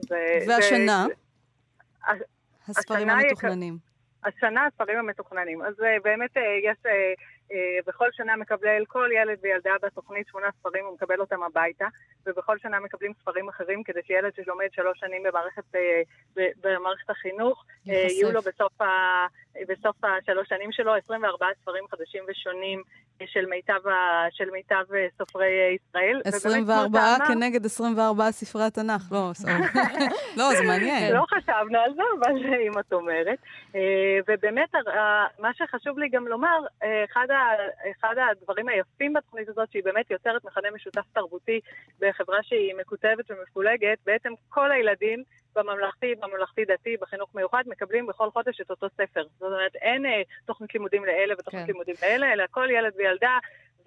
זה, 0.10 0.38
והשנה? 0.48 1.06
זה, 1.08 2.24
הספרים 2.68 3.10
השנה 3.10 3.22
המתוכננים. 3.22 3.78
השנה 4.24 4.66
הספרים 4.66 5.00
המתוכננים. 5.00 5.62
אז 5.62 5.74
uh, 5.80 5.84
באמת 6.04 6.38
uh, 6.38 6.40
יש... 6.64 6.78
אה, 7.52 7.80
בכל 7.88 8.08
שנה 8.12 8.36
מקבל 8.36 8.84
כל 8.88 9.10
ילד 9.14 9.38
וילדה 9.42 9.74
בתוכנית 9.84 10.28
שמונה 10.28 10.48
ספרים, 10.60 10.86
הוא 10.86 10.94
מקבל 10.94 11.20
אותם 11.20 11.44
הביתה, 11.44 11.86
ובכל 12.26 12.58
שנה 12.58 12.80
מקבלים 12.80 13.14
ספרים 13.22 13.50
אחרים 13.50 13.84
כדי 13.84 14.00
שילד 14.08 14.32
שלומד 14.36 14.68
שלוש 14.72 15.00
שנים 15.00 15.24
במערכת, 15.24 15.76
אה, 15.76 16.02
במערכת 16.36 17.10
החינוך, 17.10 17.66
אה, 17.90 17.94
יחשף. 17.94 18.16
יהיו 18.16 18.32
לו 18.32 18.42
בסוף, 18.42 18.82
ה, 18.82 18.88
בסוף 19.68 19.96
השלוש 20.04 20.50
שנים 20.50 20.72
שלו 20.72 20.96
24 20.96 21.46
ספרים 21.62 21.84
חדשים 21.92 22.24
ושונים 22.28 22.84
של 23.26 23.46
מיטב, 23.46 23.80
של 24.32 24.50
מיטב 24.52 24.84
סופרי 25.18 25.76
ישראל. 25.76 26.22
24 26.26 27.18
כנגד 27.28 27.66
24 27.66 28.32
ספרי 28.32 28.64
התנ"ך, 28.64 29.12
לא, 29.12 29.32
לא, 30.38 30.54
זה 30.54 30.64
מעניין. 30.68 31.14
לא 31.14 31.26
חשבנו 31.30 31.80
על 31.80 31.94
זה, 31.94 32.02
אבל 32.20 32.32
אם 32.68 32.80
את 32.80 32.94
אומרת. 32.94 33.40
ובאמת, 34.28 34.70
מה 35.40 35.50
שחשוב 35.54 36.00
לי 36.00 36.10
גם 36.10 36.28
לומר, 36.28 36.60
אחד 37.12 37.28
אחד 37.92 38.16
הדברים 38.32 38.70
היפים 38.70 39.14
בתוכנית 39.14 39.50
הזאת, 39.50 39.72
שהיא 39.72 39.84
באמת 39.84 40.12
יוצרת 40.12 40.46
מכנה 40.46 40.72
משותף 40.72 41.06
תרבותי 41.14 41.60
בחברה 42.00 42.38
שהיא 42.44 42.76
מקוטבת 42.76 43.32
ומפולגת, 43.32 43.98
בעצם 44.06 44.34
כל 44.50 44.72
הילדים 44.72 45.24
בממלכתי, 45.56 46.16
בממלכתי-דתי, 46.16 46.98
בחינוך 47.02 47.36
מיוחד, 47.36 47.64
מקבלים 47.68 48.08
בכל 48.08 48.30
חודש 48.32 48.62
את 48.62 48.70
אותו 48.70 48.88
ספר. 48.90 49.24
זאת 49.24 49.42
אומרת, 49.42 49.76
אין 49.76 50.06
אה, 50.06 50.22
תוכנית 50.46 50.74
לימודים 50.74 51.06
לאלה 51.06 51.34
ותוכנית 51.40 51.66
כן. 51.66 51.72
לימודים 51.72 51.96
לאלה, 52.02 52.34
אלא 52.34 52.44
כל 52.52 52.68
ילד 52.72 52.94
וילדה, 52.98 53.38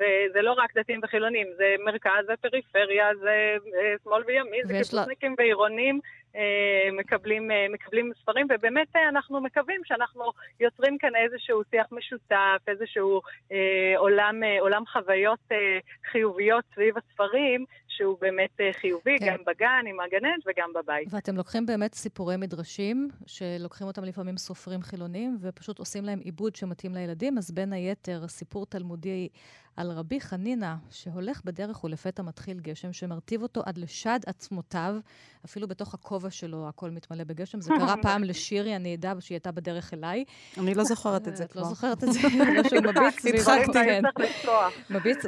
וזה 0.03 0.43
לא 0.43 0.53
רק 0.53 0.77
דתיים 0.79 1.01
וחילונים, 1.03 1.47
זה 1.57 1.75
מרכז, 1.85 2.27
זה 2.27 2.33
פריפריה, 2.41 3.07
זה 3.21 3.31
אה, 3.75 3.95
שמאל 4.05 4.23
וימין, 4.27 4.67
זה 4.67 4.75
ויש 4.75 4.95
לה- 4.95 5.01
קיבוצניקים 5.01 5.35
ועירונים. 5.39 6.01
אה, 6.37 6.41
מקבלים, 6.93 7.51
אה, 7.51 7.67
מקבלים 7.71 8.13
ספרים, 8.23 8.47
ובאמת 8.51 8.89
אנחנו 9.09 9.41
מקווים 9.41 9.81
שאנחנו 9.85 10.25
יוצרים 10.61 10.99
כאן 10.99 11.11
איזשהו 11.17 11.63
שיח 11.71 11.87
משותף, 11.93 12.63
איזשהו 12.69 13.21
אה, 13.53 13.59
עולם, 13.97 14.43
אה, 14.45 14.61
עולם 14.61 14.83
חוויות 14.93 15.39
אה, 15.53 15.57
חיוביות 16.11 16.65
סביב 16.75 16.95
הספרים, 16.99 17.65
שהוא 17.89 18.17
באמת 18.21 18.61
אה, 18.61 18.71
חיובי, 18.73 19.19
כן. 19.19 19.27
גם 19.27 19.37
בגן 19.47 19.85
עם 19.89 20.01
הגננת 20.01 20.43
וגם 20.47 20.73
בבית. 20.75 21.09
ואתם 21.11 21.37
לוקחים 21.37 21.67
באמת 21.67 21.95
סיפורי 21.95 22.37
מדרשים, 22.37 23.09
שלוקחים 23.27 23.87
אותם 23.87 24.05
לפעמים 24.05 24.37
סופרים 24.37 24.83
חילונים, 24.83 25.37
ופשוט 25.41 25.79
עושים 25.79 26.05
להם 26.05 26.19
עיבוד 26.19 26.57
שמתאים 26.57 26.95
לילדים, 26.95 27.39
אז 27.39 27.51
בין 27.51 27.73
היתר, 27.73 28.29
סיפור 28.29 28.67
תלמודי 28.67 29.29
על 29.77 29.91
רבי 29.91 30.21
חנינא, 30.21 30.75
שהולך 30.91 31.41
בדרך 31.45 31.85
ולפתע 31.85 32.23
מתחיל 32.23 32.61
גשם, 32.61 32.93
שמרטיב 32.93 33.43
אותו 33.43 33.63
עד 33.67 33.79
לשד 33.79 34.21
עצמותיו, 34.27 34.97
אפילו 35.45 35.69
בתוך 35.69 35.95
הכובע 35.95 36.31
שלו 36.31 36.69
הכל 36.69 36.91
מתמלא 36.91 37.25
בגשם. 37.25 37.61
זה 37.61 37.71
קרה 37.79 37.95
פעם 38.03 38.25
לשירי, 38.25 38.77
אני 38.77 38.93
עדה 38.93 39.13
שהיא 39.21 39.37
הייתה 39.37 39.53
בדרך 39.53 39.95
אליי. 39.95 40.25
אני 40.59 40.75
לא 40.75 40.85
זוכרת 40.85 41.29
את 41.29 41.37
זה 41.37 41.45
את 41.45 41.57
לא 41.57 41.61
כבר. 41.61 41.71
זוכרת 41.71 42.05
את 42.05 42.13
זה, 42.13 42.21
לא 42.23 42.69
שהוא 42.69 42.81
מביט 42.91 43.21
סביבו. 43.21 43.51
הדחקתי. 43.51 43.73
כן. 43.73 44.03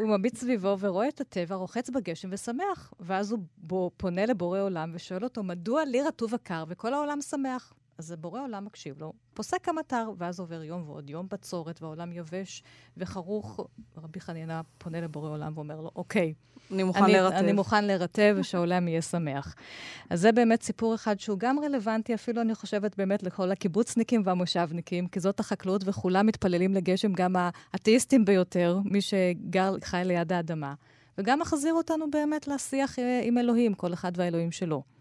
הוא 0.01 0.09
מביט 0.18 0.36
סביבו 0.36 0.76
ורואה 0.78 1.09
את 1.09 1.20
הטבע 1.20 1.55
רוחץ 1.55 1.90
בגשם 1.90 2.28
ושמח. 2.32 2.92
ואז 3.01 3.32
הוא 3.70 3.90
פונה 3.97 4.26
לבורא 4.26 4.61
עולם 4.61 4.90
ושואל 4.95 5.24
אותו, 5.24 5.42
מדוע 5.42 5.84
לי 5.84 6.03
רטוב 6.03 6.34
הקר 6.34 6.64
וכל 6.68 6.95
העולם 6.95 7.20
שמח? 7.20 7.72
אז 7.99 8.14
בורא 8.20 8.40
עולם 8.40 8.64
מקשיב 8.64 8.99
לו, 8.99 9.12
פוסק 9.34 9.68
המטר, 9.68 10.11
ואז 10.18 10.40
עובר 10.40 10.62
יום 10.62 10.82
ועוד 10.86 11.11
יום 11.11 11.26
בצורת, 11.30 11.82
והעולם 11.82 12.12
יבש 12.12 12.62
וחרוך. 12.97 13.61
רבי 13.97 14.20
חנינא 14.20 14.61
פונה 14.78 15.01
לבורא 15.01 15.28
עולם 15.30 15.53
ואומר 15.55 15.80
לו, 15.80 15.90
אוקיי, 15.97 16.34
אני 16.72 16.82
מוכן 16.82 17.03
אני, 17.03 17.12
להירטב. 17.12 17.36
אני 17.36 17.53
מוכן 17.53 17.84
להירטב 17.84 18.36
ושהעולם 18.38 18.88
יהיה 18.88 19.03
שמח. 19.03 19.55
אז 20.11 20.20
זה 20.20 20.32
באמת 20.32 20.62
סיפור 20.62 20.95
אחד 20.95 21.20
שהוא 21.20 21.38
גם 21.38 21.59
רלוונטי, 21.61 22.14
אפילו 22.14 22.42
אני 22.42 22.55
חושבת 22.55 22.97
באמת 22.97 23.22
לכל 23.22 23.51
הקיבוצניקים 23.51 24.22
והמושבניקים, 24.24 25.07
כי 25.07 25.20
זאת 25.20 25.40
החקלאות 25.40 25.82
וכולם 25.84 26.26
מתפללים 26.26 26.74
לגשם, 26.74 27.12
גם 27.12 27.36
האתאיסטים 27.72 28.24
ביותר, 28.24 28.78
מי 28.84 29.01
שגר, 29.01 29.74
חי 29.84 30.03
ליד 30.05 30.32
האדמה. 30.32 30.74
וגם 31.18 31.38
מחזיר 31.38 31.74
אותנו 31.74 32.11
באמת 32.11 32.49
לשיח 32.49 32.99
אה, 32.99 33.20
עם 33.24 33.38
אלוהים, 33.38 33.74
כל 33.74 33.92
אחד 33.92 34.12
והאלוהים 34.16 34.53
שלו. 34.53 34.93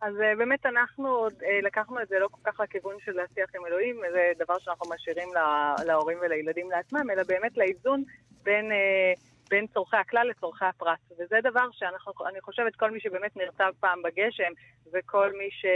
אז 0.00 0.20
אה, 0.20 0.36
באמת 0.36 0.66
אנחנו 0.66 1.26
אה, 1.26 1.60
לקחנו 1.62 2.02
את 2.02 2.08
זה 2.08 2.18
לא 2.18 2.28
כל 2.28 2.50
כך 2.50 2.60
לכיוון 2.60 2.94
של 3.04 3.20
השיח 3.20 3.50
עם 3.56 3.66
אלוהים, 3.66 4.00
זה 4.12 4.32
דבר 4.38 4.58
שאנחנו 4.58 4.90
משאירים 4.94 5.28
לה- 5.34 5.74
להורים 5.86 6.18
ולילדים 6.20 6.70
לעצמם, 6.70 7.10
אלא 7.10 7.22
באמת 7.28 7.56
לאיזון 7.56 8.04
בין, 8.42 8.72
אה, 8.72 9.12
בין 9.50 9.66
צורכי 9.66 9.96
הכלל 9.96 10.26
לצורכי 10.30 10.64
הפרט. 10.64 10.98
וזה 11.18 11.36
דבר 11.42 11.66
שאני 11.72 12.40
חושבת 12.40 12.76
כל 12.76 12.90
מי 12.90 13.00
שבאמת 13.00 13.36
נרטב 13.36 13.72
פעם 13.80 14.02
בגשם, 14.02 14.52
וכל 14.92 15.32
מי 15.32 15.48
ש... 15.50 15.66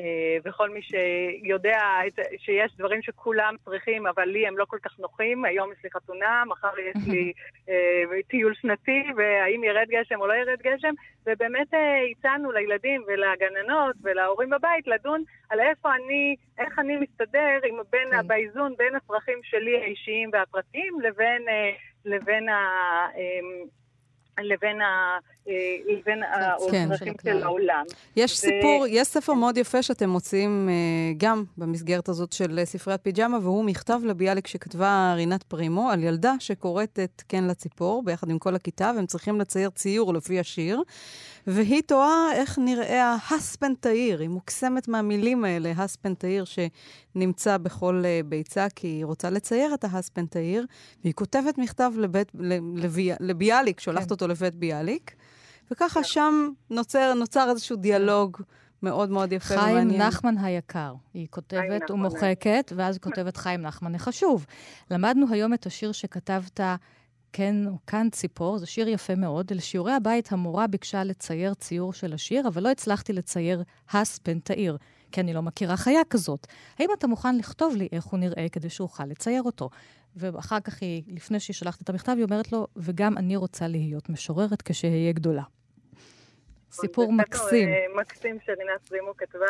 אה, 0.00 0.36
וכל 0.44 0.70
מי 0.70 0.80
שיודע 0.82 1.80
שיש 2.38 2.72
דברים 2.76 3.02
שכולם 3.02 3.54
צריכים, 3.64 4.06
אבל 4.06 4.24
לי 4.24 4.46
הם 4.46 4.58
לא 4.58 4.64
כל 4.64 4.78
כך 4.82 4.98
נוחים, 4.98 5.44
היום 5.44 5.72
יש 5.72 5.78
לי 5.84 5.90
חתונה, 5.90 6.42
מחר 6.46 6.78
יש 6.78 7.02
לי 7.06 7.32
אה, 7.68 8.22
טיול 8.28 8.54
שנתי, 8.54 9.02
והאם 9.16 9.64
ירד 9.64 9.86
גשם 9.88 10.20
או 10.20 10.26
לא 10.26 10.32
ירד 10.32 10.58
גשם, 10.62 10.94
ובאמת 11.26 11.74
אה, 11.74 12.02
הצענו 12.10 12.52
לילדים 12.52 13.04
ולגננות 13.06 13.96
ולהורים 14.02 14.50
בבית 14.50 14.86
לדון 14.86 15.24
על 15.50 15.60
איפה 15.60 15.94
אני, 15.94 16.36
איך 16.58 16.78
אני 16.78 16.96
מסתדר 16.96 17.58
עם 17.68 17.76
בין, 17.90 18.10
כן. 18.10 18.26
באיזון 18.26 18.74
בין 18.78 18.94
הצרכים 18.94 19.38
שלי 19.42 19.76
האישיים 19.76 20.30
והפרטיים 20.32 21.00
לבין, 22.04 22.48
אה, 22.48 22.50
לבין 24.42 24.80
ה... 24.80 25.18
אה, 25.48 25.54
לבין, 25.86 26.20
כן. 26.70 26.88
הצרכים 26.92 27.14
של. 27.24 27.42
העולם. 27.42 27.84
יש 28.16 28.32
ו- 28.32 28.36
סיפור, 28.36 28.86
יש 28.88 29.08
ספר 29.08 29.32
מאוד 29.34 29.58
יפה 29.58 29.82
שאתם 29.82 30.10
מוציאים 30.10 30.68
אה, 30.68 30.74
גם 31.16 31.44
במסגרת 31.56 32.08
הזאת 32.08 32.32
של 32.32 32.58
אה, 32.58 32.64
ספריית 32.64 33.00
פיג'מה, 33.02 33.38
והוא 33.42 33.64
מכתב 33.64 34.00
לביאליק 34.04 34.46
שכתבה 34.46 35.12
רינת 35.16 35.42
פרימו 35.42 35.90
על 35.90 36.04
ילדה 36.04 36.34
שקוראת 36.38 36.98
את 37.04 37.22
כן 37.28 37.44
לציפור 37.44 38.02
ביחד 38.02 38.30
עם 38.30 38.38
כל 38.38 38.54
הכיתה, 38.54 38.92
והם 38.96 39.06
צריכים 39.06 39.40
לצייר 39.40 39.70
ציור 39.70 40.14
לפי 40.14 40.40
השיר, 40.40 40.82
והיא 41.46 41.82
תוהה 41.86 42.32
איך 42.32 42.58
נראה 42.58 43.16
ההספן 43.28 43.74
תאיר, 43.74 44.20
היא 44.20 44.28
מוקסמת 44.28 44.88
מהמילים 44.88 45.44
האלה, 45.44 45.72
הספן 45.76 46.14
תאיר 46.14 46.44
שנמצא 46.44 47.56
בכל 47.56 48.02
ביצה, 48.24 48.66
כי 48.76 48.86
היא 48.86 49.04
רוצה 49.04 49.30
לצייר 49.30 49.74
את 49.74 49.84
ההספן 49.84 50.26
תאיר, 50.26 50.66
והיא 51.04 51.14
כותבת 51.14 51.58
מכתב 51.58 51.92
לבית, 51.96 52.32
לבי, 52.76 53.10
לביאליק, 53.20 53.80
שולחת 53.80 54.06
כן. 54.06 54.10
אותו 54.10 54.28
לבית 54.30 54.54
ביאליק, 54.54 55.14
וככה 55.70 56.04
שם 56.04 56.48
נוצר, 56.70 57.14
נוצר 57.14 57.50
איזשהו 57.50 57.76
דיאלוג 57.76 58.36
מאוד 58.82 59.10
מאוד 59.10 59.32
יפה 59.32 59.58
חיים 59.58 59.76
ומעניין. 59.76 60.02
נחמן 60.02 60.38
היקר. 60.38 60.94
היא 61.14 61.26
כותבת 61.30 61.90
ומוחקת, 61.90 62.72
ואז 62.76 62.94
היא 62.94 63.02
כותבת 63.02 63.36
חיים 63.36 63.62
נחמן 63.62 63.94
החשוב. 63.94 64.46
למדנו 64.90 65.26
היום 65.30 65.54
את 65.54 65.66
השיר 65.66 65.92
שכתבת, 65.92 66.60
כן 67.32 67.56
או 67.66 67.72
כאן 67.86 68.08
ציפור, 68.10 68.58
זה 68.58 68.66
שיר 68.66 68.88
יפה 68.88 69.14
מאוד. 69.14 69.52
לשיעורי 69.52 69.92
הבית 69.92 70.32
המורה 70.32 70.66
ביקשה 70.66 71.04
לצייר 71.04 71.54
ציור 71.54 71.92
של 71.92 72.12
השיר, 72.12 72.48
אבל 72.48 72.62
לא 72.62 72.70
הצלחתי 72.70 73.12
לצייר 73.12 73.62
הספן 73.90 74.38
תאיר, 74.38 74.76
כי 75.12 75.20
אני 75.20 75.32
לא 75.32 75.42
מכירה 75.42 75.76
חיה 75.76 76.00
כזאת. 76.10 76.46
האם 76.78 76.88
אתה 76.98 77.06
מוכן 77.06 77.36
לכתוב 77.36 77.76
לי 77.76 77.88
איך 77.92 78.04
הוא 78.04 78.20
נראה 78.20 78.46
כדי 78.52 78.70
שאוכל 78.70 79.04
לצייר 79.04 79.42
אותו? 79.42 79.70
ואחר 80.16 80.60
כך 80.60 80.82
היא, 80.82 81.02
לפני 81.06 81.40
שהיא 81.40 81.54
שלחת 81.54 81.82
את 81.82 81.88
המכתב, 81.88 82.12
היא 82.16 82.24
אומרת 82.24 82.52
לו, 82.52 82.66
וגם 82.76 83.18
אני 83.18 83.36
רוצה 83.36 83.68
להיות 83.68 84.08
משוררת 84.08 84.62
כשאהיה 84.62 85.12
גדולה. 85.12 85.42
סיפור 86.70 87.12
מקסים. 87.12 87.68
אה, 87.68 87.86
מקסים 87.94 88.38
שרינת 88.44 88.80
פרימו 88.88 89.16
כתבה 89.16 89.46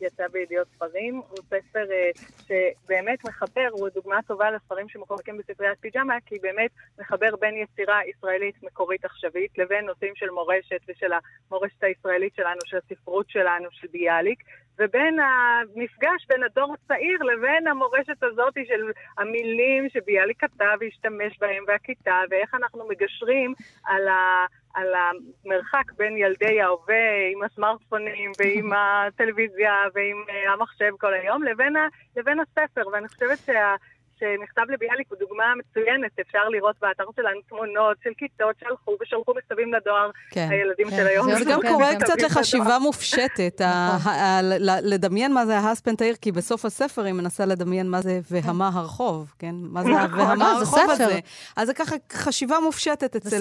ויצא 0.00 0.28
בידיעות 0.28 0.68
ספרים. 0.74 1.14
הוא 1.14 1.38
ספר 1.46 1.86
אה, 1.92 2.10
שבאמת 2.46 3.24
מחבר, 3.24 3.68
הוא 3.70 3.88
דוגמה 3.94 4.22
טובה 4.26 4.50
לספרים 4.50 4.88
שמחולקים 4.88 5.38
בספריית 5.38 5.78
פיג'מה, 5.80 6.14
כי 6.26 6.38
באמת 6.42 6.70
מחבר 6.98 7.36
בין 7.40 7.54
יצירה 7.56 8.00
ישראלית 8.06 8.62
מקורית 8.62 9.04
עכשווית 9.04 9.58
לבין 9.58 9.84
נושאים 9.84 10.12
של 10.16 10.30
מורשת 10.30 10.80
ושל 10.88 11.12
המורשת 11.50 11.84
הישראלית 11.84 12.34
שלנו, 12.36 12.60
של 12.64 12.76
הספרות 12.76 13.30
שלנו, 13.30 13.68
של 13.70 13.86
ביאליק. 13.92 14.42
ובין 14.78 15.16
המפגש 15.20 16.26
בין 16.28 16.42
הדור 16.42 16.74
הצעיר 16.74 17.22
לבין 17.22 17.66
המורשת 17.68 18.22
הזאת 18.22 18.54
של 18.54 18.90
המילים 19.18 19.88
שביאליק 19.88 20.40
כתב 20.40 20.76
והשתמש 20.80 21.38
בהם 21.40 21.64
והכיתה, 21.66 22.20
ואיך 22.30 22.54
אנחנו 22.54 22.88
מגשרים 22.88 23.54
על 23.84 24.08
ה... 24.08 24.46
על 24.78 24.88
המרחק 24.94 25.92
בין 25.96 26.16
ילדי 26.16 26.60
ההווה 26.60 27.28
עם 27.32 27.42
הסמארטפונים 27.42 28.32
ועם 28.38 28.72
הטלוויזיה 28.76 29.74
ועם 29.94 30.24
אה, 30.28 30.52
המחשב 30.52 30.92
כל 30.98 31.14
היום 31.14 31.42
לבין, 31.42 31.76
ה, 31.76 31.88
לבין 32.16 32.40
הספר. 32.40 32.88
ואני 32.92 33.08
חושבת 33.08 33.38
שה... 33.38 33.76
שנכתב 34.20 34.62
לביאליק 34.72 35.06
הוא 35.10 35.18
דוגמה 35.18 35.44
מצוינת, 35.58 36.10
אפשר 36.20 36.48
לראות 36.48 36.76
באתר 36.82 37.04
שלנו 37.16 37.40
תמונות 37.48 37.96
של 38.04 38.10
כיתות 38.18 38.56
שהלכו 38.60 38.96
ושלחו 39.02 39.32
מכתבים 39.38 39.74
לדואר, 39.74 40.10
כן. 40.30 40.48
הילדים 40.50 40.90
כן, 40.90 40.96
של 40.96 41.06
היום. 41.06 41.34
זה 41.34 41.44
גם 41.44 41.60
כן, 41.62 41.68
קורא 41.72 41.86
כן. 41.92 41.98
קצת 41.98 42.22
לחשיבה 42.22 42.64
לדואר. 42.64 42.78
מופשטת, 42.78 43.60
ה- 43.60 43.92
נכון. 43.96 44.12
ה- 44.12 44.38
ה- 44.38 44.42
ל- 44.42 44.94
לדמיין 44.94 45.32
מה 45.32 45.46
זה 45.46 45.58
ההספן 45.58 45.96
תאיר, 45.96 46.14
כי 46.20 46.32
בסוף 46.32 46.64
הספר 46.64 47.04
היא 47.04 47.12
מנסה 47.14 47.46
לדמיין 47.46 47.88
מה 47.90 48.00
זה 48.00 48.20
והמה 48.30 48.70
הרחוב, 48.74 49.32
כן? 49.38 49.54
מה 49.60 49.82
זה 49.82 49.88
נכון. 49.90 50.20
והמה 50.20 50.52
הרחוב. 50.52 50.90
הזה. 50.90 51.18
אז 51.56 51.66
זה 51.66 51.74
ככה 51.74 51.94
חשיבה 52.12 52.56
מופשטת 52.60 53.16
אצל. 53.16 53.36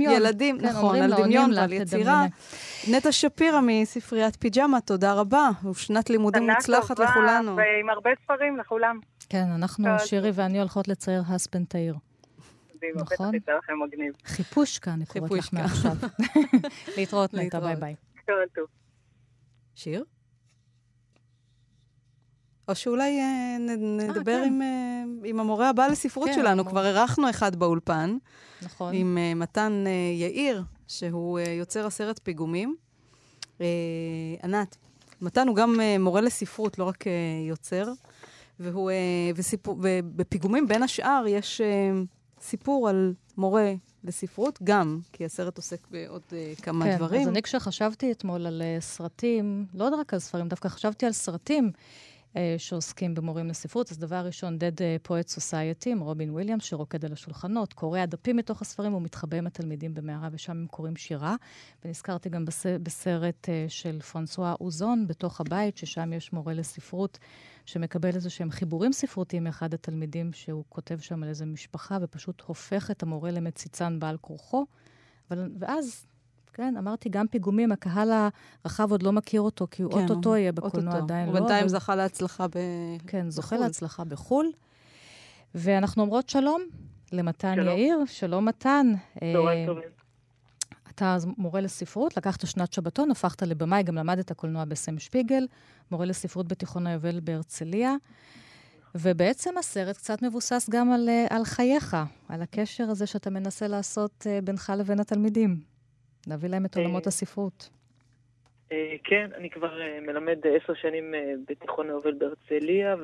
ילדים, 0.00 0.58
כן, 0.60 0.66
נכון, 0.66 0.96
על 0.96 1.12
דמיון 1.16 1.50
לה, 1.50 1.60
ועל 1.60 1.72
יצירה. 1.72 2.02
תדמייני. 2.84 2.98
נטע 2.98 3.12
שפירא 3.12 3.60
מספריית 3.62 4.36
פיג'מה, 4.36 4.80
תודה 4.80 5.12
רבה, 5.12 5.50
ושנת 5.70 6.10
לימודים 6.10 6.50
מוצלחת 6.50 6.98
לכולנו. 6.98 7.56
ועם 7.56 7.90
הרבה 7.90 8.10
ספרים 8.24 8.56
לכולם. 8.56 8.98
כן, 9.30 9.50
אנחנו, 9.54 9.84
טוב. 9.98 10.06
שירי 10.06 10.30
ואני 10.34 10.58
הולכות 10.58 10.88
לצייר 10.88 11.22
הספן 11.26 11.64
תאיר. 11.64 11.94
נכון. 12.94 13.34
מגניב. 13.86 14.14
חיפושקה, 14.24 14.92
אני 14.92 15.06
קוראת 15.06 15.30
לך. 15.32 15.52
מעכשיו. 15.52 15.96
להתראות, 16.96 17.34
נטע. 17.34 17.60
ביי 17.60 17.76
ביי. 17.76 17.94
שיר? 19.74 20.04
או 22.68 22.74
שאולי 22.74 23.20
אה, 23.20 23.56
נדבר 23.78 24.40
כן. 24.40 24.46
עם, 24.46 24.62
אה, 24.62 25.02
עם 25.24 25.40
המורה 25.40 25.68
הבא 25.68 25.86
לספרות 25.86 26.28
כן, 26.28 26.34
שלנו. 26.34 26.50
המורה. 26.50 26.70
כבר 26.70 26.86
אירחנו 26.86 27.30
אחד 27.30 27.56
באולפן. 27.56 28.16
נכון. 28.62 28.94
עם 28.94 29.18
מתן 29.36 29.84
יאיר, 30.18 30.62
שהוא 30.88 31.38
יוצר 31.40 31.86
הסרט 31.86 32.20
פיגומים. 32.22 32.76
ענת, 34.42 34.76
מתן 35.20 35.48
הוא 35.48 35.56
גם 35.56 35.80
מורה 35.98 36.20
לספרות, 36.20 36.78
לא 36.78 36.84
רק 36.84 37.04
יוצר. 37.48 37.92
והוא, 38.60 38.90
uh, 38.90 38.94
וסיפור, 39.36 39.76
ובפיגומים, 39.82 40.68
בין 40.68 40.82
השאר, 40.82 41.24
יש 41.28 41.60
uh, 41.60 42.42
סיפור 42.42 42.88
על 42.88 43.14
מורה 43.36 43.72
לספרות, 44.04 44.58
גם 44.64 45.00
כי 45.12 45.24
הסרט 45.24 45.56
עוסק 45.56 45.86
בעוד 45.90 46.22
uh, 46.30 46.62
כמה 46.62 46.84
כן, 46.84 46.96
דברים. 46.96 47.20
כן, 47.20 47.26
אז 47.26 47.28
אני 47.28 47.42
כשחשבתי 47.42 48.12
אתמול 48.12 48.46
על 48.46 48.62
uh, 48.78 48.82
סרטים, 48.82 49.66
לא 49.74 49.88
רק 50.00 50.14
על 50.14 50.20
ספרים, 50.20 50.48
דווקא 50.48 50.68
חשבתי 50.68 51.06
על 51.06 51.12
סרטים. 51.12 51.70
אה, 52.36 52.54
שעוסקים 52.58 53.14
במורים 53.14 53.48
לספרות. 53.48 53.90
אז 53.90 53.98
דבר 53.98 54.16
ראשון, 54.16 54.58
Dead 54.58 55.08
Poet 55.08 55.36
Society 55.36 55.86
עם 55.86 56.00
רובין 56.00 56.30
וויליאמס, 56.30 56.64
שרוקד 56.64 57.04
על 57.04 57.12
השולחנות, 57.12 57.72
קורע 57.72 58.06
דפים 58.06 58.36
מתוך 58.36 58.62
הספרים 58.62 58.94
ומתחבא 58.94 59.36
עם 59.36 59.46
התלמידים 59.46 59.94
במערה, 59.94 60.28
ושם 60.32 60.52
הם 60.52 60.66
קוראים 60.70 60.96
שירה. 60.96 61.36
ונזכרתי 61.84 62.28
גם 62.28 62.44
בס... 62.44 62.66
בסרט 62.82 63.48
אה, 63.48 63.64
של 63.68 64.00
פרנסואה 64.00 64.54
אוזון, 64.60 65.06
בתוך 65.06 65.40
הבית, 65.40 65.76
ששם 65.76 66.12
יש 66.12 66.32
מורה 66.32 66.54
לספרות, 66.54 67.18
שמקבל 67.66 68.14
איזה 68.14 68.30
שהם 68.30 68.50
חיבורים 68.50 68.92
ספרותיים 68.92 69.44
מאחד 69.44 69.74
התלמידים, 69.74 70.32
שהוא 70.32 70.64
כותב 70.68 70.98
שם 70.98 71.22
על 71.22 71.28
איזה 71.28 71.46
משפחה, 71.46 71.98
ופשוט 72.02 72.42
הופך 72.46 72.90
את 72.90 73.02
המורה 73.02 73.30
למציצן 73.30 73.98
בעל 73.98 74.16
כורחו. 74.16 74.66
אבל, 75.30 75.50
ואז 75.58 76.06
כן, 76.60 76.76
אמרתי, 76.76 77.08
גם 77.08 77.26
פיגומים, 77.26 77.72
הקהל 77.72 78.12
הרחב 78.64 78.90
עוד 78.90 79.02
לא 79.02 79.12
מכיר 79.12 79.40
אותו, 79.40 79.66
כי 79.70 79.82
הוא 79.82 79.92
כן, 79.92 80.02
אוטוטו 80.02 80.36
יהיה 80.36 80.52
בקולנוע, 80.52 80.96
עדיין 80.96 81.26
לא. 81.26 81.32
הוא 81.32 81.38
בינתיים 81.40 81.68
זכה 81.68 81.96
להצלחה 81.96 82.48
ב... 82.48 82.58
כן, 83.06 83.30
זוכה 83.30 83.56
להצלחה 83.56 84.04
בחו"ל. 84.04 84.50
ואנחנו 85.54 86.02
אומרות 86.02 86.28
שלום 86.28 86.62
למתן 87.12 87.54
שלום. 87.54 87.68
יאיר. 87.68 87.98
שלום, 88.06 88.44
מתן. 88.44 88.92
צהריים 89.20 89.66
טובים. 89.66 89.88
אתה 90.90 91.16
מורה 91.38 91.60
לספרות, 91.60 92.16
לקחת 92.16 92.46
שנת 92.46 92.72
שבתון, 92.72 93.10
הפכת 93.10 93.42
לבמאי, 93.42 93.82
גם 93.82 93.94
למדת 93.94 94.32
קולנוע 94.32 94.64
בסם 94.64 94.98
שפיגל, 94.98 95.46
מורה 95.90 96.06
לספרות 96.06 96.48
בתיכון 96.48 96.86
היובל 96.86 97.20
בהרצליה. 97.20 97.94
ובעצם 98.94 99.58
הסרט 99.58 99.96
קצת 99.96 100.22
מבוסס 100.22 100.68
גם 100.70 100.92
על, 100.92 101.08
אה, 101.08 101.26
על 101.30 101.44
חייך, 101.44 101.96
על 102.28 102.42
הקשר 102.42 102.90
הזה 102.90 103.06
שאתה 103.06 103.30
מנסה 103.30 103.68
לעשות 103.68 104.26
אה, 104.26 104.38
בינך 104.44 104.72
לבין 104.78 105.00
התלמידים. 105.00 105.69
להביא 106.26 106.48
להם 106.48 106.64
את 106.64 106.76
עולמות 106.76 107.06
אה, 107.06 107.08
הספרות. 107.08 107.70
אה, 108.72 108.94
כן, 109.04 109.30
אני 109.36 109.50
כבר 109.50 109.80
אה, 109.80 109.98
מלמד 110.02 110.38
עשר 110.46 110.74
שנים 110.74 111.14
בתיכון 111.48 111.86
היובל 111.86 112.14
בהרצליה, 112.18 112.96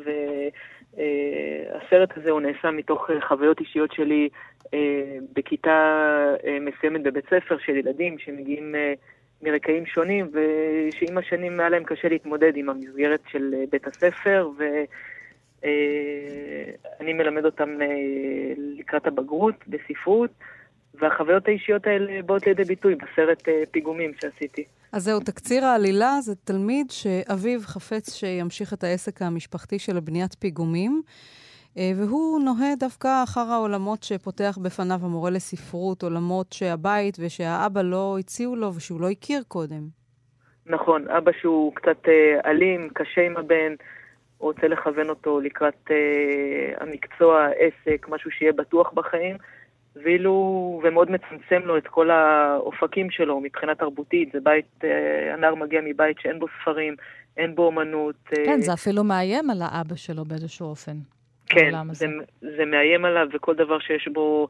והסרט 0.94 2.16
הזה 2.16 2.30
הוא 2.30 2.40
נעשה 2.40 2.70
מתוך 2.70 3.10
חוויות 3.28 3.60
אישיות 3.60 3.92
שלי 3.92 4.28
בכיתה 5.32 6.14
מסוימת 6.60 7.02
בבית 7.02 7.24
ספר 7.24 7.58
של 7.58 7.76
ילדים 7.76 8.18
שמגיעים 8.18 8.74
מרקעים 9.42 9.86
שונים, 9.86 10.30
שעם 10.90 11.18
השנים 11.18 11.60
היה 11.60 11.68
להם 11.68 11.84
קשה 11.84 12.08
להתמודד 12.08 12.56
עם 12.56 12.68
המסגרת 12.68 13.20
של 13.30 13.54
בית 13.70 13.86
הספר, 13.86 14.48
ואני 15.62 17.12
מלמד 17.12 17.44
אותם 17.44 17.78
לקראת 18.56 19.06
הבגרות 19.06 19.54
בספרות. 19.68 20.30
והחוויות 21.00 21.48
האישיות 21.48 21.86
האלה 21.86 22.22
באות 22.22 22.46
לידי 22.46 22.64
ביטוי 22.64 22.94
בסרט 22.94 23.48
אה, 23.48 23.62
פיגומים 23.70 24.12
שעשיתי. 24.20 24.64
אז 24.92 25.04
זהו, 25.04 25.20
תקציר 25.20 25.64
העלילה 25.64 26.20
זה 26.20 26.34
תלמיד 26.44 26.90
שאביו 26.90 27.60
חפץ 27.62 28.14
שימשיך 28.14 28.72
את 28.72 28.84
העסק 28.84 29.22
המשפחתי 29.22 29.78
של 29.78 30.00
בניית 30.00 30.34
פיגומים, 30.34 31.02
אה, 31.78 31.90
והוא 31.96 32.40
נוהה 32.40 32.76
דווקא 32.78 33.22
אחר 33.24 33.40
העולמות 33.40 34.02
שפותח 34.02 34.58
בפניו 34.62 34.98
המורה 35.02 35.30
לספרות, 35.30 36.02
עולמות 36.02 36.52
שהבית 36.52 37.16
ושהאבא 37.20 37.82
לא 37.82 38.16
הציעו 38.20 38.56
לו 38.56 38.74
ושהוא 38.74 39.00
לא 39.00 39.10
הכיר 39.10 39.42
קודם. 39.48 39.88
נכון, 40.66 41.08
אבא 41.08 41.32
שהוא 41.40 41.74
קצת 41.74 42.08
אה, 42.08 42.50
אלים, 42.50 42.88
קשה 42.94 43.20
עם 43.26 43.36
הבן, 43.36 43.74
רוצה 44.38 44.68
לכוון 44.68 45.08
אותו 45.08 45.40
לקראת 45.40 45.90
אה, 45.90 46.74
המקצוע, 46.80 47.40
העסק, 47.42 48.06
משהו 48.08 48.30
שיהיה 48.30 48.52
בטוח 48.52 48.92
בחיים. 48.92 49.36
ואילו, 50.02 50.32
ומאוד 50.84 51.10
מצמצם 51.10 51.60
לו 51.64 51.78
את 51.78 51.86
כל 51.86 52.10
האופקים 52.10 53.10
שלו 53.10 53.40
מבחינה 53.40 53.74
תרבותית. 53.74 54.32
זה 54.32 54.38
בית, 54.42 54.84
אה, 54.84 55.34
הנער 55.34 55.54
מגיע 55.54 55.80
מבית 55.84 56.16
שאין 56.20 56.38
בו 56.38 56.46
ספרים, 56.60 56.94
אין 57.36 57.54
בו 57.54 57.66
אומנות. 57.66 58.16
אה, 58.38 58.44
כן, 58.44 58.60
זה 58.60 58.72
אפילו 58.72 59.04
מאיים 59.04 59.50
על 59.50 59.62
האבא 59.62 59.96
שלו 59.96 60.24
באיזשהו 60.24 60.66
אופן. 60.66 60.96
כן, 61.48 61.72
זה, 61.92 62.06
זה 62.40 62.64
מאיים 62.64 63.04
עליו, 63.04 63.26
וכל 63.32 63.54
דבר 63.54 63.78
שיש 63.78 64.08
בו, 64.12 64.48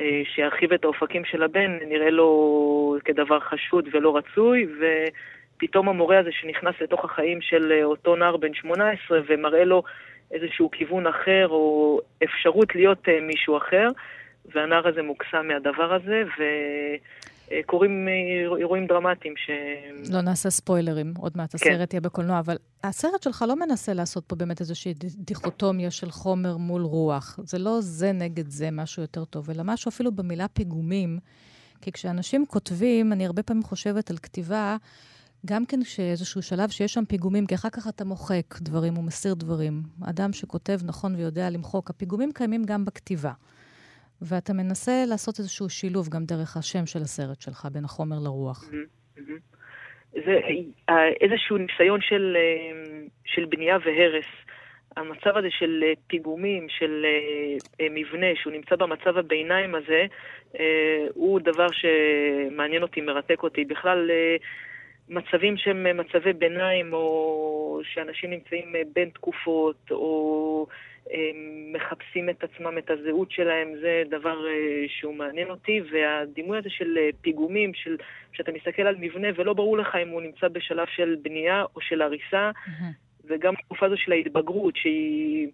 אה, 0.00 0.22
שירחיב 0.34 0.72
את 0.72 0.84
האופקים 0.84 1.24
של 1.24 1.42
הבן, 1.42 1.78
נראה 1.88 2.10
לו 2.10 2.96
כדבר 3.04 3.40
חשוד 3.40 3.88
ולא 3.92 4.16
רצוי, 4.16 4.66
ופתאום 4.78 5.88
המורה 5.88 6.18
הזה 6.18 6.30
שנכנס 6.32 6.74
לתוך 6.80 7.04
החיים 7.04 7.40
של 7.40 7.80
אותו 7.84 8.16
נער 8.16 8.36
בן 8.36 8.54
18 8.54 9.20
ומראה 9.28 9.64
לו 9.64 9.82
איזשהו 10.30 10.70
כיוון 10.70 11.06
אחר, 11.06 11.48
או 11.48 12.00
אפשרות 12.24 12.74
להיות 12.74 13.08
מישהו 13.22 13.56
אחר, 13.56 13.88
והנער 14.54 14.88
הזה 14.88 15.02
מוקסם 15.02 15.46
מהדבר 15.48 15.94
הזה, 15.94 16.22
וקורים 17.50 18.08
אירועים 18.58 18.86
דרמטיים 18.86 19.34
ש... 19.36 19.50
לא 20.12 20.20
נעשה 20.20 20.50
ספוילרים, 20.50 21.14
עוד 21.18 21.32
מעט 21.36 21.56
כן. 21.56 21.72
הסרט 21.72 21.92
יהיה 21.92 22.00
בקולנוע, 22.00 22.38
אבל 22.38 22.56
הסרט 22.84 23.22
שלך 23.22 23.44
לא 23.48 23.56
מנסה 23.56 23.92
לעשות 23.92 24.24
פה 24.26 24.36
באמת 24.36 24.60
איזושהי 24.60 24.94
דיכוטומיה 25.16 25.90
של 25.90 26.10
חומר 26.10 26.56
מול 26.56 26.82
רוח. 26.82 27.38
זה 27.42 27.58
לא 27.58 27.80
זה 27.80 28.12
נגד 28.12 28.48
זה, 28.48 28.70
משהו 28.70 29.02
יותר 29.02 29.24
טוב, 29.24 29.50
אלא 29.50 29.62
משהו 29.66 29.88
אפילו 29.88 30.12
במילה 30.12 30.48
פיגומים. 30.48 31.18
כי 31.80 31.92
כשאנשים 31.92 32.46
כותבים, 32.46 33.12
אני 33.12 33.26
הרבה 33.26 33.42
פעמים 33.42 33.62
חושבת 33.62 34.10
על 34.10 34.16
כתיבה, 34.16 34.76
גם 35.46 35.66
כן 35.66 35.84
שאיזשהו 35.84 36.42
שלב 36.42 36.68
שיש 36.68 36.94
שם 36.94 37.04
פיגומים, 37.04 37.46
כי 37.46 37.54
אחר 37.54 37.70
כך 37.70 37.88
אתה 37.88 38.04
מוחק 38.04 38.54
דברים 38.60 38.98
ומסיר 38.98 39.34
דברים. 39.34 39.82
אדם 40.04 40.32
שכותב 40.32 40.78
נכון 40.84 41.14
ויודע 41.14 41.50
למחוק, 41.50 41.90
הפיגומים 41.90 42.32
קיימים 42.32 42.64
גם 42.64 42.84
בכתיבה. 42.84 43.32
ואתה 44.22 44.52
מנסה 44.52 44.92
לעשות 45.08 45.38
איזשהו 45.38 45.68
שילוב 45.68 46.08
גם 46.08 46.24
דרך 46.24 46.56
השם 46.56 46.86
של 46.86 46.98
הסרט 46.98 47.40
שלך, 47.40 47.68
בין 47.72 47.84
החומר 47.84 48.16
לרוח. 48.24 48.64
Mm-hmm, 48.64 49.18
mm-hmm. 49.18 49.58
זה 50.12 50.40
אה, 50.88 51.08
איזשהו 51.20 51.56
ניסיון 51.56 52.00
של, 52.00 52.36
אה, 52.36 53.06
של 53.24 53.44
בנייה 53.44 53.78
והרס. 53.84 54.26
המצב 54.96 55.36
הזה 55.36 55.48
של 55.50 55.84
אה, 55.86 55.92
פיגומים, 56.06 56.66
של 56.68 57.06
מבנה, 57.90 58.26
שהוא 58.42 58.52
נמצא 58.52 58.76
במצב 58.76 59.18
הביניים 59.18 59.74
הזה, 59.74 60.06
הוא 61.14 61.40
דבר 61.40 61.66
שמעניין 61.72 62.82
אותי, 62.82 63.00
מרתק 63.00 63.42
אותי. 63.42 63.64
בכלל, 63.64 64.10
מצבים 65.08 65.56
שהם 65.56 65.96
מצבי 65.96 66.32
ביניים, 66.32 66.92
או 66.92 67.80
שאנשים 67.84 68.30
נמצאים 68.30 68.72
בין 68.92 69.08
תקופות, 69.08 69.76
או 69.90 70.66
מחפשים 71.72 72.30
את 72.30 72.44
עצמם, 72.44 72.78
את 72.78 72.90
הזהות 72.90 73.30
שלהם, 73.30 73.74
זה 73.80 74.02
דבר 74.10 74.46
אה, 74.46 74.84
שהוא 74.88 75.14
מעניין 75.14 75.50
אותי, 75.50 75.80
והדימוי 75.92 76.58
הזה 76.58 76.70
של 76.70 76.98
אה, 76.98 77.08
פיגומים, 77.20 77.74
של, 77.74 77.96
שאתה 78.32 78.52
מסתכל 78.52 78.82
על 78.82 78.96
מבנה 79.00 79.28
ולא 79.36 79.52
ברור 79.52 79.78
לך 79.78 79.96
אם 80.02 80.08
הוא 80.08 80.22
נמצא 80.22 80.48
בשלב 80.48 80.86
של 80.96 81.16
בנייה 81.22 81.64
או 81.76 81.80
של 81.80 82.02
הריסה, 82.02 82.50
mm-hmm. 82.50 83.24
וגם 83.24 83.54
התקופה 83.58 83.86
הזו 83.86 83.96
של 83.96 84.12
ההתבגרות, 84.12 84.76
שהיא, 84.76 85.48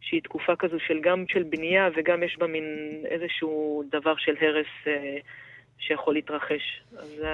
שהיא 0.00 0.22
תקופה 0.22 0.56
כזו 0.56 0.76
של 0.86 1.00
גם 1.00 1.24
של 1.28 1.42
בנייה 1.42 1.88
וגם 1.96 2.22
יש 2.22 2.36
בה 2.38 2.46
מין 2.46 2.64
איזשהו 3.04 3.84
דבר 3.90 4.16
של 4.16 4.34
הרס. 4.40 4.66
אה, 4.86 5.18
שיכול 5.78 6.14
להתרחש. 6.14 6.82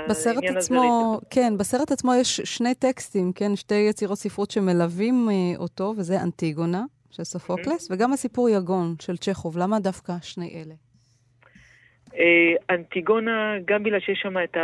בסרט 0.09 0.45
עצמו, 0.57 1.21
כן, 1.31 1.53
בסרט 1.59 1.93
עצמו 1.93 2.15
יש 2.15 2.41
שני 2.41 2.75
טקסטים, 2.75 3.33
כן, 3.33 3.57
שתי 3.57 3.75
יצירות 3.75 4.19
ספרות 4.19 4.51
שמלווים 4.51 5.29
אותו, 5.59 5.95
וזה 5.97 6.23
אנטיגונה, 6.23 6.85
של 7.11 7.25
סופוקלס, 7.25 7.91
וגם 7.91 8.13
הסיפור 8.13 8.49
יגון 8.49 8.95
של 9.01 9.17
צ'כוב. 9.17 9.59
למה 9.59 9.81
דווקא 9.81 10.13
שני 10.23 10.55
אלה? 10.55 10.75
אה, 12.15 12.75
אנטיגונה, 12.75 13.55
גם 13.65 13.83
בגלל 13.83 14.01
שיש 14.01 14.21
שם 14.23 14.39
את 14.39 14.57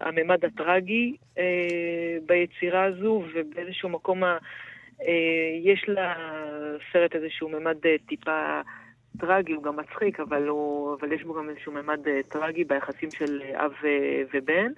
הממד 0.00 0.44
הטרגי 0.44 1.16
אה, 1.38 2.16
ביצירה 2.26 2.84
הזו, 2.84 3.22
ובאיזשהו 3.34 3.88
מקום 3.88 4.24
אה, 4.24 4.38
יש 5.64 5.88
לסרט 5.88 7.14
איזשהו 7.14 7.48
ממד 7.48 7.76
טיפה 8.08 8.60
טרגי, 9.18 9.52
הוא 9.52 9.62
גם 9.62 9.76
מצחיק, 9.76 10.20
אבל, 10.20 10.48
הוא, 10.48 10.96
אבל 11.00 11.12
יש 11.12 11.22
בו 11.22 11.34
גם 11.34 11.50
איזשהו 11.50 11.72
ממד 11.72 12.00
טרגי 12.28 12.64
ביחסים 12.64 13.10
של 13.10 13.42
אב 13.54 13.72
ובן. 14.34 14.72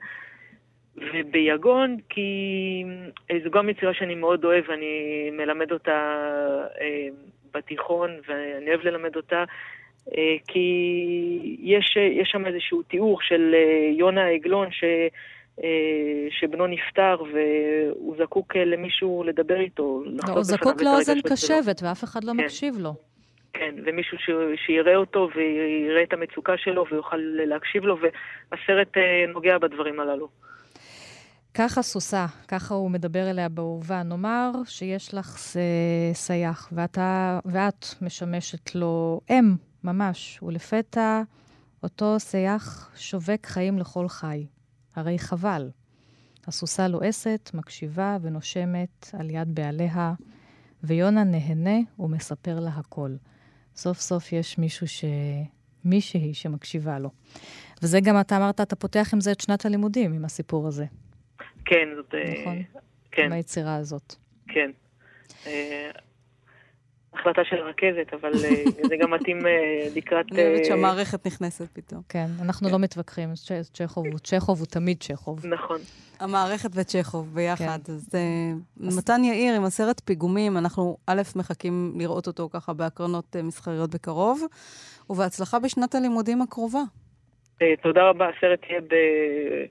וביגון, 0.96 1.96
כי 2.08 2.30
אה, 3.30 3.36
זו 3.44 3.50
גם 3.50 3.68
יצירה 3.68 3.94
שאני 3.94 4.14
מאוד 4.14 4.44
אוהב, 4.44 4.64
אני 4.70 5.30
מלמד 5.32 5.72
אותה 5.72 6.16
אה, 6.80 7.08
בתיכון, 7.54 8.10
ואני 8.28 8.68
אוהב 8.68 8.80
ללמד 8.80 9.16
אותה, 9.16 9.44
אה, 10.16 10.36
כי 10.48 11.58
יש, 11.62 11.96
יש 11.96 12.28
שם 12.32 12.46
איזשהו 12.46 12.82
תיאור 12.82 13.18
של 13.22 13.54
יונה 13.98 14.24
העגלון, 14.24 14.68
ש... 14.70 14.84
שבנו 16.30 16.66
נפטר 16.66 17.16
והוא 17.32 18.16
זקוק 18.18 18.56
למישהו 18.56 19.24
לדבר 19.26 19.60
איתו. 19.60 20.02
לא, 20.06 20.32
הוא 20.32 20.42
זקוק 20.42 20.82
לאוזן 20.82 21.20
קשבת 21.20 21.82
ואף 21.82 22.04
אחד 22.04 22.24
לא 22.24 22.32
כן. 22.32 22.44
מקשיב 22.44 22.74
לו. 22.78 22.94
כן, 23.52 23.74
ומישהו 23.84 24.18
ש... 24.18 24.30
שיראה 24.66 24.96
אותו 24.96 25.28
ויראה 25.34 26.02
את 26.02 26.12
המצוקה 26.12 26.56
שלו 26.56 26.84
ויוכל 26.90 27.16
להקשיב 27.20 27.84
לו, 27.84 27.98
והסרט 28.00 28.96
נוגע 29.28 29.58
בדברים 29.58 30.00
הללו. 30.00 30.28
ככה 31.54 31.82
סוסה, 31.82 32.26
ככה 32.48 32.74
הוא 32.74 32.90
מדבר 32.90 33.30
אליה 33.30 33.48
באהובה. 33.48 34.02
נאמר 34.02 34.50
שיש 34.64 35.14
לך 35.14 35.38
סייח, 36.14 36.68
ואתה, 36.72 37.38
ואת 37.44 37.86
משמשת 38.02 38.74
לו 38.74 39.20
אם, 39.30 39.56
ממש, 39.84 40.38
ולפתע 40.42 41.22
אותו 41.82 42.20
סייח 42.20 42.90
שובק 42.96 43.46
חיים 43.46 43.78
לכל 43.78 44.08
חי. 44.08 44.46
הרי 44.94 45.18
חבל. 45.18 45.70
הסוסה 46.46 46.88
לועסת, 46.88 47.50
מקשיבה 47.54 48.16
ונושמת 48.22 49.10
על 49.12 49.30
יד 49.30 49.54
בעליה, 49.54 50.14
ויונה 50.84 51.24
נהנה 51.24 51.78
ומספר 51.98 52.60
לה 52.60 52.70
הכל. 52.70 53.16
סוף 53.76 54.00
סוף 54.00 54.32
יש 54.32 54.58
מישהו 54.58 54.88
ש... 54.88 55.04
מישהי 55.84 56.34
שמקשיבה 56.34 56.98
לו. 56.98 57.10
וזה 57.82 58.00
גם, 58.00 58.20
אתה 58.20 58.36
אמרת, 58.36 58.60
אתה 58.60 58.76
פותח 58.76 59.10
עם 59.12 59.20
זה 59.20 59.32
את 59.32 59.40
שנת 59.40 59.66
הלימודים, 59.66 60.12
עם 60.12 60.24
הסיפור 60.24 60.68
הזה. 60.68 60.86
כן, 61.72 61.88
זאת... 61.96 62.14
נכון. 62.40 62.62
כן, 63.10 63.24
עם 63.24 63.32
היצירה 63.32 63.76
הזאת. 63.76 64.14
כן. 64.48 64.70
אה, 65.46 65.90
החלטה 67.14 67.44
של 67.44 67.56
רכזת, 67.56 68.14
אבל 68.14 68.32
אה, 68.44 68.64
זה 68.88 68.96
גם 69.00 69.10
מתאים 69.10 69.46
אה, 69.46 69.88
לקראת... 69.94 70.26
אני 70.32 70.46
אוהבת 70.46 70.64
שהמערכת 70.64 71.26
נכנסת 71.26 71.68
פתאום. 71.72 72.02
כן, 72.08 72.26
אנחנו 72.42 72.70
לא 72.70 72.78
מתווכחים, 72.78 73.28
צ'כוב 73.72 74.06
הוא 74.06 74.18
צ'כוב 74.18 74.58
הוא 74.58 74.66
תמיד 74.66 74.96
צ'כוב. 75.00 75.46
נכון. 75.46 75.78
המערכת 76.20 76.70
וצ'כוב 76.74 77.34
ביחד. 77.34 77.78
כן. 77.86 77.92
אז 77.92 78.14
מתן 78.98 79.24
יאיר 79.24 79.54
עם 79.54 79.64
הסרט 79.64 80.00
פיגומים, 80.04 80.56
אנחנו 80.56 80.96
א', 81.06 81.22
מחכים 81.36 81.94
לראות 81.98 82.26
אותו 82.26 82.48
ככה 82.52 82.72
בהקרנות 82.72 83.36
מסחריות 83.36 83.94
בקרוב, 83.94 84.42
ובהצלחה 85.10 85.58
בשנת 85.58 85.94
הלימודים 85.94 86.42
הקרובה. 86.42 86.82
תודה 87.82 88.08
רבה, 88.08 88.28
הסרט 88.28 88.60
יהיה 88.68 88.80
ב- 88.80 89.66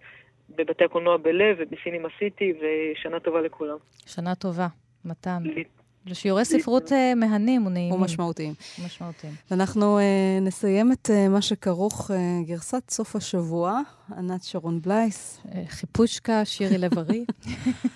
בבתי 0.58 0.84
הקולנוע 0.84 1.18
בלב 1.18 1.58
ובסינימה 1.60 2.08
סיטי, 2.20 2.54
ושנה 2.54 3.20
טובה 3.20 3.41
לכולם. 3.41 3.78
שנה 4.06 4.36
טובה, 4.36 4.68
מתן. 5.06 5.43
לי- 5.43 5.64
שיעורי 6.14 6.45
ספרות 6.45 6.91
אה, 6.91 7.16
מהנים 7.16 7.66
ונעימים. 7.66 7.93
ומשמעותיים. 7.93 8.54
משמעותיים. 8.86 9.34
אנחנו 9.52 9.99
uh, 9.99 10.02
נסיים 10.41 10.91
את 10.91 11.10
uh, 11.10 11.30
מה 11.30 11.41
שכרוך 11.41 12.12
uh, 12.12 12.14
גרסת 12.47 12.89
סוף 12.89 13.16
השבוע, 13.16 13.80
ענת 14.18 14.43
שרון 14.43 14.82
בלייס, 14.82 15.41
אה, 15.56 15.64
חיפושקה, 15.68 16.45
שירי 16.45 16.78
לב-ארי. 16.78 17.26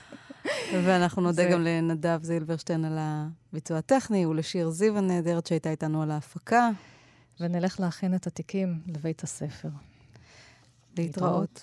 ואנחנו 0.86 1.22
נודה 1.22 1.34
זה- 1.43 1.49
גם 1.51 1.62
לנדב 1.64 2.20
זילברשטיין 2.24 2.86
על 2.86 2.97
הביצוע 2.99 3.78
הטכני, 3.78 4.26
ולשיר 4.26 4.70
זיו 4.70 4.97
הנהדרת 4.97 5.47
שהייתה 5.47 5.70
איתנו 5.72 6.01
על 6.03 6.12
ההפקה. 6.12 6.70
ונלך 7.39 7.80
להכין 7.80 8.16
את 8.16 8.28
התיקים 8.28 8.80
לבית 8.88 9.24
הספר. 9.24 9.70
להתראות. 10.97 11.49